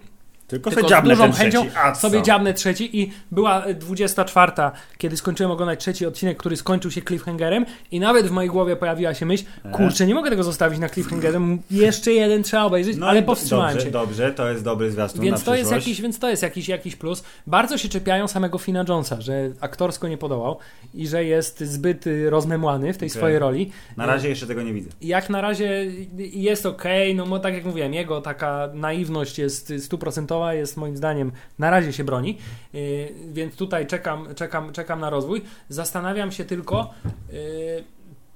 Tylko 0.48 0.70
Tylko 0.70 0.88
sobie 0.88 1.14
z 1.14 1.18
dużą 1.18 1.32
chęcią 1.32 1.70
trzeci. 1.70 2.00
Sobie 2.00 2.22
dziabnę 2.22 2.54
trzeci 2.54 3.00
i 3.00 3.12
była 3.30 3.66
y, 3.66 3.74
24, 3.74 4.52
kiedy 4.98 5.16
skończyłem 5.16 5.52
oglądać 5.52 5.80
trzeci 5.80 6.06
odcinek, 6.06 6.36
który 6.36 6.56
skończył 6.56 6.90
się 6.90 7.02
cliffhangerem 7.02 7.66
i 7.90 8.00
nawet 8.00 8.26
w 8.26 8.30
mojej 8.30 8.50
głowie 8.50 8.76
pojawiła 8.76 9.14
się 9.14 9.26
myśl, 9.26 9.44
E. 9.64 9.70
kurczę, 9.70 10.06
nie 10.06 10.14
mogę 10.14 10.30
tego 10.30 10.42
zostawić 10.42 10.78
na 10.78 10.88
cliffhangerem, 10.88 11.58
jeszcze 11.70 12.12
jeden 12.12 12.42
trzeba 12.42 12.62
obejrzeć, 12.62 12.96
No 12.96 13.06
ale 13.08 13.22
powstrzymałem 13.22 13.72
dobrze, 13.72 13.86
się. 13.86 13.92
Dobrze, 13.92 14.32
to 14.32 14.50
jest 14.50 14.64
dobry 14.64 14.90
zwiastun 14.90 15.22
Więc 15.22 15.44
to, 15.44 15.54
jest 15.54 15.70
jakiś, 15.70 16.00
więc 16.00 16.18
to 16.18 16.30
jest 16.30 16.42
jakiś, 16.42 16.68
jakiś 16.68 16.96
plus. 16.96 17.24
Bardzo 17.46 17.78
się 17.78 17.88
czepiają 17.88 18.28
samego 18.28 18.58
Fina 18.58 18.84
Jonesa, 18.88 19.20
że 19.20 19.50
aktorsko 19.60 20.08
nie 20.08 20.18
podołał 20.18 20.58
i 20.94 21.06
że 21.08 21.24
jest 21.24 21.60
zbyt 21.60 22.06
y, 22.06 22.30
rozmemłany 22.30 22.92
w 22.92 22.96
tej 22.98 23.08
Okej. 23.08 23.18
swojej 23.18 23.38
roli. 23.38 23.70
Na 23.96 24.06
razie 24.06 24.28
jeszcze 24.28 24.46
tego 24.46 24.62
nie 24.62 24.72
widzę. 24.72 24.90
Jak 25.00 25.30
na 25.30 25.40
razie 25.40 25.86
jest 26.18 26.66
ok, 26.66 26.84
no 27.14 27.26
bo 27.26 27.38
tak 27.38 27.54
jak 27.54 27.64
mówiłem, 27.64 27.94
jego 27.94 28.20
taka 28.20 28.68
naiwność 28.74 29.38
jest 29.38 29.72
stuprocentowa, 29.78 30.37
jest 30.52 30.76
moim 30.76 30.96
zdaniem 30.96 31.32
na 31.58 31.70
razie 31.70 31.92
się 31.92 32.04
broni, 32.04 32.38
yy, 32.72 33.14
więc 33.32 33.56
tutaj 33.56 33.86
czekam, 33.86 34.34
czekam, 34.34 34.72
czekam 34.72 35.00
na 35.00 35.10
rozwój. 35.10 35.42
Zastanawiam 35.68 36.32
się 36.32 36.44
tylko, 36.44 36.94
yy, 37.32 37.84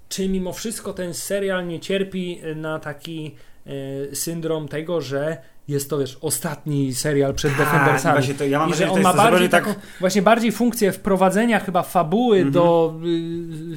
czy 0.09 0.29
mimo 0.29 0.53
wszystko 0.53 0.93
ten 0.93 1.15
serial 1.15 1.67
nie 1.67 1.81
cierpi 1.81 2.41
na 2.57 2.79
taki 2.79 3.35
yy, 3.67 4.17
syndrom 4.17 4.69
tego, 4.69 5.01
że 5.01 5.52
jest 5.69 5.91
to, 5.91 5.99
wiesz, 5.99 6.19
ostatni 6.21 6.95
serial 6.95 7.35
przed 7.35 7.57
Tak, 7.57 7.67
Defendersami. 7.67 8.15
właśnie 8.19 8.35
to, 8.35 8.45
ja 8.45 8.59
mam 8.59 8.71
I 8.71 8.75
że 8.75 8.91
on 8.91 9.01
ma 9.03 9.15
bardziej 9.15 9.25
zrobione 9.31 9.49
taką, 9.49 9.75
właśnie 10.01 10.23
bardziej 10.23 10.53
funkcję 10.53 10.93
wprowadzenia 10.93 11.61
chyba 11.61 11.83
fabuły 11.83 12.37
Mhm. 12.37 12.53
do 12.53 12.95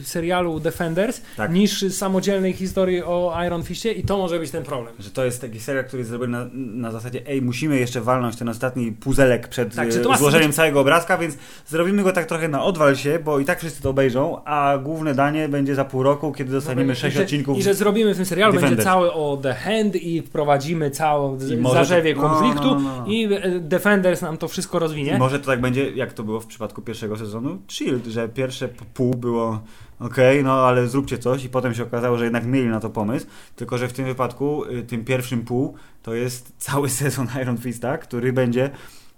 y, 0.02 0.04
serialu 0.04 0.60
Defenders 0.60 1.22
Tak. 1.38 1.52
niż 1.54 1.86
samodzielnej 1.94 2.54
historii 2.54 3.04
o 3.04 3.38
Iron 3.48 3.64
Fistie 3.64 3.92
i 3.92 4.04
to 4.04 4.18
może 4.18 4.40
być 4.40 4.52
ten 4.52 4.64
problem. 4.64 4.94
Że 5.00 5.10
to 5.12 5.26
jest 5.26 5.42
taki 5.42 5.60
serial, 5.60 5.86
który 5.86 6.00
jest 6.00 6.10
zrobiony 6.10 6.32
na, 6.38 6.46
na 6.54 6.92
zasadzie 6.92 7.22
ej, 7.28 7.42
musimy 7.42 7.80
jeszcze 7.80 8.02
walnąć 8.02 8.36
ten 8.36 8.50
ostatni 8.50 8.92
puzelek 8.92 9.48
przed 9.48 9.76
Tak, 9.76 9.88
ma 10.10 10.18
złożeniem 10.18 10.48
być- 10.48 10.56
całego 10.56 10.80
obrazka, 10.80 11.18
więc 11.18 11.38
zrobimy 11.68 12.04
go 12.04 12.12
tak 12.12 12.26
trochę 12.26 12.48
na 12.48 12.64
odwal 12.64 12.96
się, 12.96 13.20
bo 13.20 13.40
i 13.40 13.46
tak 13.46 13.60
wszyscy 13.60 13.82
to 13.82 13.90
obejrzą, 13.90 14.44
a 14.46 14.78
główne 14.84 15.14
danie 15.16 15.50
będzie 15.50 15.76
za 15.76 15.86
pół 15.86 16.04
roku, 16.04 16.32
kiedy 16.32 16.52
dostaniemy 16.52 16.96
sześć 16.96 17.16
że, 17.18 17.24
odcinków. 17.24 17.58
I 17.58 17.64
że 17.64 17.74
zrobimy 17.74 18.14
w 18.14 18.18
tym 18.18 18.26
serialu, 18.26 18.54
będzie 18.54 18.64
Defenders. 18.76 18.86
cały 18.86 19.14
o 19.14 19.38
The 19.44 19.54
Hand 19.54 19.96
i 19.96 20.22
wprowadzimy 20.22 20.92
całą 20.92 21.36
I 21.36 21.58
zarzewie 21.76 22.16
to- 22.16 22.22
no, 22.22 22.30
konfliktu 22.30 22.68
no, 22.68 22.80
no, 22.80 23.00
no. 23.00 23.06
i 23.08 23.34
e, 23.34 23.60
Defenders 23.60 24.22
nam 24.22 24.38
to 24.38 24.48
wszystko 24.48 24.80
rozwinie. 24.80 25.18
Może 25.18 25.40
to 25.40 25.46
tak 25.46 25.62
będzie, 25.62 25.92
jak 25.92 26.14
to 26.14 26.24
było 26.24 26.40
w 26.40 26.46
przypadku 26.46 26.82
pierwszego 26.82 27.18
sezonu 27.18 27.58
Shield, 27.68 28.06
że 28.06 28.30
pierwsze 28.30 28.70
pół 28.94 29.14
było 29.14 29.62
okej, 30.00 30.44
no 30.44 30.54
ale 30.54 30.88
zróbcie 30.88 31.18
coś 31.18 31.44
i 31.44 31.50
potem 31.50 31.74
się 31.74 31.84
okazało, 31.84 32.18
że 32.18 32.24
jednak 32.24 32.46
mieli 32.46 32.68
na 32.68 32.80
to 32.80 32.90
pomysł, 32.90 33.26
tylko 33.56 33.78
że 33.78 33.88
w 33.88 33.94
tym 33.94 34.06
wypadku, 34.06 34.66
y, 34.66 34.84
tym 34.84 35.06
pierwszym 35.06 35.46
pół, 35.46 35.76
to 36.04 36.14
jest 36.14 36.54
cały 36.58 36.90
sezon 37.00 37.28
Iron 37.42 37.58
Fista, 37.58 37.98
który 37.98 38.34
będzie 38.34 38.70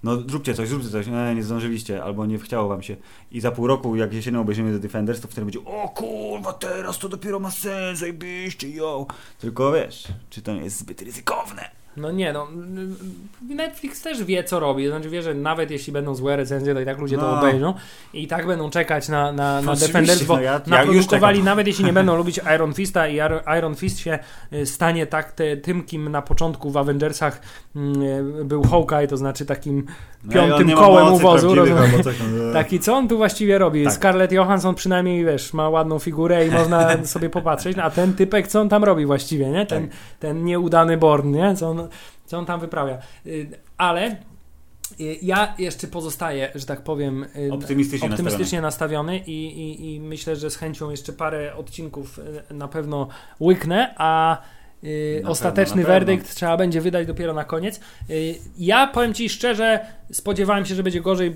no 0.04 0.22
zróbcie 0.22 0.54
coś, 0.54 0.70
zróbcie 0.70 0.90
coś, 0.90 1.08
nie, 1.08 1.36
nie 1.36 1.44
zdążyliście, 1.44 2.04
albo 2.04 2.26
nie 2.26 2.40
chciało 2.40 2.68
wam 2.70 2.84
się. 2.84 2.96
I 3.32 3.42
za 3.42 3.52
pół 3.52 3.68
roku, 3.68 3.96
jak 3.96 4.14
jesienią 4.14 4.42
obejrzymy 4.42 4.72
The 4.74 4.80
Defenders, 4.80 5.22
to 5.22 5.28
wtedy 5.28 5.46
będzie 5.46 5.60
o 5.66 5.90
kurwa, 5.90 6.54
teraz 6.54 7.00
to 7.00 7.10
dopiero 7.10 7.40
ma 7.40 7.52
sens, 7.52 8.00
zajebiście, 8.00 8.70
yo. 8.70 9.06
Tylko 9.40 9.72
wiesz, 9.72 10.08
czy 10.30 10.42
to 10.42 10.54
nie 10.54 10.62
jest 10.62 10.80
zbyt 10.80 11.02
ryzykowne? 11.02 11.77
No 11.98 12.12
nie, 12.12 12.34
no 12.34 12.48
Netflix 13.50 14.02
też 14.02 14.24
wie 14.24 14.44
co 14.44 14.60
robi, 14.60 14.88
znaczy 14.88 15.10
wie, 15.10 15.22
że 15.22 15.34
nawet 15.34 15.72
jeśli 15.72 15.94
będą 15.94 16.16
złe 16.16 16.36
recenzje, 16.36 16.74
to 16.74 16.80
i 16.80 16.86
tak 16.86 16.98
ludzie 17.00 17.16
to 17.18 17.22
No. 17.32 17.38
obejrzą 17.40 17.74
i 18.14 18.28
tak 18.28 18.48
będą 18.48 18.70
czekać 18.70 19.10
na, 19.10 19.32
na, 19.32 19.62
na 19.62 19.76
Defenders, 19.76 20.24
bo 20.24 20.36
no 20.36 20.42
ja- 20.42 20.52
ja 20.52 20.58
już 20.58 20.68
naprodukowali, 20.96 21.38
czekam. 21.38 21.46
nawet 21.46 21.68
jeśli 21.68 21.86
nie 21.86 21.94
będą 21.94 22.18
lubić 22.18 22.40
Iron 22.56 22.74
Fista 22.74 23.08
i 23.08 23.16
Iron- 23.18 23.76
Fist 23.76 24.00
się 24.00 24.20
y, 24.54 24.66
stanie 24.66 25.08
tak 25.08 25.32
te, 25.32 25.58
tym, 25.58 25.84
kim 25.84 26.10
na 26.12 26.22
początku 26.22 26.72
w 26.72 26.78
Avengersach 26.78 27.42
y, 27.76 28.46
był 28.46 28.64
Hawkeye, 28.64 29.08
to 29.08 29.18
znaczy 29.18 29.46
takim 29.46 29.86
No 30.24 30.34
piątym 30.34 30.68
ma 30.68 30.76
kołem 30.76 31.14
uwozu. 31.14 31.56
Taki, 32.54 32.80
co 32.80 32.96
on 32.96 33.08
tu 33.08 33.18
właściwie 33.18 33.58
robi? 33.58 33.84
Tak. 33.84 33.94
Scarlett 33.94 34.32
Johansson 34.32 34.76
przynajmniej, 34.76 35.26
wiesz, 35.26 35.54
ma 35.54 35.70
ładną 35.70 36.00
figurę 36.00 36.48
i 36.48 36.52
można 36.52 36.88
sobie 37.06 37.30
popatrzeć, 37.30 37.78
a 37.78 37.90
ten 37.90 38.14
typek, 38.14 38.48
co 38.48 38.62
on 38.62 38.70
tam 38.70 38.84
robi 38.84 39.06
właściwie, 39.06 39.50
nie? 39.50 39.66
Ten, 39.66 39.88
Tak. 39.88 39.98
ten 40.20 40.44
nieudany 40.46 40.98
Born, 40.98 41.32
nie? 41.32 41.56
Co 41.56 41.70
on, 41.70 41.87
co 42.26 42.38
on 42.38 42.46
tam 42.46 42.60
wyprawia. 42.60 42.98
Y, 43.26 43.50
Ale 43.78 44.12
y, 45.00 45.18
ja 45.22 45.56
jeszcze 45.58 45.88
pozostaję, 45.88 46.52
że 46.56 46.66
tak 46.66 46.82
powiem, 46.82 47.26
y, 47.36 47.54
Optymistycznie, 47.54 48.10
optymistycznie 48.10 48.62
nastawiony 48.62 49.18
i, 49.18 49.46
i, 49.46 49.96
i 49.96 50.00
myślę, 50.00 50.36
że 50.36 50.50
z 50.50 50.56
chęcią 50.56 50.90
jeszcze 50.90 51.14
parę 51.14 51.56
odcinków 51.56 52.20
na 52.50 52.68
pewno 52.68 53.08
łyknę, 53.40 53.96
a 53.98 54.42
Na 55.24 55.30
ostateczny 55.30 55.76
pewno, 55.76 55.94
werdykt 55.94 56.36
trzeba 56.36 56.58
będzie 56.58 56.82
wydać 56.82 57.08
dopiero 57.08 57.34
na 57.34 57.44
koniec. 57.44 57.80
Y, 58.10 58.36
Ja 58.58 58.88
powiem 58.88 59.14
Ci 59.14 59.30
szczerze, 59.30 59.80
spodziewałem 60.12 60.66
się, 60.66 60.76
że 60.76 60.84
będzie 60.84 61.02
gorzej, 61.02 61.36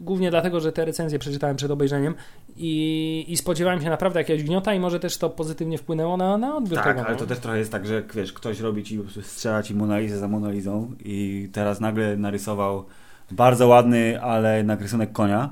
głównie 0.00 0.30
dlatego, 0.30 0.60
że 0.60 0.72
te 0.72 0.84
recenzje 0.84 1.18
przeczytałem 1.18 1.56
przed 1.56 1.70
obejrzeniem 1.70 2.14
i, 2.56 3.24
i 3.28 3.36
spodziewałem 3.36 3.82
się 3.82 3.90
naprawdę 3.90 4.20
jakiegoś 4.20 4.44
gniota 4.44 4.74
i 4.74 4.80
może 4.80 5.00
też 5.00 5.18
to 5.18 5.30
pozytywnie 5.30 5.78
wpłynęło 5.78 6.16
na, 6.16 6.38
na 6.38 6.56
odbiór 6.56 6.74
Tak, 6.78 6.86
tego. 6.86 7.00
ale 7.00 7.12
no. 7.12 7.18
to 7.18 7.26
też 7.26 7.38
trochę 7.38 7.58
jest 7.58 7.72
tak, 7.72 7.86
że 7.86 8.02
wiesz, 8.14 8.32
ktoś 8.32 8.60
robi 8.60 8.84
ci, 8.84 9.00
strzela 9.22 9.62
ci 9.62 9.74
Monalizę 9.74 10.18
za 10.18 10.28
Monalizą 10.28 10.90
i 11.04 11.48
teraz 11.52 11.80
nagle 11.80 12.16
narysował 12.16 12.84
bardzo 13.30 13.68
ładny, 13.68 14.22
ale 14.22 14.56
jednak 14.56 14.80
rysunek 14.80 15.12
konia, 15.12 15.50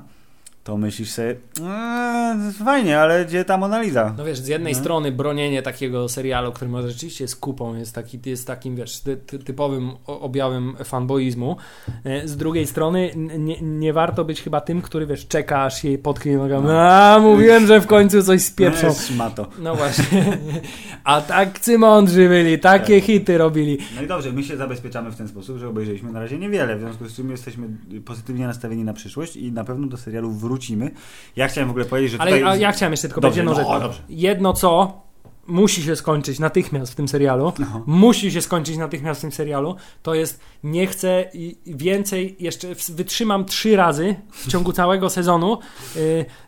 to 0.63 0.77
myślisz 0.77 1.11
sobie, 1.11 1.29
eee, 1.29 2.53
fajnie, 2.65 2.99
ale 2.99 3.25
gdzie 3.25 3.45
ta 3.45 3.57
Monaliza? 3.57 4.13
No 4.17 4.25
wiesz, 4.25 4.39
z 4.39 4.47
jednej 4.47 4.73
No. 4.73 4.79
strony 4.79 5.11
bronienie 5.11 5.61
takiego 5.61 6.09
serialu, 6.09 6.51
który 6.51 6.71
może 6.71 6.91
rzeczywiście 6.91 7.23
jest 7.23 7.35
kupą, 7.39 7.75
jest, 7.75 7.95
taki, 7.95 8.19
jest 8.25 8.47
takim, 8.47 8.75
wiesz, 8.75 8.99
ty, 8.99 9.17
ty, 9.17 9.39
typowym 9.39 9.91
objawem 10.05 10.75
fanboizmu. 10.83 11.55
E, 12.03 12.27
Z 12.27 12.37
drugiej 12.37 12.67
strony 12.67 13.11
nie, 13.37 13.61
nie 13.61 13.93
warto 13.93 14.25
być 14.25 14.41
chyba 14.41 14.61
tym, 14.61 14.81
który, 14.81 15.05
wiesz, 15.07 15.27
czeka 15.27 15.63
aż 15.63 15.83
jej 15.83 15.97
potknie 15.97 16.37
nogami. 16.37 16.67
No. 16.67 16.81
A, 16.81 17.19
mówiłem, 17.19 17.67
że 17.67 17.81
w 17.81 17.87
końcu 17.87 18.23
coś 18.23 18.41
spieprzą. 18.41 18.87
Eee, 18.87 18.95
Szmato. 18.95 19.47
No 19.59 19.75
właśnie. 19.75 20.37
A 21.03 21.21
tak 21.21 21.59
mądrzy 21.77 22.29
byli, 22.29 22.59
takie 22.59 22.95
Tak. 22.95 23.03
hity 23.05 23.37
robili. 23.37 23.77
No 23.95 24.01
i 24.01 24.07
dobrze, 24.07 24.31
my 24.31 24.43
się 24.43 24.57
zabezpieczamy 24.57 25.11
w 25.11 25.15
ten 25.15 25.27
sposób, 25.27 25.57
że 25.57 25.67
obejrzeliśmy 25.67 26.11
na 26.11 26.19
razie 26.19 26.37
niewiele, 26.39 26.75
w 26.77 26.79
związku 26.79 27.05
z 27.07 27.15
czym 27.15 27.31
jesteśmy 27.31 27.67
pozytywnie 28.05 28.47
nastawieni 28.47 28.83
na 28.83 28.93
przyszłość 28.93 29.35
i 29.35 29.51
na 29.51 29.63
pewno 29.63 29.87
do 29.87 29.97
serialu 29.97 30.31
wrócimy. 30.31 30.50
Ja 31.35 31.47
chciałem 31.47 31.67
w 31.67 31.71
ogóle 31.71 31.85
powiedzieć, 31.85 32.11
że 32.11 32.21
Ale 32.21 32.31
tutaj... 32.31 32.53
a 32.53 32.55
ja 32.55 32.71
chciałem 32.71 32.93
jeszcze 32.93 33.07
tylko 33.07 33.21
powiedzieć 33.21 33.37
jedną 33.37 33.51
no, 33.51 33.57
rzecz. 33.57 33.67
dobrze. 33.81 34.01
Jedno 34.09 34.53
co 34.53 35.01
musi 35.51 35.83
się 35.83 35.95
skończyć 35.95 36.39
natychmiast 36.39 36.91
w 36.91 36.95
tym 36.95 37.07
serialu, 37.07 37.53
No. 37.59 37.83
musi 37.85 38.31
się 38.31 38.41
skończyć 38.41 38.77
natychmiast 38.77 39.19
w 39.19 39.21
tym 39.21 39.31
serialu, 39.31 39.75
to 40.03 40.13
jest 40.13 40.39
nie 40.63 40.87
chcę 40.87 41.25
więcej, 41.65 42.35
jeszcze 42.39 42.67
wytrzymam 42.89 43.45
trzy 43.45 43.75
razy 43.75 44.15
w 44.31 44.47
ciągu 44.47 44.73
całego 44.73 45.09
sezonu 45.09 45.57
y, 45.95 45.99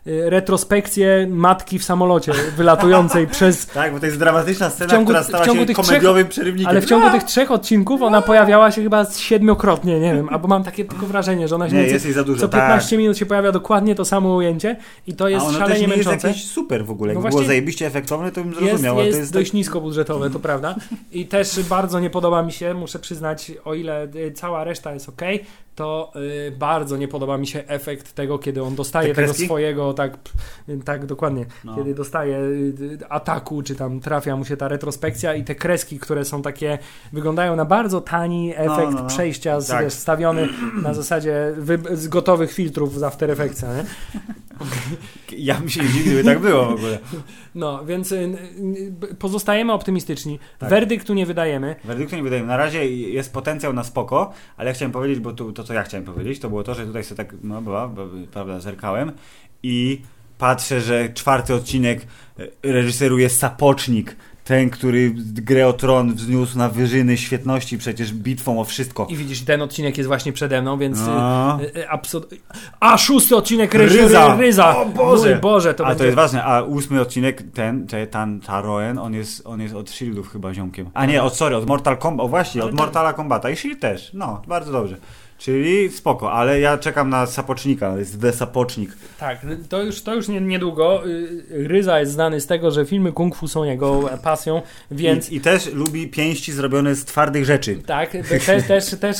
y, 0.06 0.30
retrospekcję 0.30 1.26
matki 1.30 1.78
w 1.78 1.84
samolocie 1.84 2.32
wylatującej 2.56 3.26
przez 3.36 3.66
Tak, 3.66 3.92
bo 3.92 4.00
to 4.00 4.06
jest 4.06 4.18
dramatyczna 4.18 4.70
scena, 4.70 4.88
W 4.88 4.92
ciągu- 4.92 5.04
która 5.04 5.22
stała 5.22 5.44
się 5.44 5.66
tych 5.66 5.76
komediowym 5.76 6.28
przerywnikiem. 6.28 6.70
ale 6.70 6.80
w 6.80 6.84
ciągu 6.86 7.10
tych 7.10 7.22
trzech 7.22 7.50
odcinków 7.50 8.02
ona 8.02 8.22
pojawiała 8.22 8.70
się 8.70 8.82
chyba 8.82 9.04
siedmiokrotnie, 9.12 10.00
nie 10.00 10.14
wiem, 10.14 10.28
albo 10.28 10.48
mam 10.48 10.64
takie 10.64 10.84
tylko 10.84 11.06
wrażenie, 11.06 11.48
że 11.48 11.54
ona 11.54 11.68
się 11.70 11.76
Nie, 11.76 11.82
jest 11.82 12.04
jej 12.04 12.14
za 12.14 12.24
dużo, 12.24 12.40
co 12.40 12.48
tak. 12.48 12.60
15 12.60 12.98
minut 12.98 13.18
się 13.18 13.26
pojawia 13.26 13.52
dokładnie 13.52 13.94
to 13.94 14.04
samo 14.04 14.34
ujęcie 14.34 14.76
i 15.06 15.14
to 15.14 15.28
jest 15.28 15.46
A 15.46 15.48
ono 15.48 15.58
też 15.58 15.68
szalenie 15.68 15.86
nie 15.86 15.94
jest 15.94 16.06
męczące. 16.06 16.28
jakieś 16.28 16.44
super 16.44 16.84
w 16.86 16.90
ogóle. 16.90 17.08
No 17.08 17.12
Jakby 17.12 17.22
właśnie- 17.22 17.36
było 17.38 17.46
zajebiście 17.48 17.86
efektowne, 17.86 18.32
to 18.32 18.44
bym 18.44 18.64
Jest, 18.66 18.82
jest, 19.02 19.16
to 19.16 19.20
jest 19.20 19.32
dość 19.32 19.50
tak... 19.50 19.54
niskobudżetowe, 19.54 20.30
to 20.30 20.40
prawda. 20.40 20.74
I 21.12 21.26
też 21.26 21.62
bardzo 21.62 22.00
nie 22.00 22.10
podoba 22.10 22.42
mi 22.42 22.52
się, 22.52 22.74
muszę 22.74 22.98
przyznać, 22.98 23.52
o 23.64 23.74
ile 23.74 24.08
y, 24.14 24.32
cała 24.32 24.64
reszta 24.64 24.94
jest 24.94 25.08
ok, 25.08 25.22
to 25.74 26.12
y, 26.48 26.52
bardzo 26.58 26.96
nie 26.96 27.08
podoba 27.08 27.38
mi 27.38 27.46
się 27.46 27.64
efekt 27.66 28.12
tego, 28.12 28.38
kiedy 28.38 28.62
on 28.62 28.74
dostaje 28.74 29.14
Te 29.14 29.22
tego 29.22 29.34
swojego, 29.34 29.94
tak, 29.94 30.18
tak 30.84 31.06
dokładnie, 31.06 31.46
No. 31.64 31.76
kiedy 31.76 31.94
dostaje 31.94 32.38
y, 32.38 32.98
ataku, 33.08 33.62
czy 33.62 33.74
tam 33.74 34.00
trafia 34.00 34.36
mu 34.36 34.44
się 34.44 34.56
ta 34.56 34.68
retrospekcja 34.68 35.34
i 35.34 35.44
te 35.44 35.54
kreski, 35.54 35.98
które 35.98 36.24
są 36.24 36.42
takie, 36.42 36.78
wyglądają 37.12 37.56
na 37.56 37.64
bardzo 37.64 38.00
tani 38.00 38.52
efekt 38.56 38.92
no, 38.92 39.02
no. 39.02 39.06
przejścia 39.06 39.60
z, 39.60 39.68
Tak. 39.68 39.84
wiesz, 39.84 39.92
stawiony 39.92 40.48
na 40.82 40.94
zasadzie 40.94 41.52
z 41.92 42.08
gotowych 42.08 42.52
filtrów 42.52 42.98
z 42.98 43.02
After 43.02 43.30
Effectsa, 43.30 43.76
nie? 43.76 43.84
Ja 45.38 45.54
bym 45.54 45.68
się 45.68 45.82
nie 45.82 45.88
dziwił, 45.88 46.24
tak 46.24 46.38
było 46.38 46.64
w 46.66 46.72
ogóle. 46.72 46.98
No, 47.54 47.84
więc 47.84 48.12
y, 48.12 48.16
y, 49.10 49.14
pozostajemy 49.18 49.72
optymistyczni. 49.72 50.38
Tak. 50.58 50.70
Werdyktu 50.70 51.14
nie 51.14 51.26
wydajemy. 51.26 51.76
Werdyktu 51.84 52.16
nie 52.16 52.22
wydaje 52.22 52.42
mi. 52.42 52.48
Na 52.48 52.56
razie 52.56 52.90
jest 52.90 53.32
potencjał 53.32 53.72
na 53.72 53.84
spoko, 53.84 54.32
ale 54.56 54.68
ja 54.68 54.74
chciałem 54.74 54.92
powiedzieć, 54.92 55.20
bo 55.20 55.32
tu, 55.32 55.52
to 55.52 55.63
co 55.64 55.74
ja 55.74 55.82
chciałem 55.82 56.06
powiedzieć, 56.06 56.38
to 56.38 56.48
było 56.48 56.62
to, 56.62 56.74
że 56.74 56.86
tutaj 56.86 57.04
sobie 57.04 57.16
tak, 57.16 57.34
no 57.42 57.62
była, 57.62 57.90
prawda, 58.32 58.60
zerkałem 58.60 59.12
i 59.62 60.02
patrzę, 60.38 60.80
że 60.80 61.08
czwarty 61.14 61.54
odcinek 61.54 62.06
e, 62.38 62.72
reżyseruje 62.72 63.30
Sapocznik, 63.30 64.16
ten, 64.44 64.70
który 64.70 65.12
grę 65.16 65.68
o 65.68 65.72
tron 65.72 66.14
wzniósł 66.14 66.58
na 66.58 66.68
wyżyny 66.68 67.16
świetności, 67.16 67.78
przecież 67.78 68.12
bitwą 68.12 68.60
o 68.60 68.64
wszystko. 68.64 69.06
I 69.10 69.16
widzisz, 69.16 69.44
ten 69.44 69.62
odcinek 69.62 69.98
jest 69.98 70.08
właśnie 70.08 70.32
przede 70.32 70.62
mną, 70.62 70.78
więc 70.78 71.00
No. 71.06 71.58
y, 71.62 71.78
y, 71.78 71.90
absurd... 71.90 72.34
A, 72.80 72.98
szósty 72.98 73.36
odcinek 73.36 73.74
Ryza. 73.74 74.36
Ryza. 74.36 74.76
O 74.76 74.86
Boże. 74.86 75.30
Mój 75.30 75.40
Boże, 75.40 75.74
to 75.74 75.84
a 75.84 75.88
będzie... 75.88 75.98
to 75.98 76.04
jest 76.04 76.16
ważne, 76.16 76.44
a 76.44 76.62
ósmy 76.62 77.00
odcinek, 77.00 77.42
ten, 77.54 77.86
ten, 77.86 78.06
ten 78.06 78.40
Taroen, 78.40 78.98
on 78.98 79.14
jest, 79.14 79.46
on 79.46 79.60
jest 79.60 79.74
od 79.74 79.90
Shieldów 79.90 80.32
chyba 80.32 80.54
ziomkiem. 80.54 80.90
A 80.94 81.06
nie, 81.06 81.22
od, 81.22 81.36
sorry, 81.36 81.56
od 81.56 81.66
Mortal 81.66 81.98
Kombat, 81.98 82.24
o 82.26 82.28
właśnie, 82.28 82.64
od 82.64 82.74
Mortala 82.74 83.12
Kombata 83.12 83.50
i 83.50 83.56
Shield 83.56 83.80
też, 83.80 84.10
no, 84.14 84.42
bardzo 84.48 84.72
dobrze. 84.72 84.96
Czyli 85.44 85.90
spoko, 85.90 86.32
ale 86.32 86.60
ja 86.60 86.78
czekam 86.78 87.10
na 87.10 87.26
Sapocznika, 87.26 87.96
jest 87.98 88.20
The 88.20 88.32
Sapocznik. 88.32 88.90
Tak, 89.20 89.38
to 89.68 89.82
już, 89.82 90.02
to 90.02 90.14
już 90.14 90.28
nie, 90.28 90.40
niedługo. 90.40 91.06
Y, 91.06 91.44
Ryza 91.68 92.00
jest 92.00 92.12
znany 92.12 92.40
z 92.40 92.46
tego, 92.46 92.70
że 92.70 92.84
filmy 92.86 93.12
kung 93.12 93.36
fu 93.36 93.48
są 93.48 93.64
jego 93.64 94.10
pasją, 94.22 94.62
więc 94.90 95.30
I, 95.30 95.36
I 95.36 95.40
też 95.40 95.72
lubi 95.72 96.08
pięści 96.08 96.52
zrobione 96.52 96.94
z 96.94 97.04
twardych 97.04 97.44
rzeczy. 97.44 97.76
tak, 97.86 98.10
te, 98.46 98.62
też, 98.62 98.84
też 99.00 99.16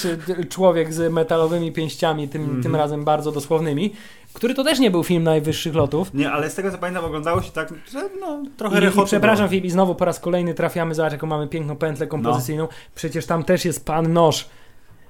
człowiek 0.49 0.95
z 0.95 1.13
metalowymi 1.13 1.73
pięściami, 1.73 2.29
tym, 2.29 2.43
Mhm. 2.43 2.63
tym 2.63 2.77
razem 2.77 3.05
bardzo 3.05 3.33
dosłownymi, 3.33 3.93
który 4.33 4.55
to 4.55 4.65
też 4.65 4.79
nie 4.79 4.91
był 4.91 5.05
film 5.05 5.23
najwyższych 5.23 5.75
lotów. 5.75 6.15
Nie, 6.15 6.31
ale 6.31 6.51
z 6.51 6.55
tego 6.55 6.71
co 6.71 6.79
pamiętam 6.79 7.05
oglądało 7.05 7.43
się 7.43 7.51
tak, 7.51 7.69
że 7.93 8.09
no, 8.21 8.43
trochę 8.57 8.81
I, 8.81 8.85
i 8.85 9.05
przepraszam, 9.05 9.45
było. 9.45 9.49
Filip, 9.51 9.65
i 9.65 9.71
znowu 9.71 9.95
po 9.95 10.05
raz 10.05 10.21
kolejny 10.21 10.55
trafiamy, 10.55 10.95
zobacz 10.95 11.13
jaką 11.13 11.27
mamy 11.27 11.49
piękną 11.49 11.77
pętlę 11.77 12.07
kompozycyjną. 12.07 12.69
Przecież 12.95 13.27
tam 13.27 13.45
też 13.45 13.65
jest 13.65 13.85
pan 13.87 14.13
Noż. 14.13 14.49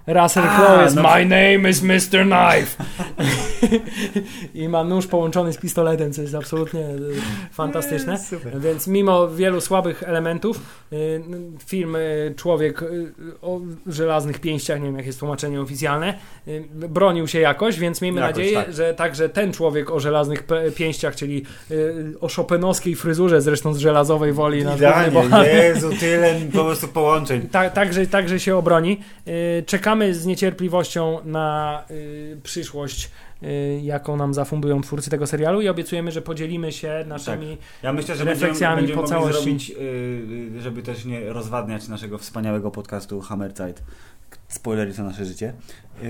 Russell 0.06 0.42
Crowe 0.42 0.82
jest 0.82 0.96
no- 0.96 1.02
My 1.02 1.24
name 1.24 1.70
is 1.70 1.82
Mr. 1.82 2.24
Knife. 2.24 2.84
I 4.54 4.68
ma 4.68 4.84
nóż 4.84 5.06
połączony 5.06 5.52
z 5.52 5.58
pistoletem, 5.58 6.12
co 6.12 6.22
jest 6.22 6.34
absolutnie 6.34 6.80
e, 6.80 6.96
fantastyczne. 7.52 8.18
Super. 8.18 8.60
Więc 8.60 8.86
mimo 8.86 9.28
wielu 9.28 9.60
słabych 9.60 10.02
elementów, 10.02 10.60
y, 10.92 11.22
film 11.66 11.96
y, 11.96 12.34
Człowiek 12.36 12.84
o 13.42 13.60
żelaznych 13.86 14.40
pięściach, 14.40 14.80
nie 14.80 14.86
wiem 14.86 14.96
jak 14.96 15.06
jest 15.06 15.18
tłumaczenie 15.18 15.60
oficjalne, 15.60 16.14
bronił 16.72 17.28
się 17.28 17.40
jakoś, 17.40 17.78
więc 17.78 18.02
miejmy 18.02 18.20
Jakoś, 18.20 18.36
nadzieję, 18.36 18.56
tak. 18.56 18.74
że 18.74 18.94
także 18.94 19.28
ten 19.28 19.52
człowiek 19.52 19.90
o 19.90 20.00
żelaznych 20.00 20.44
pięściach, 20.74 21.16
czyli 21.16 21.44
o 22.20 22.28
szopenowskiej 22.28 22.94
fryzurze, 22.96 23.40
zresztą 23.40 23.74
z 23.74 23.78
żelazowej 23.78 24.32
woli, 24.32 24.60
Idealnie, 24.60 25.10
bohater, 25.10 25.54
Jezu, 25.54 25.90
tyle 26.00 26.34
po 26.52 26.64
prostu 26.64 26.88
połączeń. 26.88 27.48
ta, 27.52 27.70
także, 27.70 28.06
także 28.06 28.40
się 28.40 28.56
obroni. 28.56 29.00
Y, 29.28 29.62
Czekamy 29.94 30.14
z 30.14 30.26
niecierpliwością 30.26 31.18
na 31.24 31.82
y, 31.90 32.40
przyszłość, 32.42 33.10
y, 33.42 33.80
jaką 33.82 34.16
nam 34.16 34.34
zafundują 34.34 34.80
twórcy 34.80 35.10
tego 35.10 35.26
serialu 35.26 35.60
i 35.60 35.68
obiecujemy, 35.68 36.12
że 36.12 36.22
podzielimy 36.22 36.72
się 36.72 37.04
naszymi 37.06 37.58
Ja 37.82 37.92
myślę, 37.92 38.16
że 38.16 38.24
Refleksjami 38.24 38.76
będziemy, 38.76 38.96
po 38.96 39.02
będziemy 39.02 39.20
mogli 39.20 39.34
całości. 39.34 39.74
zrobić, 39.74 40.50
yy, 40.54 40.60
żeby 40.60 40.82
też 40.82 41.04
nie 41.04 41.32
rozwadniać 41.32 41.88
naszego 41.88 42.18
wspaniałego 42.18 42.70
podcastu 42.70 43.20
Hammerzeit. 43.20 43.82
Spoilery 44.48 44.94
to 44.94 45.02
nasze 45.02 45.24
życie. 45.24 45.52
Yy, 46.02 46.08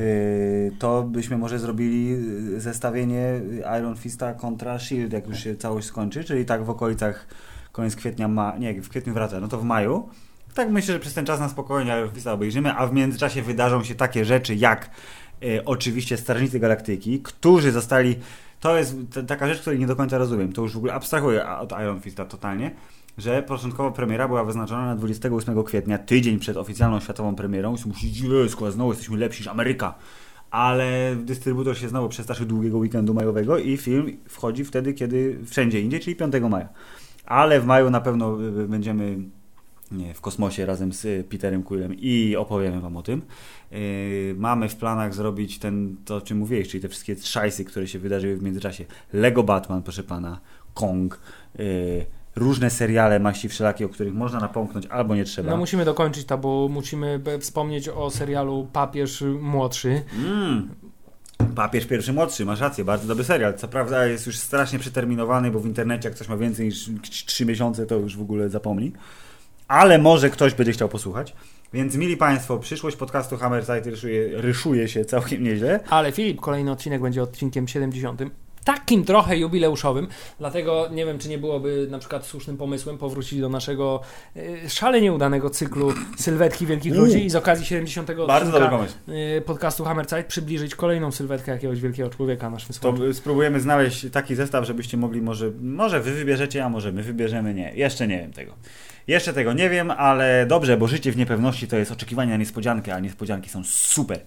to 0.79 1.03
byśmy 1.03 1.39
może 1.39 1.59
zrobili 1.59 2.09
yy, 2.09 2.61
zestawienie 2.61 3.41
Iron 3.79 3.97
Fista 3.97 4.35
kontra 4.35 4.79
Shield, 4.79 5.13
jak 5.13 5.29
już 5.29 5.39
się 5.39 5.57
całość 5.57 5.87
skończy, 5.87 6.25
czyli 6.25 6.45
tak 6.45 6.65
w 6.65 6.71
okolicach 6.71 7.27
koniec 7.73 7.97
kwietnia, 7.97 8.29
ma, 8.29 8.57
nie, 8.59 8.83
w 8.83 8.89
kwietniu 8.89 9.15
wraca, 9.15 9.41
no 9.41 9.49
to 9.49 9.59
w 9.59 9.65
maju. 9.65 10.09
Tak 10.55 10.71
myślę, 10.71 10.95
że 10.95 11.01
przez 11.01 11.15
ten 11.15 11.27
czas 11.27 11.41
na 11.41 11.49
spokojnie 11.49 11.99
Iron 11.99 12.11
Fista 12.11 12.33
obejrzymy, 12.33 12.75
a 12.75 12.87
w 12.87 12.93
międzyczasie 12.93 13.43
wydarzą 13.43 13.85
się 13.85 13.95
takie 13.95 14.25
rzeczy 14.25 14.55
jak 14.55 14.91
e, 15.43 15.65
oczywiście 15.65 16.17
Strażnicy 16.17 16.61
Galaktyki, 16.61 17.21
którzy 17.21 17.73
zostali. 17.73 18.17
To 18.61 18.77
jest 18.77 18.97
taka 19.27 19.49
rzecz, 19.49 19.61
której 19.61 19.79
nie 19.79 19.87
do 19.87 19.97
końca 19.97 20.19
rozumiem. 20.19 20.53
To 20.53 20.63
już 20.63 20.73
w 20.73 20.77
ogóle 20.77 20.95
abstrahuję 20.95 21.49
od 21.49 21.73
Iron 21.73 22.01
Fista 22.01 22.25
totalnie, 22.25 22.71
że 23.19 23.43
początkowo 23.43 23.91
premiera 23.91 24.29
była 24.29 24.45
wyznaczona 24.45 24.87
na 24.87 24.97
28 24.97 25.65
kwietnia, 25.65 25.99
tydzień 25.99 26.39
przed 26.39 26.57
oficjalną 26.57 27.01
światową 27.01 27.35
premierą. 27.35 27.77
I 27.77 27.89
myślisz, 27.89 28.21
Jezu, 28.21 28.71
znowu 28.71 28.91
jesteśmy 28.91 29.17
lepsi 29.17 29.41
niż 29.41 29.49
Ameryka. 29.49 29.95
Ale 30.51 31.17
dystrybutor 31.17 31.79
się 31.79 31.89
znowu 31.89 32.09
przestraszył 32.09 32.47
długiego 32.47 32.79
weekendu 32.79 33.15
majowego 33.15 33.59
i 33.59 33.77
film 33.77 34.17
wchodzi 34.29 34.65
wtedy, 34.65 34.95
kiedy 34.95 35.39
wszędzie 35.47 35.81
indziej, 35.81 36.01
czyli 36.01 36.17
5 36.17 36.35
maja. 36.51 36.69
Ale 37.27 37.61
w 37.61 37.67
maju 37.67 37.91
na 37.91 38.01
pewno 38.01 38.41
y, 38.41 38.61
y, 38.61 38.69
będziemy 38.69 39.17
w 40.15 40.21
kosmosie 40.21 40.67
razem 40.67 40.93
z 40.93 41.05
y, 41.05 41.25
Peterem 41.29 41.63
Quillem 41.63 41.95
i 41.95 42.37
opowiemy 42.37 42.81
Wam 42.81 42.97
o 42.97 43.03
tym. 43.03 43.23
Yy, 43.71 44.35
mamy 44.39 44.69
w 44.69 44.77
planach 44.77 45.15
zrobić 45.15 45.59
ten, 45.59 45.97
to 46.05 46.17
o 46.17 46.21
czym 46.21 46.39
mówiłeś, 46.39 46.69
czyli 46.69 46.83
te 46.83 46.89
wszystkie 46.89 47.17
szajsy, 47.17 47.65
które 47.65 47.87
się 47.87 47.99
wydarzyły 47.99 48.37
w 48.37 48.43
międzyczasie. 48.43 48.85
Lego 49.13 49.43
Batman, 49.43 49.83
proszę 49.83 50.03
Pana, 50.03 50.41
Kong, 50.75 51.21
yy, 51.59 51.65
różne 52.37 52.71
seriale 52.71 53.21
maści 53.21 53.49
wszelakie, 53.49 53.87
o 53.87 53.89
których 53.89 54.15
można 54.15 54.41
napomknąć 54.41 54.87
albo 54.87 55.15
nie 55.15 55.25
trzeba. 55.25 55.51
No 55.51 55.57
musimy 55.57 55.85
dokończyć 55.85 56.25
to, 56.25 56.39
bo 56.39 56.69
musimy 56.69 57.19
be- 57.19 57.39
wspomnieć 57.39 57.89
o 57.89 58.11
serialu 58.11 58.69
Papież 58.73 59.25
Młodszy. 59.41 60.03
Mm. 60.19 60.69
Papież 61.55 61.87
pierwszy 61.87 62.13
młodszy, 62.13 62.45
masz 62.45 62.61
rację, 62.61 62.85
bardzo 62.85 63.09
dobry 63.09 63.25
serial. 63.25 63.55
Co 63.55 63.69
prawda 63.69 64.07
jest 64.07 64.27
już 64.27 64.39
strasznie 64.39 64.79
przeterminowany, 64.79 65.51
bo 65.51 65.61
w 65.61 65.67
internecie 65.67 66.09
jak 66.09 66.15
ktoś 66.15 66.29
ma 66.29 66.37
więcej 66.37 66.67
niż 66.67 66.91
3 67.27 67.47
miesiące, 67.47 67.87
to 67.87 67.95
już 67.95 68.17
w 68.17 68.23
ogóle 68.23 68.49
zapomni. 68.49 68.93
Ale 69.75 69.99
może 69.99 70.31
ktoś 70.31 70.55
będzie 70.55 70.73
chciał 70.73 70.89
posłuchać. 70.89 71.35
Więc 71.73 71.97
mili 71.97 72.17
Państwo, 72.17 72.59
przyszłość 72.59 72.97
podcastu 72.97 73.37
Hammerside 73.37 73.91
ryszuje, 73.91 74.29
ryszuje 74.33 74.89
się 74.89 75.05
całkiem 75.05 75.45
nieźle. 75.45 75.81
Ale 75.91 76.13
Filip, 76.13 76.41
kolejny 76.41 76.71
odcinek 76.71 77.03
będzie 77.03 77.23
odcinkiem 77.23 77.69
70. 77.69 78.23
Takim 78.65 79.05
trochę 79.05 79.39
jubileuszowym, 79.39 80.09
dlatego 80.39 80.89
nie 80.93 81.07
wiem, 81.07 81.19
czy 81.19 81.29
nie 81.29 81.39
byłoby 81.39 81.87
na 81.91 81.99
przykład 81.99 82.27
słusznym 82.27 82.57
pomysłem 82.57 82.99
powrócić 82.99 83.41
do 83.41 83.49
naszego 83.49 84.01
e, 84.37 84.69
szalenie 84.71 85.13
udanego 85.13 85.51
cyklu 85.51 85.93
Sylwetki 86.17 86.67
Wielkich. 86.67 86.95
Ludzi 86.95 87.25
i 87.27 87.31
z 87.31 87.37
okazji 87.37 87.67
70. 87.67 88.09
Bardzo 88.27 88.53
dobry 88.53 88.67
odcinka 88.67 88.69
pomysł. 88.77 88.95
e, 89.37 89.41
podcastu 89.41 89.85
Hammerzeit 89.85 90.27
przybliżyć 90.27 90.75
kolejną 90.75 91.13
sylwetkę 91.13 91.53
jakiegoś 91.53 91.81
wielkiego 91.81 92.11
człowieka 92.11 92.51
naszym 92.51 92.69
To 92.69 92.75
słuchaczom. 92.75 93.15
spróbujemy 93.15 93.61
znaleźć 93.61 94.07
taki 94.13 94.35
zestaw, 94.35 94.67
żebyście 94.67 94.97
mogli, 94.97 95.23
może, 95.23 95.51
może 95.63 96.01
wy 96.01 96.13
wybierzecie, 96.13 96.65
a 96.65 96.69
może 96.69 96.93
my 96.93 97.03
wybierzemy. 97.03 97.55
Nie, 97.55 97.75
jeszcze 97.75 98.09
nie 98.09 98.19
wiem 98.19 98.33
tego. 98.33 98.55
Jeszcze 99.07 99.33
tego 99.33 99.53
nie 99.53 99.71
wiem, 99.71 99.91
ale 99.91 100.47
dobrze, 100.47 100.77
bo 100.77 100.87
życie 100.87 101.13
w 101.13 101.17
niepewności 101.17 101.69
to 101.69 101.77
jest 101.77 101.93
oczekiwanie 101.93 102.31
na 102.31 102.37
niespodziankę, 102.37 102.95
a 102.95 103.01
niespodzianki 103.01 103.51
są 103.51 103.63
super. 103.65 104.21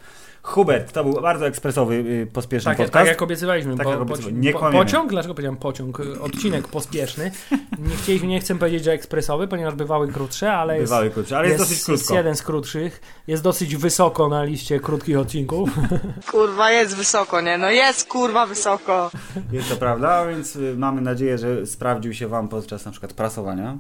Hubert, 0.44 0.92
to 0.94 1.04
był 1.04 1.22
bardzo 1.22 1.48
ekspresowy, 1.48 1.94
y, 1.96 2.28
pospieszny 2.34 2.70
Tak, 2.72 2.78
podcast. 2.78 2.94
tak 2.94 3.08
jak 3.08 3.22
obiecywaliśmy. 3.22 3.78
Tak 3.78 3.86
po, 3.86 3.92
jak 3.92 4.02
obiecywaliśmy. 4.02 4.42
Nie 4.42 4.54
po, 4.54 4.72
pociąg? 4.72 5.10
Dlaczego 5.10 5.34
powiedziałem 5.34 5.58
pociąg? 5.58 6.00
Odcinek 6.22 6.68
pospieszny. 6.68 7.32
Nie, 7.80 7.96
chcieliśmy, 7.96 8.28
nie 8.28 8.40
chcę 8.40 8.56
powiedzieć, 8.56 8.84
że 8.84 8.92
ekspresowy, 8.92 9.48
ponieważ 9.48 9.76
bywały 9.76 10.08
krótsze, 10.08 10.54
ale 10.54 10.80
jest, 10.80 10.92
Bywały 10.92 11.10
krótsze, 11.10 11.38
ale 11.38 11.48
jest, 11.48 11.60
dosyć 11.60 11.74
jest 11.78 11.86
krótko. 11.86 12.16
jeden 12.16 12.36
z 12.36 12.42
krótszych. 12.44 13.02
Jest 13.28 13.44
dosyć 13.44 13.76
wysoko 13.76 14.30
na 14.30 14.44
liście 14.44 14.80
krótkich 14.80 15.18
odcinków. 15.20 15.70
Kurwa, 16.32 16.72
jest 16.72 16.96
wysoko, 16.96 17.42
nie? 17.42 17.58
No 17.58 17.72
jest 17.72 18.08
kurwa 18.08 18.46
wysoko. 18.46 19.12
Jest 19.52 19.70
to 19.70 19.76
prawda, 19.76 20.28
więc 20.28 20.56
y, 20.56 20.76
mamy 20.78 21.02
nadzieję, 21.02 21.38
że 21.38 21.66
sprawdził 21.66 22.14
się 22.14 22.28
Wam 22.28 22.48
podczas 22.48 22.86
na 22.86 22.92
przykład 22.92 23.14
prasowania. 23.14 23.78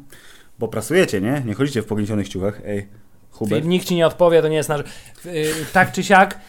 Bo 0.60 0.68
prasujecie, 0.68 1.22
nie? 1.22 1.44
Nie 1.46 1.54
chodzicie 1.54 1.82
w 1.82 1.86
pogniecionych 1.86 2.30
ciuchach. 2.30 2.62
Ej, 2.66 2.88
Hubert. 3.32 3.66
Nikt 3.66 3.88
ci 3.88 3.96
nie 3.96 4.08
odpowie, 4.08 4.42
to 4.42 4.48
nie 4.48 4.56
jest 4.56 4.70
nasz. 4.70 4.82
Yy, 5.26 5.54
tak 5.74 5.92
czy 5.92 6.04
siak, 6.04 6.40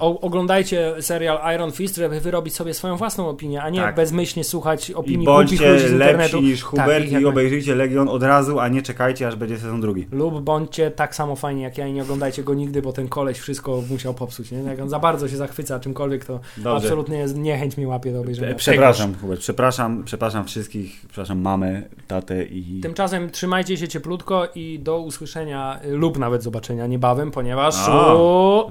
o, 0.00 0.20
oglądajcie 0.20 0.94
serial 1.00 1.54
Iron 1.54 1.72
Fist, 1.72 1.96
żeby 1.96 2.20
wyrobić 2.20 2.54
sobie 2.54 2.74
swoją 2.74 2.96
własną 2.96 3.28
opinię, 3.28 3.62
a 3.62 3.70
nie 3.70 3.80
Tak. 3.80 3.94
bezmyślnie 3.94 4.44
słuchać 4.44 4.90
I 4.90 4.94
opinii 4.94 5.26
głupich 5.26 5.50
ludzi 5.50 5.64
bądźcie 5.64 5.88
z 5.88 5.92
internetu. 5.92 6.36
lepsi 6.36 6.48
niż 6.50 6.60
Tak, 6.60 6.70
Hubert 6.70 7.04
ich 7.04 7.20
i 7.20 7.26
obejrzyjcie 7.26 7.74
Legion 7.74 8.08
od 8.08 8.22
razu, 8.22 8.60
a 8.60 8.68
nie 8.68 8.82
czekajcie, 8.82 9.28
aż 9.28 9.36
będzie 9.36 9.58
sezon 9.58 9.80
drugi. 9.80 10.06
Lub 10.12 10.40
bądźcie 10.40 10.90
tak 10.90 11.14
samo 11.14 11.36
fajni 11.36 11.62
jak 11.62 11.78
ja 11.78 11.86
i 11.86 11.92
nie 11.92 12.02
oglądajcie 12.02 12.42
go 12.44 12.54
nigdy, 12.54 12.82
bo 12.82 12.92
ten 12.92 13.08
koleś 13.08 13.38
wszystko 13.38 13.82
musiał 13.90 14.14
popsuć. 14.14 14.50
Nie? 14.50 14.58
Jak 14.58 14.80
on 14.80 14.88
za 14.88 14.98
bardzo 14.98 15.28
się 15.28 15.36
zachwyca 15.36 15.80
czymkolwiek, 15.80 16.24
to 16.24 16.40
Dobrze. 16.56 16.72
absolutnie 16.86 17.24
niechęć 17.34 17.76
mi 17.76 17.86
łapie 17.86 18.12
do 18.12 18.20
obejrzenia. 18.20 18.48
E, 18.48 18.54
Przepraszam, 18.54 19.14
Hubert, 19.20 19.40
przepraszam, 19.40 20.02
przepraszam 20.04 20.44
wszystkich, 20.44 21.00
przepraszam 21.08 21.40
mamę, 21.40 21.82
tatę 22.08 22.44
i... 22.44 22.80
Tymczasem 22.82 23.30
trzymajcie 23.30 23.76
się 23.76 23.88
cieplutko 23.88 24.48
i 24.54 24.78
do 24.78 24.98
usłyszenia 24.98 25.80
lub 25.90 26.18
nawet 26.18 26.42
zobaczenia 26.42 26.86
niebawem, 26.86 27.30
ponieważ 27.30 27.74
A, 27.88 28.14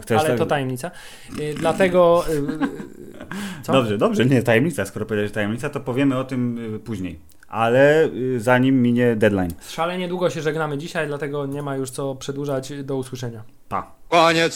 chcesz 0.01 0.19
ale 0.21 0.32
tak- 0.33 0.39
to 0.39 0.45
tajemnica. 0.45 0.91
Y, 1.39 1.55
Dlatego 1.57 2.25
y, 2.29 2.41
co? 3.63 3.73
Dobrze, 3.73 3.97
dobrze, 3.97 4.25
nie 4.25 4.43
tajemnica, 4.43 4.85
skoro 4.85 5.05
powiedziałeś 5.05 5.31
tajemnica, 5.31 5.69
to 5.69 5.79
powiemy 5.79 6.17
o 6.17 6.23
tym 6.23 6.57
y, 6.75 6.79
później. 6.79 7.19
Ale 7.47 8.09
zanim 8.37 8.81
minie 8.81 9.15
deadline. 9.15 9.51
Szalenie 9.69 10.07
długo 10.07 10.29
się 10.29 10.41
żegnamy 10.41 10.77
dzisiaj, 10.77 11.07
dlatego 11.07 11.45
nie 11.45 11.61
ma 11.61 11.75
już 11.75 11.89
co 11.89 12.15
przedłużać. 12.15 12.73
Do 12.83 12.97
usłyszenia. 12.97 13.43
Pa. 13.69 13.91
Koniec. 14.09 14.53